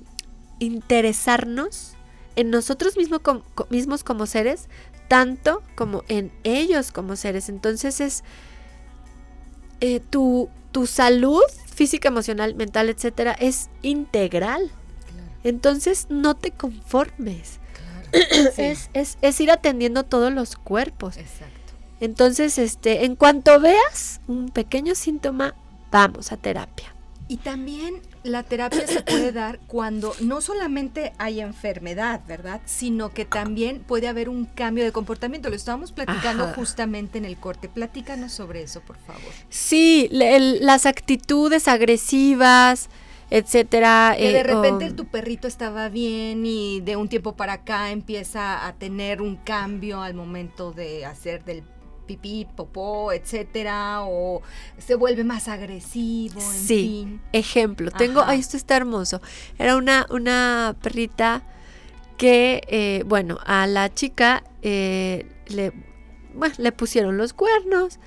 interesarnos 0.60 1.94
en 2.36 2.52
nosotros 2.52 2.96
mismos 2.98 4.04
como 4.04 4.26
seres, 4.26 4.70
tanto 5.08 5.64
como 5.76 6.04
en 6.08 6.32
ellos 6.44 6.92
como 6.92 7.16
seres. 7.16 7.50
Entonces 7.50 8.00
es 8.00 8.24
eh, 9.82 10.00
tu, 10.00 10.50
tu, 10.72 10.86
salud 10.86 11.42
física, 11.74 12.10
emocional, 12.10 12.56
mental, 12.56 12.90
etcétera, 12.90 13.34
es 13.34 13.70
integral. 13.82 14.72
Entonces 15.44 16.08
no 16.10 16.36
te 16.36 16.52
conformes. 16.52 17.60
es, 18.58 18.90
es, 18.94 19.18
es, 19.22 19.42
ir 19.42 19.52
atendiendo 19.52 20.04
todos 20.04 20.32
los 20.32 20.56
cuerpos. 20.56 21.18
Exacto. 21.18 21.59
Entonces, 22.00 22.58
este, 22.58 23.06
en 23.06 23.16
cuanto 23.16 23.60
veas 23.60 24.22
un 24.28 24.50
pequeño 24.50 24.95
síntoma, 24.95 25.56
vamos 25.91 26.32
a 26.32 26.38
terapia. 26.38 26.93
Y 27.28 27.38
también 27.38 28.02
la 28.24 28.43
terapia 28.43 28.88
se 28.88 29.02
puede 29.02 29.32
dar 29.34 29.60
cuando 29.68 30.14
no 30.20 30.41
solamente 30.41 31.14
hay 31.20 31.41
enfermedad, 31.41 32.22
¿verdad? 32.28 32.60
Sino 32.66 33.14
que 33.14 33.24
también 33.26 33.82
puede 33.82 34.08
haber 34.08 34.30
un 34.30 34.45
cambio 34.45 34.84
de 34.84 34.91
comportamiento. 34.91 35.50
Lo 35.50 35.56
estábamos 35.56 35.91
platicando 35.91 36.47
justamente 36.47 37.18
en 37.18 37.26
el 37.26 37.38
corte. 37.38 37.70
Platícanos 37.70 38.32
sobre 38.32 38.64
eso, 38.64 38.82
por 38.82 38.97
favor. 38.97 39.32
Sí, 39.50 40.10
las 40.12 40.88
actitudes 40.88 41.68
agresivas, 41.68 42.89
etcétera. 43.30 44.16
Que 44.18 44.32
de 44.32 44.39
eh, 44.39 44.43
repente 44.43 44.91
tu 44.91 45.06
perrito 45.06 45.47
estaba 45.47 45.89
bien 45.89 46.45
y 46.45 46.82
de 46.82 46.95
un 46.95 47.10
tiempo 47.10 47.36
para 47.36 47.54
acá 47.54 47.91
empieza 47.91 48.66
a 48.66 48.74
tener 48.74 49.22
un 49.22 49.36
cambio 49.36 50.02
al 50.02 50.16
momento 50.16 50.72
de 50.72 51.06
hacer 51.06 51.43
del 51.45 51.64
pipí, 52.10 52.47
popó, 52.55 53.12
etcétera, 53.12 54.01
o 54.01 54.41
se 54.80 54.95
vuelve 54.95 55.24
más 55.24 55.47
agresivo, 55.47 56.41
en 56.41 56.47
sí. 56.47 57.20
Ejemplo, 57.34 57.91
tengo, 57.91 58.24
ay, 58.26 58.39
esto 58.39 58.57
está 58.57 58.76
hermoso. 58.76 59.22
Era 59.60 59.78
una, 59.78 60.07
una 60.10 60.76
perrita 60.82 61.43
que, 62.18 62.64
eh, 62.68 63.03
bueno, 63.05 63.38
a 63.45 63.68
la 63.68 63.93
chica 63.93 64.43
eh, 64.64 65.28
le, 65.49 65.72
le 66.57 66.72
pusieron 66.72 67.16
los 67.18 67.34
cuernos, 67.34 67.99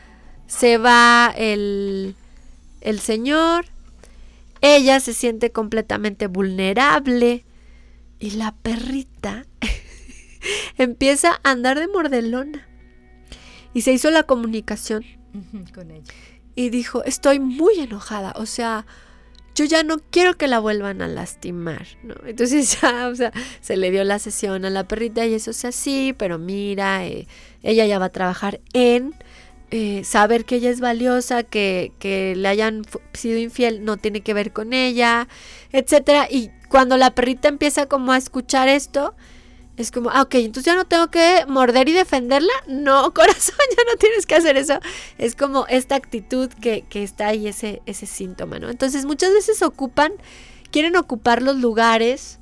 se 0.48 0.78
va 0.78 1.32
el, 1.36 2.16
el 2.80 2.98
señor, 2.98 3.66
ella 4.62 4.98
se 4.98 5.14
siente 5.14 5.52
completamente 5.52 6.26
vulnerable 6.26 7.44
y 8.18 8.30
la 8.32 8.52
perrita 8.62 9.46
empieza 10.76 11.40
a 11.44 11.52
andar 11.52 11.78
de 11.78 11.86
mordelona. 11.86 12.68
Y 13.74 13.82
se 13.82 13.92
hizo 13.92 14.10
la 14.10 14.24
comunicación 14.24 15.04
con 15.74 15.90
ella. 15.90 16.12
Y 16.54 16.70
dijo, 16.70 17.04
estoy 17.04 17.40
muy 17.40 17.78
enojada, 17.80 18.34
o 18.36 18.46
sea, 18.46 18.84
yo 19.54 19.64
ya 19.64 19.82
no 19.82 19.98
quiero 20.10 20.36
que 20.36 20.48
la 20.48 20.58
vuelvan 20.60 21.02
a 21.02 21.08
lastimar, 21.08 21.86
¿no? 22.02 22.14
Entonces 22.26 22.78
ya, 22.82 23.08
o 23.08 23.14
sea, 23.14 23.32
se 23.60 23.76
le 23.76 23.90
dio 23.90 24.04
la 24.04 24.18
sesión 24.18 24.64
a 24.64 24.70
la 24.70 24.86
perrita 24.86 25.26
y 25.26 25.34
eso 25.34 25.52
sea 25.52 25.72
sí, 25.72 26.14
pero 26.16 26.38
mira, 26.38 27.06
eh, 27.06 27.26
ella 27.62 27.86
ya 27.86 27.98
va 27.98 28.06
a 28.06 28.12
trabajar 28.12 28.60
en 28.72 29.14
eh, 29.70 30.04
saber 30.04 30.44
que 30.44 30.56
ella 30.56 30.70
es 30.70 30.80
valiosa, 30.80 31.42
que, 31.42 31.92
que 31.98 32.34
le 32.36 32.48
hayan 32.48 32.82
sido 33.14 33.38
infiel 33.38 33.84
no 33.84 33.96
tiene 33.96 34.20
que 34.20 34.34
ver 34.34 34.52
con 34.52 34.74
ella, 34.74 35.28
etcétera. 35.72 36.28
Y 36.30 36.50
cuando 36.68 36.96
la 36.98 37.14
perrita 37.14 37.48
empieza 37.48 37.86
como 37.86 38.12
a 38.12 38.18
escuchar 38.18 38.68
esto, 38.68 39.14
es 39.76 39.90
como, 39.90 40.10
ah, 40.10 40.22
ok, 40.22 40.34
entonces 40.36 40.64
ya 40.64 40.76
no 40.76 40.84
tengo 40.84 41.08
que 41.08 41.44
morder 41.48 41.88
y 41.88 41.92
defenderla. 41.92 42.52
No, 42.66 43.12
corazón, 43.14 43.56
ya 43.70 43.84
no 43.90 43.98
tienes 43.98 44.26
que 44.26 44.34
hacer 44.34 44.56
eso. 44.56 44.78
Es 45.18 45.34
como 45.34 45.66
esta 45.68 45.94
actitud 45.94 46.50
que, 46.60 46.82
que 46.88 47.02
está 47.02 47.28
ahí, 47.28 47.48
ese, 47.48 47.82
ese 47.86 48.06
síntoma, 48.06 48.58
¿no? 48.58 48.68
Entonces 48.68 49.04
muchas 49.04 49.32
veces 49.32 49.62
ocupan, 49.62 50.12
quieren 50.70 50.96
ocupar 50.96 51.42
los 51.42 51.56
lugares 51.56 52.38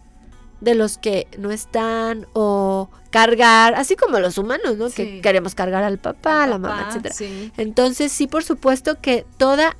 de 0.60 0.74
los 0.74 0.98
que 0.98 1.26
no 1.38 1.50
están 1.50 2.26
o 2.34 2.90
cargar, 3.10 3.74
así 3.74 3.96
como 3.96 4.18
los 4.18 4.36
humanos, 4.36 4.76
¿no? 4.76 4.90
Que 4.90 5.20
queremos 5.20 5.54
cargar 5.54 5.84
al 5.84 5.98
papá, 5.98 6.44
a 6.44 6.46
la 6.46 6.58
mamá, 6.58 6.90
etc. 6.92 7.14
Entonces 7.56 8.12
sí, 8.12 8.26
por 8.26 8.44
supuesto 8.44 9.00
que 9.00 9.24
toda, 9.38 9.76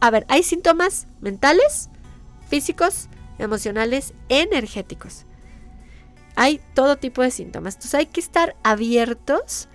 a 0.00 0.10
ver, 0.10 0.24
hay 0.28 0.42
síntomas 0.42 1.06
mentales, 1.20 1.90
físicos, 2.48 3.08
emocionales, 3.38 4.14
energéticos. 4.28 5.26
Hay 6.34 6.60
todo 6.74 6.96
tipo 6.96 7.22
de 7.22 7.30
síntomas. 7.30 7.74
Entonces 7.74 7.94
hay 7.94 8.06
que 8.06 8.20
estar 8.20 8.56
abiertos 8.62 9.68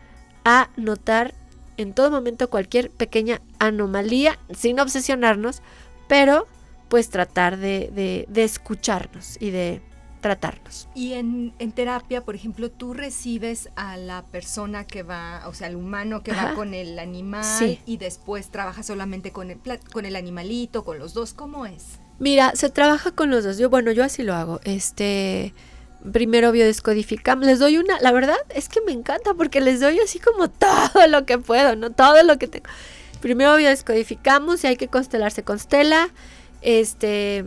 a 0.43 0.69
notar 0.77 1.33
en 1.77 1.93
todo 1.93 2.11
momento 2.11 2.49
cualquier 2.49 2.89
pequeña 2.89 3.41
anomalía 3.59 4.39
sin 4.55 4.79
obsesionarnos, 4.79 5.61
pero 6.07 6.47
pues 6.89 7.09
tratar 7.09 7.57
de, 7.57 8.25
de, 8.27 8.43
escucharnos 8.43 9.37
y 9.41 9.51
de 9.51 9.81
tratarnos. 10.21 10.87
Y 10.95 11.13
en, 11.13 11.53
en, 11.59 11.71
terapia, 11.71 12.23
por 12.23 12.33
ejemplo, 12.33 12.71
tú 12.71 12.93
recibes 12.93 13.69
a 13.75 13.97
la 13.97 14.25
persona 14.25 14.85
que 14.85 15.03
va, 15.03 15.43
o 15.47 15.53
sea, 15.53 15.67
al 15.67 15.75
humano 15.75 16.23
que 16.23 16.31
va 16.31 16.53
con 16.55 16.73
el 16.73 16.97
animal 16.97 17.79
y 17.85 17.97
después 17.97 18.49
trabaja 18.49 18.83
solamente 18.83 19.31
con 19.31 19.51
el, 19.51 19.59
con 19.91 20.05
el 20.05 20.15
animalito, 20.15 20.83
con 20.83 20.97
los 20.97 21.13
dos, 21.13 21.33
¿cómo 21.33 21.65
es? 21.65 21.99
Mira, 22.19 22.53
se 22.55 22.69
trabaja 22.69 23.11
con 23.11 23.29
los 23.29 23.43
dos. 23.43 23.57
Yo, 23.57 23.69
bueno, 23.69 23.91
yo 23.91 24.03
así 24.03 24.23
lo 24.23 24.33
hago. 24.33 24.59
Este, 24.63 25.53
primero 26.11 26.51
biodescodificamos. 26.51 27.45
Les 27.45 27.59
doy 27.59 27.77
una, 27.77 27.99
la 28.01 28.11
verdad 28.11 28.37
es 28.49 28.69
que 28.69 28.81
me 28.81 28.91
encanta 28.91 29.33
porque 29.33 29.61
les 29.61 29.79
doy 29.79 29.99
así 29.99 30.19
como 30.19 30.49
todo 30.49 31.07
lo 31.07 31.25
que 31.25 31.37
puedo, 31.37 31.75
¿no? 31.75 31.91
Todo 31.91 32.23
lo 32.23 32.37
que 32.37 32.47
tengo. 32.47 32.67
Primero 33.21 33.55
biodescodificamos, 33.55 34.61
si 34.61 34.67
hay 34.67 34.77
que 34.77 34.87
constelarse, 34.87 35.43
constela. 35.43 36.09
Este, 36.61 37.45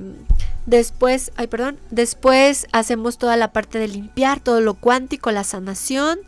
después, 0.67 1.33
ay, 1.37 1.47
perdón, 1.47 1.79
después 1.91 2.67
hacemos 2.73 3.19
toda 3.19 3.37
la 3.37 3.53
parte 3.53 3.79
de 3.79 3.89
limpiar, 3.89 4.41
todo 4.41 4.61
lo 4.61 4.75
cuántico, 4.75 5.31
la 5.31 5.45
sanación, 5.45 6.19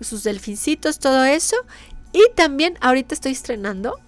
sus 0.00 0.24
delfincitos, 0.24 0.98
todo 0.98 1.24
eso. 1.24 1.56
Y 2.12 2.22
también 2.34 2.78
ahorita 2.80 3.14
estoy 3.14 3.32
estrenando 3.32 3.98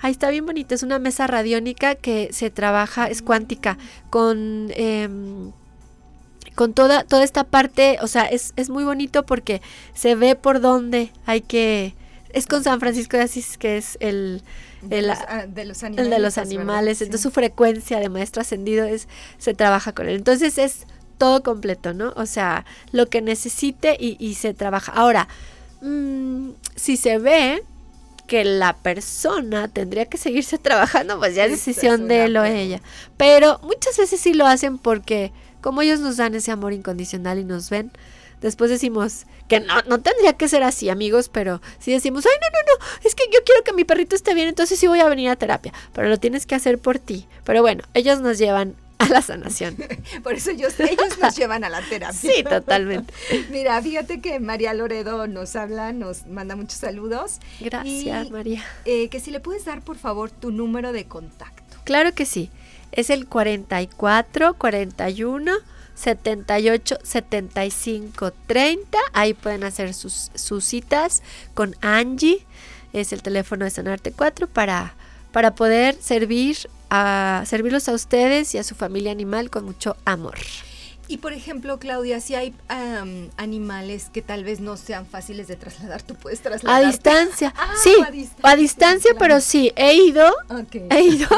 Ahí 0.00 0.12
está 0.12 0.30
bien 0.30 0.46
bonita, 0.46 0.74
es 0.74 0.82
una 0.82 0.98
mesa 0.98 1.26
radiónica 1.26 1.94
que 1.94 2.28
se 2.32 2.50
trabaja, 2.50 3.06
es 3.06 3.22
cuántica, 3.22 3.78
con 4.10 4.70
em, 4.74 5.52
con 6.54 6.72
toda, 6.72 7.04
toda 7.04 7.24
esta 7.24 7.44
parte, 7.44 7.98
o 8.00 8.06
sea, 8.06 8.24
es, 8.24 8.52
es 8.56 8.70
muy 8.70 8.84
bonito 8.84 9.24
porque 9.26 9.60
se 9.94 10.14
ve 10.14 10.34
por 10.36 10.60
dónde 10.60 11.12
hay 11.26 11.40
que... 11.40 11.94
Es 12.30 12.46
con 12.46 12.64
San 12.64 12.80
Francisco 12.80 13.16
de 13.16 13.22
Asís, 13.24 13.56
que 13.58 13.76
es 13.76 13.96
el... 14.00 14.42
de, 14.82 15.08
ah, 15.10 15.46
de 15.46 15.64
los 15.64 15.82
el 15.82 15.86
animales. 15.86 16.10
de 16.10 16.18
los 16.18 16.38
animales, 16.38 16.98
Sí. 16.98 17.04
entonces 17.04 17.22
su 17.22 17.30
frecuencia 17.30 18.00
de 18.00 18.08
maestro 18.08 18.42
ascendido 18.42 18.84
es, 18.84 19.06
se 19.38 19.54
trabaja 19.54 19.92
con 19.92 20.08
él. 20.08 20.16
Entonces 20.16 20.58
es 20.58 20.86
todo 21.18 21.42
completo, 21.44 21.94
¿no? 21.94 22.12
O 22.16 22.26
sea, 22.26 22.64
lo 22.90 23.06
que 23.06 23.22
necesite 23.22 23.96
y, 24.00 24.16
y 24.18 24.34
se 24.34 24.52
trabaja. 24.52 24.90
Ahora, 24.92 25.28
mm, 25.80 26.50
si 26.74 26.96
se 26.96 27.18
ve 27.18 27.62
que 28.26 28.44
la 28.44 28.74
persona 28.74 29.68
tendría 29.68 30.06
que 30.06 30.18
seguirse 30.18 30.58
trabajando, 30.58 31.18
pues 31.18 31.34
ya 31.34 31.44
es 31.44 31.52
decisión 31.52 32.08
de 32.08 32.24
él 32.24 32.36
o 32.36 32.44
ella. 32.44 32.80
Pero 33.16 33.60
muchas 33.62 33.96
veces 33.96 34.20
sí 34.20 34.34
lo 34.34 34.46
hacen 34.46 34.78
porque 34.78 35.30
como 35.64 35.80
ellos 35.80 35.98
nos 35.98 36.18
dan 36.18 36.34
ese 36.34 36.50
amor 36.50 36.74
incondicional 36.74 37.38
y 37.38 37.44
nos 37.44 37.70
ven, 37.70 37.90
después 38.42 38.70
decimos 38.70 39.24
que 39.48 39.60
no, 39.60 39.80
no 39.88 39.98
tendría 39.98 40.34
que 40.34 40.46
ser 40.46 40.62
así, 40.62 40.90
amigos, 40.90 41.30
pero 41.30 41.62
si 41.78 41.90
decimos, 41.90 42.26
ay, 42.26 42.32
no, 42.38 42.48
no, 42.50 42.84
no, 42.84 43.08
es 43.08 43.14
que 43.14 43.24
yo 43.32 43.38
quiero 43.46 43.64
que 43.64 43.72
mi 43.72 43.84
perrito 43.84 44.14
esté 44.14 44.34
bien, 44.34 44.48
entonces 44.48 44.78
sí 44.78 44.86
voy 44.88 45.00
a 45.00 45.08
venir 45.08 45.30
a 45.30 45.36
terapia, 45.36 45.72
pero 45.94 46.10
lo 46.10 46.18
tienes 46.18 46.44
que 46.44 46.54
hacer 46.54 46.78
por 46.78 46.98
ti. 46.98 47.26
Pero 47.44 47.62
bueno, 47.62 47.82
ellos 47.94 48.20
nos 48.20 48.36
llevan 48.36 48.74
a 48.98 49.08
la 49.08 49.22
sanación. 49.22 49.74
Por 50.22 50.34
eso 50.34 50.50
ellos, 50.50 50.78
ellos 50.78 51.18
nos 51.18 51.34
llevan 51.38 51.64
a 51.64 51.70
la 51.70 51.80
terapia. 51.80 52.12
Sí, 52.12 52.44
totalmente. 52.44 53.14
Mira, 53.50 53.80
fíjate 53.80 54.20
que 54.20 54.40
María 54.40 54.74
Loredo 54.74 55.26
nos 55.26 55.56
habla, 55.56 55.94
nos 55.94 56.26
manda 56.26 56.56
muchos 56.56 56.78
saludos. 56.78 57.38
Gracias, 57.58 58.26
Y, 58.26 58.30
María. 58.30 58.62
eh, 58.84 59.08
que 59.08 59.18
si 59.18 59.30
le 59.30 59.40
puedes 59.40 59.64
dar, 59.64 59.80
por 59.80 59.96
favor, 59.96 60.30
tu 60.30 60.50
número 60.50 60.92
de 60.92 61.06
contacto. 61.06 61.78
Claro 61.84 62.14
que 62.14 62.26
sí. 62.26 62.50
Es 62.94 63.10
el 63.10 63.26
44 63.26 64.54
41 64.54 65.52
78 65.94 66.98
75 67.02 68.32
30. 68.46 68.98
Ahí 69.12 69.34
pueden 69.34 69.64
hacer 69.64 69.94
sus, 69.94 70.30
sus 70.34 70.64
citas 70.64 71.22
con 71.54 71.76
Angie. 71.80 72.46
Es 72.92 73.12
el 73.12 73.22
teléfono 73.22 73.64
de 73.64 73.70
Sanarte 73.70 74.12
4 74.12 74.46
para, 74.46 74.94
para 75.32 75.56
poder 75.56 75.96
servir 76.00 76.56
a 76.90 77.42
servirlos 77.46 77.88
a 77.88 77.92
ustedes 77.92 78.54
y 78.54 78.58
a 78.58 78.62
su 78.62 78.76
familia 78.76 79.10
animal 79.10 79.50
con 79.50 79.64
mucho 79.64 79.96
amor. 80.04 80.38
Y 81.06 81.18
por 81.18 81.32
ejemplo, 81.34 81.78
Claudia, 81.78 82.18
si 82.20 82.34
hay 82.34 82.54
animales 83.36 84.08
que 84.12 84.22
tal 84.22 84.42
vez 84.42 84.60
no 84.60 84.76
sean 84.76 85.06
fáciles 85.06 85.46
de 85.48 85.56
trasladar, 85.56 86.02
tú 86.02 86.14
puedes 86.14 86.40
A 86.40 86.42
trasladar. 86.44 86.86
distancia. 86.86 87.52
Ah, 87.64 87.74
sí, 87.82 87.94
a 88.06 88.10
distancia, 88.10 88.50
a 88.50 88.56
distancia, 88.56 89.10
claro. 89.12 89.18
pero 89.18 89.40
sí, 89.40 89.72
he 89.76 89.94
ido 89.94 90.34
he 90.90 91.02
ido, 91.02 91.28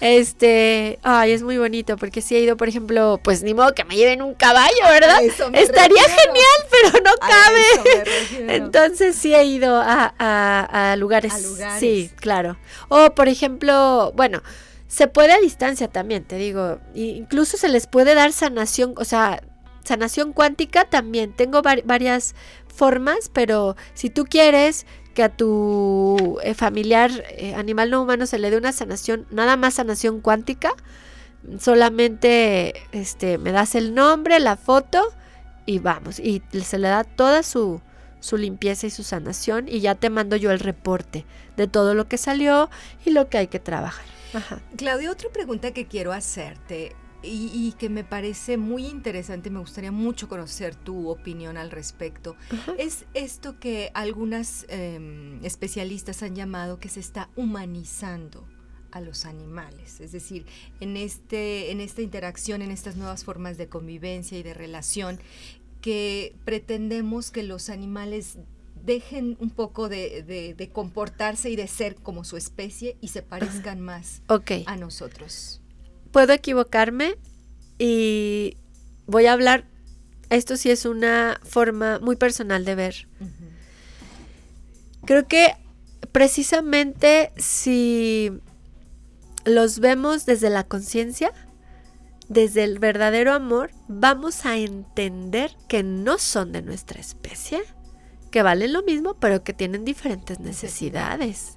este, 0.00 0.98
ay, 1.02 1.32
es 1.32 1.42
muy 1.42 1.58
bonito 1.58 1.96
porque 1.96 2.20
sí 2.22 2.36
he 2.36 2.40
ido, 2.40 2.56
por 2.56 2.68
ejemplo, 2.68 3.18
pues 3.22 3.42
ni 3.42 3.54
modo 3.54 3.74
que 3.74 3.84
me 3.84 3.96
lleven 3.96 4.22
un 4.22 4.34
caballo, 4.34 4.74
¿verdad? 4.90 5.18
A 5.18 5.22
Estaría 5.22 6.02
refiero. 6.02 6.32
genial, 6.32 6.60
pero 6.70 7.04
no 7.04 7.10
A 7.20 7.28
cabe. 7.28 8.54
Entonces 8.56 9.16
sí 9.16 9.34
he 9.34 9.44
ido 9.44 9.76
a, 9.76 10.14
a- 10.18 10.92
a 10.92 10.96
lugares. 10.96 11.32
A 11.34 11.38
lugares. 11.38 11.80
Sí, 11.80 12.10
claro. 12.16 12.56
O 12.88 13.10
por 13.14 13.28
ejemplo, 13.28 14.12
bueno, 14.14 14.42
se 14.94 15.08
puede 15.08 15.32
a 15.32 15.40
distancia 15.40 15.88
también, 15.88 16.22
te 16.22 16.36
digo. 16.36 16.78
Incluso 16.94 17.56
se 17.56 17.68
les 17.68 17.88
puede 17.88 18.14
dar 18.14 18.32
sanación, 18.32 18.94
o 18.96 19.04
sea, 19.04 19.42
sanación 19.82 20.32
cuántica 20.32 20.84
también. 20.84 21.32
Tengo 21.34 21.62
var- 21.62 21.82
varias 21.84 22.36
formas, 22.72 23.28
pero 23.32 23.74
si 23.94 24.08
tú 24.08 24.24
quieres 24.24 24.86
que 25.12 25.24
a 25.24 25.30
tu 25.30 26.38
eh, 26.44 26.54
familiar 26.54 27.10
eh, 27.30 27.56
animal 27.56 27.90
no 27.90 28.02
humano 28.02 28.26
se 28.26 28.38
le 28.38 28.50
dé 28.50 28.56
una 28.56 28.70
sanación, 28.70 29.26
nada 29.32 29.56
más 29.56 29.74
sanación 29.74 30.20
cuántica, 30.20 30.72
solamente 31.58 32.74
este 32.92 33.38
me 33.38 33.50
das 33.50 33.74
el 33.74 33.94
nombre, 33.96 34.38
la 34.38 34.56
foto 34.56 35.02
y 35.66 35.80
vamos, 35.80 36.20
y 36.20 36.40
se 36.64 36.78
le 36.78 36.86
da 36.86 37.02
toda 37.02 37.42
su, 37.42 37.80
su 38.20 38.36
limpieza 38.36 38.86
y 38.86 38.90
su 38.90 39.02
sanación 39.02 39.66
y 39.68 39.80
ya 39.80 39.96
te 39.96 40.08
mando 40.08 40.36
yo 40.36 40.52
el 40.52 40.60
reporte 40.60 41.26
de 41.56 41.66
todo 41.66 41.94
lo 41.94 42.06
que 42.06 42.16
salió 42.16 42.70
y 43.04 43.10
lo 43.10 43.28
que 43.28 43.38
hay 43.38 43.46
que 43.48 43.58
trabajar. 43.58 44.13
Ajá. 44.34 44.60
Claudia, 44.76 45.10
otra 45.10 45.30
pregunta 45.30 45.72
que 45.72 45.86
quiero 45.86 46.12
hacerte 46.12 46.94
y, 47.22 47.50
y 47.52 47.72
que 47.78 47.88
me 47.88 48.04
parece 48.04 48.56
muy 48.56 48.86
interesante, 48.86 49.48
me 49.48 49.60
gustaría 49.60 49.92
mucho 49.92 50.28
conocer 50.28 50.74
tu 50.74 51.08
opinión 51.08 51.56
al 51.56 51.70
respecto, 51.70 52.36
Ajá. 52.50 52.74
es 52.78 53.06
esto 53.14 53.58
que 53.58 53.90
algunas 53.94 54.66
em, 54.68 55.42
especialistas 55.44 56.22
han 56.22 56.34
llamado 56.34 56.78
que 56.78 56.88
se 56.88 57.00
está 57.00 57.30
humanizando 57.36 58.46
a 58.90 59.00
los 59.00 59.24
animales, 59.24 60.00
es 60.00 60.12
decir, 60.12 60.46
en, 60.80 60.96
este, 60.96 61.72
en 61.72 61.80
esta 61.80 62.02
interacción, 62.02 62.62
en 62.62 62.70
estas 62.70 62.96
nuevas 62.96 63.24
formas 63.24 63.56
de 63.56 63.68
convivencia 63.68 64.38
y 64.38 64.42
de 64.42 64.54
relación, 64.54 65.18
que 65.80 66.36
pretendemos 66.44 67.30
que 67.30 67.42
los 67.42 67.70
animales 67.70 68.38
dejen 68.84 69.36
un 69.40 69.50
poco 69.50 69.88
de, 69.88 70.22
de- 70.22 70.54
de 70.54 70.68
comportarse 70.70 71.50
y 71.50 71.56
de 71.56 71.66
ser 71.68 71.94
como 71.96 72.24
su 72.24 72.36
especie 72.36 72.96
y 73.00 73.08
se 73.08 73.22
parezcan 73.22 73.80
más 73.80 74.22
Ok, 74.28 74.50
a 74.66 74.76
nosotros. 74.76 75.60
puedo 76.12 76.32
equivocarme 76.32 77.16
y 77.78 78.56
voy 79.06 79.26
a 79.26 79.32
hablar, 79.32 79.66
esto 80.30 80.56
sí 80.56 80.70
es 80.70 80.84
una 80.84 81.40
forma 81.44 81.98
muy 81.98 82.16
personal 82.16 82.64
de 82.64 82.74
ver. 82.74 83.08
Creo 85.04 85.26
que 85.28 85.54
precisamente 86.12 87.32
si 87.36 88.30
los 89.44 89.80
vemos 89.80 90.24
desde 90.24 90.48
la 90.50 90.64
conciencia, 90.64 91.32
desde 92.28 92.64
el 92.64 92.78
verdadero 92.78 93.32
amor, 93.34 93.70
vamos 93.88 94.46
a 94.46 94.56
entender 94.56 95.54
que 95.68 95.82
no 95.82 96.16
son 96.18 96.52
de 96.52 96.62
nuestra 96.62 97.00
especie, 97.00 97.60
que 98.34 98.42
valen 98.42 98.72
lo 98.72 98.82
mismo, 98.82 99.14
pero 99.14 99.44
que 99.44 99.52
tienen 99.52 99.84
diferentes 99.84 100.40
necesidades. 100.40 101.54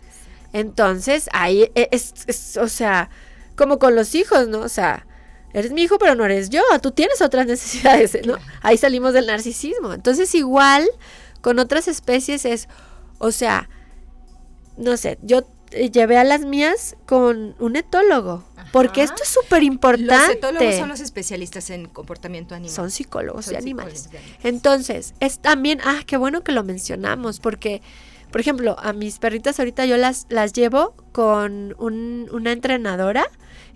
Entonces, 0.54 1.28
ahí 1.34 1.72
e- 1.74 1.90
es, 1.92 2.14
es- 2.28 2.58
o 2.58 2.68
sea, 2.70 3.10
como 3.56 3.80
con 3.80 3.96
los 3.96 4.14
hijos, 4.14 4.48
¿no? 4.48 4.60
O 4.60 4.70
sea, 4.70 5.08
eres 5.54 5.72
mi 5.72 5.82
hijo, 5.82 5.98
pero 5.98 6.14
no 6.14 6.24
eres 6.26 6.50
yo, 6.52 6.62
tú 6.84 6.92
tienes 6.92 7.22
otras 7.24 7.48
necesidades, 7.54 8.16
¿no? 8.28 8.38
Ahí 8.62 8.78
salimos 8.78 9.14
del 9.14 9.26
narcisismo. 9.26 9.92
Entonces, 9.94 10.36
igual 10.36 10.88
con 11.42 11.58
otras 11.58 11.88
especies 11.88 12.46
es, 12.46 12.68
o 13.18 13.32
sea, 13.32 13.70
no 14.78 14.98
sé, 14.98 15.18
yo 15.24 15.42
eh, 15.72 15.90
llevé 15.90 16.18
a 16.20 16.24
las 16.24 16.42
mías 16.42 16.96
con 17.08 17.56
un 17.60 17.76
etólogo, 17.76 18.44
porque 18.72 19.04
esto 19.04 19.24
es 19.24 19.30
súper 19.30 19.60
Los 19.64 19.68
importante. 19.68 20.34
etólogos 20.34 20.76
son 20.76 20.90
los 20.90 21.00
especialistas 21.00 21.70
en 21.70 21.86
comportamiento 21.88 22.56
animal. 22.56 22.74
Son 22.76 22.92
psicólogos 22.92 23.46
Son 23.46 23.54
de 23.54 23.58
animales. 23.60 24.00
psicólogos 24.04 24.12
de 24.12 24.18
animales. 24.34 24.46
Entonces, 24.56 25.14
es 25.20 25.40
también, 25.40 25.80
ah, 25.84 26.00
qué 26.06 26.18
bueno 26.18 26.44
que 26.44 26.52
lo 26.52 26.64
mencionamos, 26.64 27.40
porque, 27.40 27.82
por 28.32 28.42
ejemplo, 28.42 28.76
a 28.80 28.94
mis 28.94 29.20
perritas 29.20 29.60
ahorita 29.60 29.86
yo 29.86 29.98
las, 29.98 30.26
las 30.30 30.54
llevo 30.54 30.94
con 31.12 31.76
un- 31.80 32.30
una 32.32 32.52
entrenadora, 32.52 33.26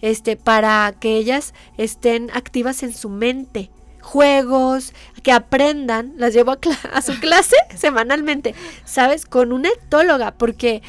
este, 0.02 0.36
para 0.36 0.94
que 1.00 1.16
ellas 1.18 1.54
estén 1.78 2.30
activas 2.34 2.84
en 2.84 2.94
su 2.94 3.10
mente. 3.10 3.70
Juegos, 4.02 4.94
que 5.24 5.32
aprendan, 5.32 6.14
las 6.18 6.34
llevo 6.34 6.58
a 6.92 7.02
su 7.02 7.20
clase 7.20 7.56
semanalmente, 7.76 8.56
¿sabes? 8.84 9.26
Con 9.26 9.52
una 9.54 9.70
etóloga, 9.70 10.32
porque 10.32 10.82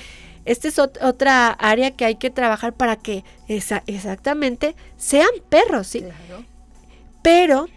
esta 0.44 0.68
es 0.68 0.78
ot- 0.78 0.98
otra 1.02 1.48
área 1.50 1.92
que 1.92 2.04
hay 2.04 2.16
que 2.16 2.30
trabajar 2.30 2.72
para 2.74 2.96
que 2.96 3.24
esa- 3.48 3.82
exactamente 3.86 4.74
sean 4.96 5.28
perros, 5.48 5.86
¿sí? 5.86 6.00
Claro. 6.00 6.44
Pero, 7.22 7.68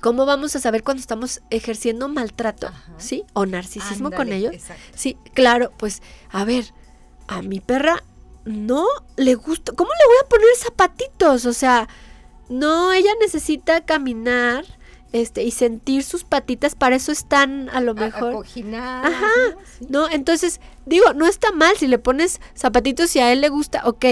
¿cómo 0.00 0.26
vamos 0.26 0.54
a 0.56 0.60
saber 0.60 0.82
cuando 0.82 1.00
estamos 1.00 1.40
ejerciendo 1.50 2.08
maltrato? 2.08 2.68
Ajá. 2.68 2.92
¿Sí? 2.98 3.24
O 3.32 3.46
narcisismo 3.46 4.10
con 4.10 4.32
ellos. 4.32 4.52
exacto. 4.54 4.82
Sí, 4.94 5.16
claro, 5.34 5.72
pues, 5.78 6.02
a 6.30 6.44
ver, 6.44 6.72
a 7.26 7.42
mi 7.42 7.60
perra 7.60 8.04
no 8.44 8.86
le 9.16 9.34
gusta. 9.34 9.72
¿Cómo 9.72 9.90
le 9.90 10.06
voy 10.06 10.16
a 10.24 10.28
poner 10.28 10.48
zapatitos? 10.58 11.46
O 11.46 11.52
sea, 11.52 11.88
no, 12.48 12.92
ella 12.92 13.10
necesita 13.20 13.84
caminar. 13.84 14.64
Este, 15.12 15.42
y 15.42 15.52
sentir 15.52 16.02
sus 16.04 16.24
patitas, 16.24 16.74
para 16.74 16.96
eso 16.96 17.12
están 17.12 17.70
a 17.70 17.80
lo 17.80 17.94
mejor. 17.94 18.34
Ajá. 19.06 19.26
¿no? 19.54 19.60
Sí. 19.78 19.86
¿no? 19.88 20.08
Entonces, 20.10 20.60
digo, 20.84 21.14
no 21.14 21.26
está 21.26 21.50
mal 21.52 21.76
si 21.78 21.86
le 21.86 21.98
pones 21.98 22.40
zapatitos 22.54 23.16
y 23.16 23.20
a 23.20 23.32
él 23.32 23.40
le 23.40 23.48
gusta, 23.48 23.82
ok, 23.86 24.04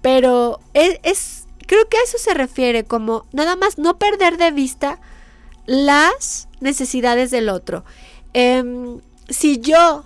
pero 0.00 0.60
es, 0.72 1.00
es- 1.02 1.46
creo 1.66 1.86
que 1.90 1.98
a 1.98 2.02
eso 2.02 2.16
se 2.16 2.32
refiere, 2.32 2.84
como 2.84 3.26
nada 3.32 3.56
más 3.56 3.76
no 3.76 3.98
perder 3.98 4.38
de 4.38 4.50
vista 4.50 4.98
las 5.66 6.48
necesidades 6.60 7.30
del 7.30 7.50
otro. 7.50 7.84
Em, 8.32 9.00
si 9.28 9.58
yo 9.58 10.04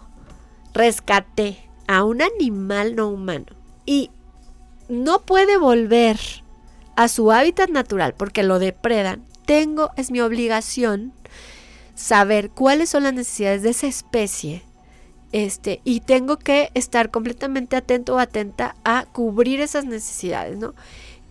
rescaté 0.75 1.69
a 1.87 2.05
un 2.05 2.21
animal 2.23 2.97
no 2.97 3.09
humano 3.11 3.47
y 3.87 4.11
no 4.89 5.21
puede 5.21 5.57
volver 5.57 6.19
a 6.97 7.09
su 7.09 7.31
hábitat 7.31 7.71
natural 7.71 8.15
porque 8.17 8.43
lo 8.43 8.59
depredan, 8.59 9.25
tengo, 9.53 9.91
es 9.99 10.11
mi 10.11 10.23
obligación 10.23 11.13
saber 11.95 12.49
cuáles 12.49 12.89
son 12.89 13.03
las 13.03 13.13
necesidades 13.13 13.63
de 13.63 13.69
esa 13.69 13.87
especie. 13.87 14.63
Este, 15.31 15.83
y 15.85 16.01
tengo 16.01 16.39
que 16.39 16.71
estar 16.73 17.11
completamente 17.11 17.77
atento 17.77 18.15
o 18.15 18.19
atenta 18.19 18.77
a 18.83 19.05
cubrir 19.13 19.61
esas 19.61 19.85
necesidades, 19.85 20.57
¿no? 20.57 20.75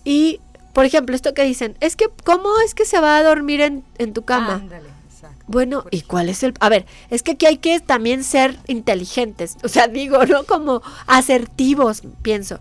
Y 0.03 0.39
por 0.73 0.85
ejemplo, 0.85 1.15
esto 1.15 1.33
que 1.33 1.43
dicen, 1.43 1.75
es 1.79 1.95
que, 1.95 2.09
¿cómo 2.23 2.49
es 2.63 2.75
que 2.75 2.85
se 2.85 2.99
va 2.99 3.17
a 3.17 3.23
dormir 3.23 3.59
en, 3.59 3.83
en 3.97 4.13
tu 4.13 4.21
cama? 4.21 4.55
Ándale, 4.55 4.89
exacto. 5.11 5.43
Bueno, 5.47 5.85
¿y 5.89 6.01
cuál 6.01 6.29
es 6.29 6.43
el...? 6.43 6.53
A 6.59 6.69
ver, 6.69 6.85
es 7.09 7.23
que 7.23 7.31
aquí 7.31 7.47
hay 7.47 7.57
que 7.57 7.79
también 7.79 8.23
ser 8.23 8.55
inteligentes. 8.67 9.57
O 9.63 9.67
sea, 9.67 9.87
digo, 9.99 10.23
¿no? 10.27 10.45
Como 10.45 10.83
asertivos, 11.07 12.03
pienso. 12.21 12.59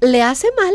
¿Le 0.00 0.22
hace 0.22 0.46
mal 0.56 0.74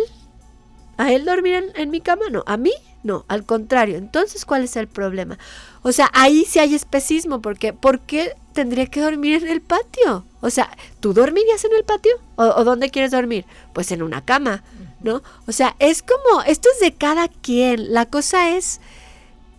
a 0.98 1.14
él 1.14 1.24
dormir 1.24 1.56
en, 1.56 1.66
en 1.76 1.90
mi 1.92 2.02
cama? 2.02 2.26
No. 2.30 2.44
¿A 2.46 2.58
mí? 2.58 2.74
No, 3.04 3.26
al 3.28 3.46
contrario. 3.46 3.98
Entonces, 3.98 4.46
¿cuál 4.46 4.64
es 4.64 4.76
el 4.78 4.88
problema? 4.88 5.38
O 5.82 5.92
sea, 5.92 6.10
ahí 6.14 6.46
sí 6.46 6.60
hay 6.60 6.74
especismo, 6.74 7.42
porque 7.42 7.74
¿por 7.74 8.00
qué 8.00 8.34
tendría 8.54 8.86
que 8.86 9.02
dormir 9.02 9.44
en 9.44 9.50
el 9.50 9.62
patio? 9.62 10.26
O 10.40 10.50
sea, 10.50 10.70
¿tú 11.02 11.14
dormirías 11.14 11.66
en 11.66 11.74
el 11.74 11.84
patio? 11.84 12.14
¿O, 12.38 12.44
o 12.44 12.64
dónde 12.64 12.90
quieres 12.90 13.12
dormir? 13.12 13.46
Pues 13.74 13.92
en 13.92 14.02
una 14.02 14.24
cama, 14.24 14.64
¿no? 15.02 15.22
O 15.48 15.52
sea, 15.52 15.76
es 15.80 16.02
como, 16.02 16.42
esto 16.44 16.70
es 16.74 16.80
de 16.80 16.94
cada 16.94 17.28
quien. 17.28 17.94
La 17.94 18.06
cosa 18.06 18.56
es 18.56 18.80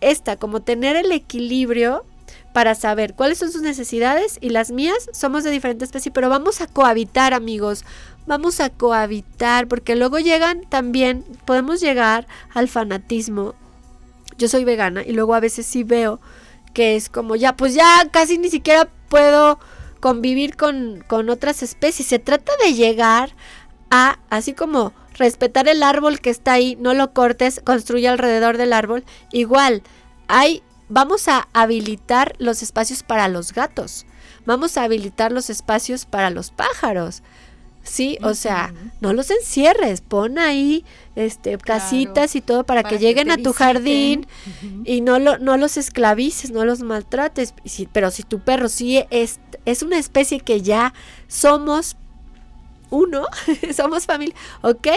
esta, 0.01 0.37
como 0.37 0.61
tener 0.61 0.95
el 0.95 1.11
equilibrio 1.11 2.03
para 2.55 2.73
saber 2.73 3.15
cuáles 3.15 3.37
son 3.37 3.51
sus 3.51 3.61
necesidades 3.61 4.37
y 4.39 4.49
las 4.49 4.71
mías 4.71 5.09
somos 5.11 5.43
de 5.43 5.51
diferente 5.51 5.83
especie, 5.83 6.09
pero 6.09 6.29
vamos 6.29 6.61
a 6.61 6.67
cohabitar, 6.67 7.33
amigos. 7.33 7.83
Vamos 8.27 8.59
a 8.59 8.69
cohabitar, 8.69 9.67
porque 9.67 9.95
luego 9.95 10.19
llegan 10.19 10.61
también, 10.67 11.23
podemos 11.45 11.79
llegar 11.79 12.27
al 12.53 12.67
fanatismo. 12.67 13.53
Yo 14.37 14.47
soy 14.47 14.63
vegana 14.63 15.03
y 15.03 15.13
luego 15.13 15.35
a 15.35 15.39
veces 15.39 15.65
sí 15.65 15.83
veo 15.83 16.19
que 16.73 16.95
es 16.95 17.09
como 17.09 17.35
ya, 17.35 17.55
pues 17.55 17.73
ya 17.73 18.07
casi 18.11 18.37
ni 18.37 18.49
siquiera 18.49 18.89
puedo 19.07 19.59
convivir 20.01 20.57
con, 20.57 21.03
con 21.07 21.29
otras 21.29 21.63
especies. 21.63 22.07
Se 22.07 22.19
trata 22.19 22.51
de 22.63 22.73
llegar 22.73 23.31
a, 23.89 24.19
así 24.29 24.53
como 24.53 24.93
respetar 25.17 25.67
el 25.67 25.81
árbol 25.81 26.19
que 26.19 26.29
está 26.29 26.53
ahí, 26.53 26.75
no 26.79 26.93
lo 26.93 27.13
cortes, 27.13 27.61
construye 27.63 28.07
alrededor 28.07 28.57
del 28.57 28.73
árbol. 28.73 29.05
Igual, 29.31 29.83
hay, 30.27 30.63
vamos 30.89 31.27
a 31.27 31.47
habilitar 31.53 32.35
los 32.39 32.61
espacios 32.61 33.03
para 33.03 33.27
los 33.27 33.53
gatos, 33.53 34.05
vamos 34.45 34.77
a 34.77 34.83
habilitar 34.83 35.31
los 35.31 35.49
espacios 35.49 36.05
para 36.05 36.29
los 36.29 36.51
pájaros. 36.51 37.23
Sí, 37.85 38.17
o 38.23 38.33
sea, 38.33 38.73
no 38.99 39.13
los 39.13 39.29
encierres, 39.29 40.01
pon 40.01 40.39
ahí 40.39 40.83
este 41.15 41.57
casitas 41.59 42.35
y 42.35 42.41
todo 42.41 42.63
para, 42.65 42.81
Para 42.81 42.97
que 42.97 43.01
lleguen 43.01 43.29
a 43.29 43.35
tu 43.37 43.51
visiten. 43.51 43.53
jardín 43.53 44.27
y 44.85 45.01
no, 45.01 45.19
lo, 45.19 45.37
no 45.37 45.55
los 45.55 45.77
esclavices, 45.77 46.49
no 46.51 46.65
los 46.65 46.81
maltrates. 46.81 47.53
Pero 47.93 48.09
si 48.11 48.23
tu 48.23 48.39
perro 48.39 48.69
sí 48.69 49.03
es, 49.11 49.39
es 49.65 49.83
una 49.83 49.99
especie 49.99 50.39
que 50.39 50.61
ya 50.61 50.93
somos 51.27 51.95
uno, 52.89 53.25
somos 53.75 54.05
familia, 54.05 54.35
ok, 54.61 54.87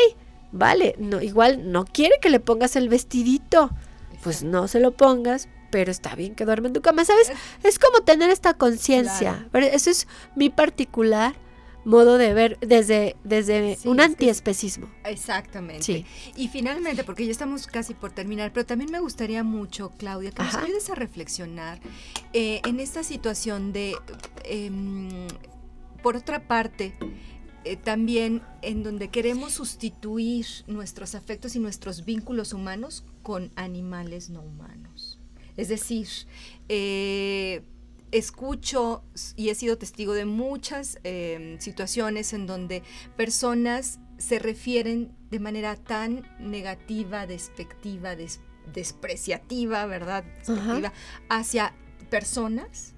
vale, 0.53 0.95
no, 0.99 1.21
igual 1.21 1.71
no 1.71 1.85
quiere 1.85 2.15
que 2.21 2.31
le 2.31 2.41
pongas 2.41 2.75
el 2.77 2.89
vestidito, 2.89 3.71
pues 4.23 4.43
no 4.43 4.67
se 4.67 4.81
lo 4.81 4.93
pongas, 4.93 5.49
pero 5.71 5.91
está 5.91 6.15
bien 6.15 6.35
que 6.35 6.45
duerme 6.47 6.69
en 6.69 6.75
tu 6.75 6.81
cama, 6.81 7.05
¿sabes? 7.05 7.31
Es 7.63 7.79
como 7.79 8.01
tener 8.01 8.31
esta 8.31 8.55
conciencia, 8.55 9.33
Claro. 9.35 9.49
pero 9.53 9.67
eso 9.67 9.91
es 9.91 10.07
mi 10.37 10.49
particular 10.51 11.35
modo 11.89 12.19
de 12.19 12.35
ver 12.35 12.59
desde, 12.61 13.17
desde 13.25 13.77
Sí, 13.77 13.89
un 13.89 14.01
antiespecismo. 14.01 14.89
Exactamente. 15.05 15.83
Sí. 15.83 16.05
Y 16.37 16.49
finalmente, 16.49 17.03
porque 17.03 17.25
ya 17.25 17.33
estamos 17.33 17.67
casi 17.67 17.95
por 17.95 18.13
terminar, 18.13 18.53
pero 18.53 18.67
también 18.67 18.91
me 18.93 19.01
gustaría 19.01 19.43
mucho, 19.43 19.91
Claudia, 19.97 20.31
que 20.31 20.43
Ajá. 20.43 20.59
nos 20.59 20.65
ayudes 20.67 20.91
a 20.91 20.95
reflexionar 20.95 21.81
eh, 22.35 22.61
en 22.67 22.79
esta 22.81 23.03
situación 23.03 23.73
de, 23.73 23.95
em, 24.45 25.09
por 26.03 26.15
otra 26.17 26.47
parte, 26.47 26.95
eh, 27.65 27.77
también 27.77 28.43
en 28.63 28.83
donde 28.83 29.09
queremos 29.09 29.53
sustituir 29.53 30.47
nuestros 30.67 31.15
afectos 31.15 31.57
y 31.57 31.59
nuestros 31.59 32.05
vínculos 32.05 32.53
humanos 32.53 33.05
con 33.23 33.51
animales 33.57 34.29
no 34.29 34.43
humanos. 34.43 35.19
Es 35.57 35.69
decir, 35.69 36.07
eh, 36.69 37.63
escucho 38.13 39.03
y 39.37 39.51
he 39.51 39.55
sido 39.55 39.79
testigo 39.79 40.13
de 40.15 40.25
muchas 40.25 40.99
eh, 41.05 41.57
situaciones 41.61 42.33
en 42.33 42.47
donde 42.47 42.83
personas 43.17 43.99
se 44.19 44.39
refieren 44.39 45.15
de 45.31 45.39
manera 45.41 45.77
tan 45.77 46.27
negativa, 46.41 47.27
despectiva, 47.27 48.17
des- 48.17 48.41
despreciativa, 48.73 49.87
¿verdad? 49.87 50.25
Despectiva, 50.39 50.93
hacia 51.29 51.75
personas 52.11 52.95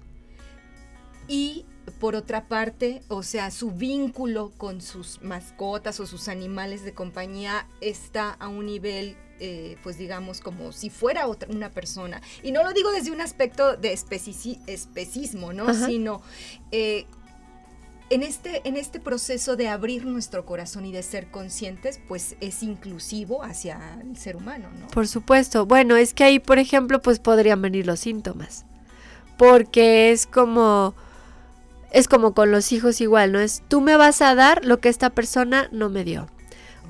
y 1.27 1.65
por 1.99 2.15
otra 2.15 2.47
parte, 2.47 3.01
o 3.07 3.23
sea, 3.23 3.51
su 3.51 3.71
vínculo 3.71 4.51
con 4.57 4.81
sus 4.81 5.21
mascotas 5.21 5.99
o 5.99 6.05
sus 6.05 6.27
animales 6.27 6.83
de 6.83 6.93
compañía 6.93 7.67
está 7.81 8.31
a 8.31 8.47
un 8.47 8.65
nivel, 8.65 9.17
eh, 9.43 9.75
pues 9.81 9.97
digamos, 9.97 10.39
como 10.39 10.71
si 10.71 10.91
fuera 10.91 11.25
otra, 11.25 11.49
una 11.49 11.71
persona. 11.71 12.21
Y 12.43 12.51
no 12.51 12.63
lo 12.63 12.73
digo 12.73 12.91
desde 12.91 13.09
un 13.09 13.21
aspecto 13.21 13.75
de 13.75 13.91
especismo, 13.91 15.51
¿no? 15.51 15.67
Ajá. 15.67 15.87
Sino 15.87 16.21
eh, 16.71 17.07
en, 18.11 18.21
este, 18.21 18.61
en 18.65 18.77
este 18.77 18.99
proceso 18.99 19.55
de 19.55 19.67
abrir 19.67 20.05
nuestro 20.05 20.45
corazón 20.45 20.85
y 20.85 20.91
de 20.91 21.01
ser 21.01 21.31
conscientes, 21.31 21.99
pues 22.07 22.35
es 22.39 22.61
inclusivo 22.61 23.43
hacia 23.43 23.99
el 23.99 24.15
ser 24.15 24.35
humano, 24.35 24.69
¿no? 24.79 24.85
Por 24.89 25.07
supuesto. 25.07 25.65
Bueno, 25.65 25.95
es 25.95 26.13
que 26.13 26.23
ahí, 26.23 26.37
por 26.37 26.59
ejemplo, 26.59 27.01
pues 27.01 27.17
podrían 27.17 27.63
venir 27.63 27.87
los 27.87 27.99
síntomas. 27.99 28.65
Porque 29.37 30.11
es 30.11 30.27
como. 30.27 30.93
Es 31.91 32.07
como 32.07 32.35
con 32.35 32.51
los 32.51 32.71
hijos 32.71 33.01
igual, 33.01 33.31
¿no? 33.31 33.39
Es 33.39 33.63
tú 33.67 33.81
me 33.81 33.97
vas 33.97 34.21
a 34.21 34.35
dar 34.35 34.63
lo 34.63 34.79
que 34.79 34.89
esta 34.89 35.09
persona 35.09 35.67
no 35.71 35.89
me 35.89 36.03
dio. 36.03 36.27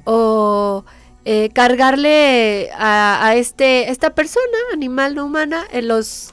O 0.03 0.83
eh, 1.25 1.49
cargarle 1.53 2.69
a, 2.75 3.25
a 3.27 3.35
este, 3.35 3.89
esta 3.91 4.15
persona, 4.15 4.45
animal 4.73 5.15
no 5.15 5.25
humana, 5.25 5.63
en 5.71 5.87
los 5.87 6.31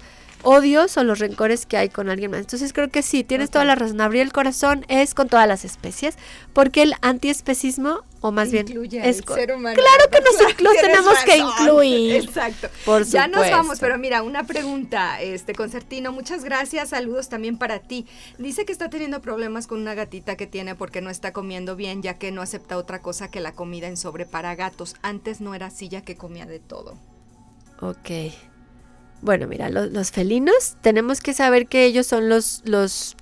odios 0.51 0.97
o 0.97 1.05
los 1.05 1.19
rencores 1.19 1.67
que 1.67 1.77
hay 1.77 1.91
con 1.91 2.09
alguien 2.09 2.31
más. 2.31 2.41
Entonces 2.41 2.73
creo 2.73 2.89
que 2.89 3.03
sí, 3.03 3.23
tienes 3.23 3.51
toda 3.51 3.67
la 3.67 3.75
razón. 3.75 4.01
Abrir 4.01 4.23
el 4.23 4.33
corazón 4.33 4.87
es 4.89 5.13
con 5.13 5.29
todas 5.29 5.47
las 5.47 5.65
especies, 5.67 6.17
porque 6.55 6.83
el 6.83 6.95
antiespecismo, 7.03 8.01
o 8.23 8.33
más 8.33 8.51
bien, 8.51 8.67
Incluye 8.67 9.07
es 9.07 9.19
al 9.19 9.25
co- 9.27 9.35
ser 9.35 9.53
humano. 9.53 9.77
Claro 9.77 10.11
que 10.11 10.19
¿verdad? 10.21 10.31
nos 10.41 10.53
inclu- 10.55 10.71
Tienes 10.73 10.81
tenemos 10.83 11.19
que 11.25 11.37
incluir. 11.37 12.25
Exacto. 12.25 12.69
por 12.87 13.05
Ya 13.05 13.29
nos 13.29 13.51
vamos, 13.51 13.79
pero 13.79 13.99
mira, 13.99 14.23
una 14.23 14.45
pregunta, 14.45 15.21
este 15.21 15.55
Concertino, 15.55 16.13
muchas 16.13 16.43
gracias, 16.45 16.89
saludos 16.89 17.29
también 17.29 17.59
para 17.59 17.81
ti. 17.81 18.07
Dice 18.39 18.65
que 18.65 18.73
está 18.73 18.89
teniendo 18.89 19.21
problemas 19.21 19.67
con 19.67 19.81
una 19.83 19.93
gatita 19.95 20.37
que 20.37 20.47
tiene 20.47 20.75
porque 20.75 21.03
no 21.03 21.11
está 21.11 21.35
comiendo 21.35 21.77
bien, 21.77 22.03
ya 22.03 22.15
que 22.15 22.33
no 22.33 22.41
acepta 22.41 22.79
otra 22.79 23.03
cosa 23.03 23.31
que 23.31 23.41
la 23.41 23.53
comida 23.53 23.87
en 23.87 23.99
sobre 23.99 24.25
para 24.25 24.55
gatos. 24.55 24.97
Antes 25.03 25.43
no 25.43 25.55
era 25.55 25.67
así, 25.67 25.91
ya 25.91 26.01
que 26.01 26.17
comía 26.17 26.47
de 26.47 26.59
todo. 26.59 26.97
Ok. 27.81 28.11
Bueno, 29.23 29.47
mira, 29.49 29.69
lo- 29.69 29.87
los 29.87 30.11
felinos 30.11 30.77
tenemos 30.81 31.21
que 31.21 31.35
saber 31.35 31.67
que 31.67 31.85
ellos 31.85 32.07
son 32.07 32.29
los, 32.29 32.63
los 32.65 33.17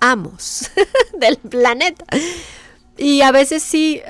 amos 0.00 0.70
del 1.18 1.36
planeta. 1.38 2.04
Y 2.96 3.22
a 3.22 3.30
veces 3.32 3.62
sí 3.62 4.00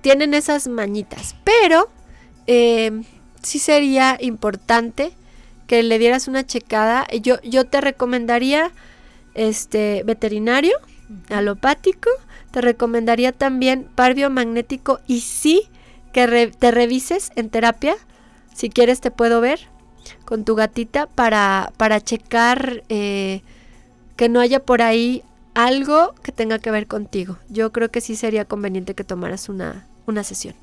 tienen 0.00 0.34
esas 0.34 0.68
mañitas, 0.68 1.34
pero 1.44 1.90
em, 2.46 3.04
sí 3.42 3.58
sería 3.58 4.16
importante 4.20 5.12
que 5.66 5.82
le 5.82 5.98
dieras 5.98 6.28
una 6.28 6.44
checada. 6.46 7.06
Yo, 7.22 7.40
yo 7.42 7.64
te 7.66 7.80
recomendaría 7.80 8.72
este 9.34 10.02
veterinario, 10.04 10.72
alopático, 11.28 12.10
te 12.50 12.60
recomendaría 12.60 13.32
también 13.32 13.84
par 13.94 14.14
biomagnético 14.14 15.00
y 15.06 15.20
sí 15.20 15.68
que 16.12 16.26
re- 16.26 16.50
te 16.50 16.70
revises 16.72 17.30
en 17.36 17.50
terapia. 17.50 17.96
Si 18.54 18.68
quieres 18.70 19.00
te 19.00 19.10
puedo 19.12 19.40
ver 19.40 19.68
con 20.24 20.44
tu 20.44 20.54
gatita 20.54 21.06
para, 21.06 21.72
para 21.76 22.00
checar 22.00 22.82
eh, 22.88 23.42
que 24.16 24.28
no 24.28 24.40
haya 24.40 24.60
por 24.60 24.82
ahí 24.82 25.22
algo 25.54 26.14
que 26.22 26.32
tenga 26.32 26.58
que 26.58 26.70
ver 26.70 26.86
contigo. 26.86 27.38
Yo 27.48 27.72
creo 27.72 27.90
que 27.90 28.00
sí 28.00 28.16
sería 28.16 28.44
conveniente 28.44 28.94
que 28.94 29.04
tomaras 29.04 29.48
una, 29.48 29.86
una 30.06 30.24
sesión. 30.24 30.54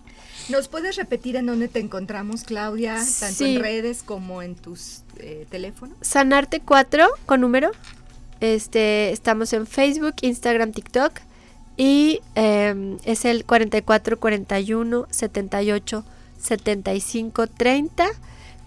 ¿Nos 0.50 0.68
puedes 0.70 0.96
repetir 0.96 1.36
en 1.36 1.46
dónde 1.48 1.68
te 1.68 1.80
encontramos, 1.80 2.44
Claudia? 2.44 2.96
Tanto 2.96 3.36
Sí. 3.36 3.56
en 3.56 3.62
redes 3.62 4.04
como 4.04 4.42
en 4.42 4.56
tus 4.56 5.02
eh, 5.18 5.46
teléfonos. 5.50 5.98
Sanarte 6.02 6.62
4 6.62 7.06
con 7.26 7.42
número. 7.42 7.72
Este, 8.40 9.12
estamos 9.12 9.52
en 9.54 9.68
Facebook, 9.68 10.14
Instagram, 10.22 10.72
TikTok. 10.72 11.12
Y 11.76 12.22
em, 12.36 12.98
es 13.04 13.26
el 13.26 13.44
44 13.46 14.20
41 14.20 15.08
78 15.12 16.06
75 16.40 17.48
30 17.48 18.08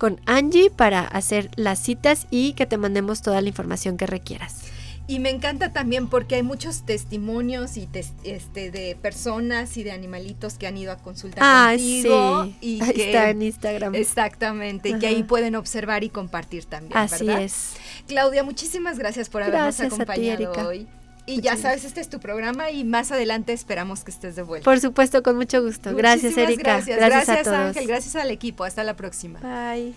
con 0.00 0.20
Angie 0.26 0.70
para 0.70 1.02
hacer 1.02 1.50
las 1.54 1.78
citas 1.78 2.26
y 2.30 2.54
que 2.54 2.66
te 2.66 2.76
mandemos 2.78 3.22
toda 3.22 3.40
la 3.40 3.48
información 3.48 3.96
que 3.96 4.06
requieras. 4.06 4.62
Y 5.06 5.18
me 5.18 5.28
encanta 5.30 5.72
también 5.72 6.06
porque 6.08 6.36
hay 6.36 6.42
muchos 6.44 6.86
testimonios 6.86 7.76
y 7.76 7.86
tes- 7.86 8.12
este 8.22 8.70
de 8.70 8.96
personas 9.00 9.76
y 9.76 9.82
de 9.82 9.90
animalitos 9.90 10.54
que 10.54 10.66
han 10.68 10.76
ido 10.76 10.92
a 10.92 10.96
consulta 10.98 11.40
Ah, 11.42 11.70
contigo 11.72 12.44
sí. 12.44 12.56
y 12.60 12.80
Ahí 12.82 12.92
que 12.94 13.06
está 13.06 13.28
en 13.30 13.42
Instagram. 13.42 13.94
exactamente 13.96 14.88
y 14.90 14.98
que 15.00 15.08
ahí 15.08 15.22
pueden 15.24 15.56
observar 15.56 16.02
y 16.04 16.10
compartir 16.10 16.64
también. 16.64 16.96
Así 16.96 17.26
¿verdad? 17.26 17.42
es. 17.42 17.74
Claudia, 18.06 18.42
muchísimas 18.44 18.98
gracias 18.98 19.28
por 19.28 19.42
habernos 19.42 19.76
Gracias 19.78 19.92
a 19.92 19.96
ti, 19.96 20.02
acompañado 20.30 20.52
Erika. 20.52 20.66
hoy. 20.68 20.86
Y 21.30 21.40
ya 21.40 21.56
sabes, 21.56 21.84
este 21.84 22.00
es 22.00 22.08
tu 22.08 22.18
programa 22.18 22.70
y 22.70 22.82
más 22.82 23.12
adelante 23.12 23.52
esperamos 23.52 24.02
que 24.02 24.10
estés 24.10 24.34
de 24.34 24.42
vuelta. 24.42 24.64
Por 24.64 24.80
supuesto, 24.80 25.22
con 25.22 25.36
mucho 25.36 25.62
gusto. 25.62 25.94
Gracias, 25.94 26.36
Erika. 26.36 26.62
Gracias, 26.62 26.96
gracias, 26.96 27.26
gracias 27.26 27.38
a 27.38 27.42
todos. 27.42 27.58
Ángel, 27.68 27.86
gracias 27.86 28.16
al 28.16 28.30
equipo. 28.30 28.64
Hasta 28.64 28.82
la 28.82 28.96
próxima. 28.96 29.38
Bye. 29.40 29.94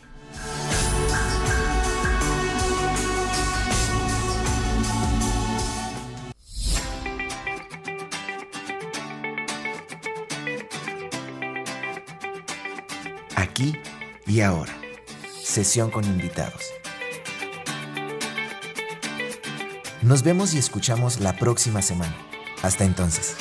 Aquí 13.36 13.74
y 14.28 14.42
ahora. 14.42 14.74
Sesión 15.42 15.90
con 15.90 16.04
invitados. 16.06 16.64
Nos 20.04 20.22
vemos 20.22 20.54
y 20.54 20.58
escuchamos 20.58 21.22
la 21.22 21.38
próxima 21.38 21.82
semana. 21.82 22.14
Hasta 22.62 22.84
entonces. 22.84 23.38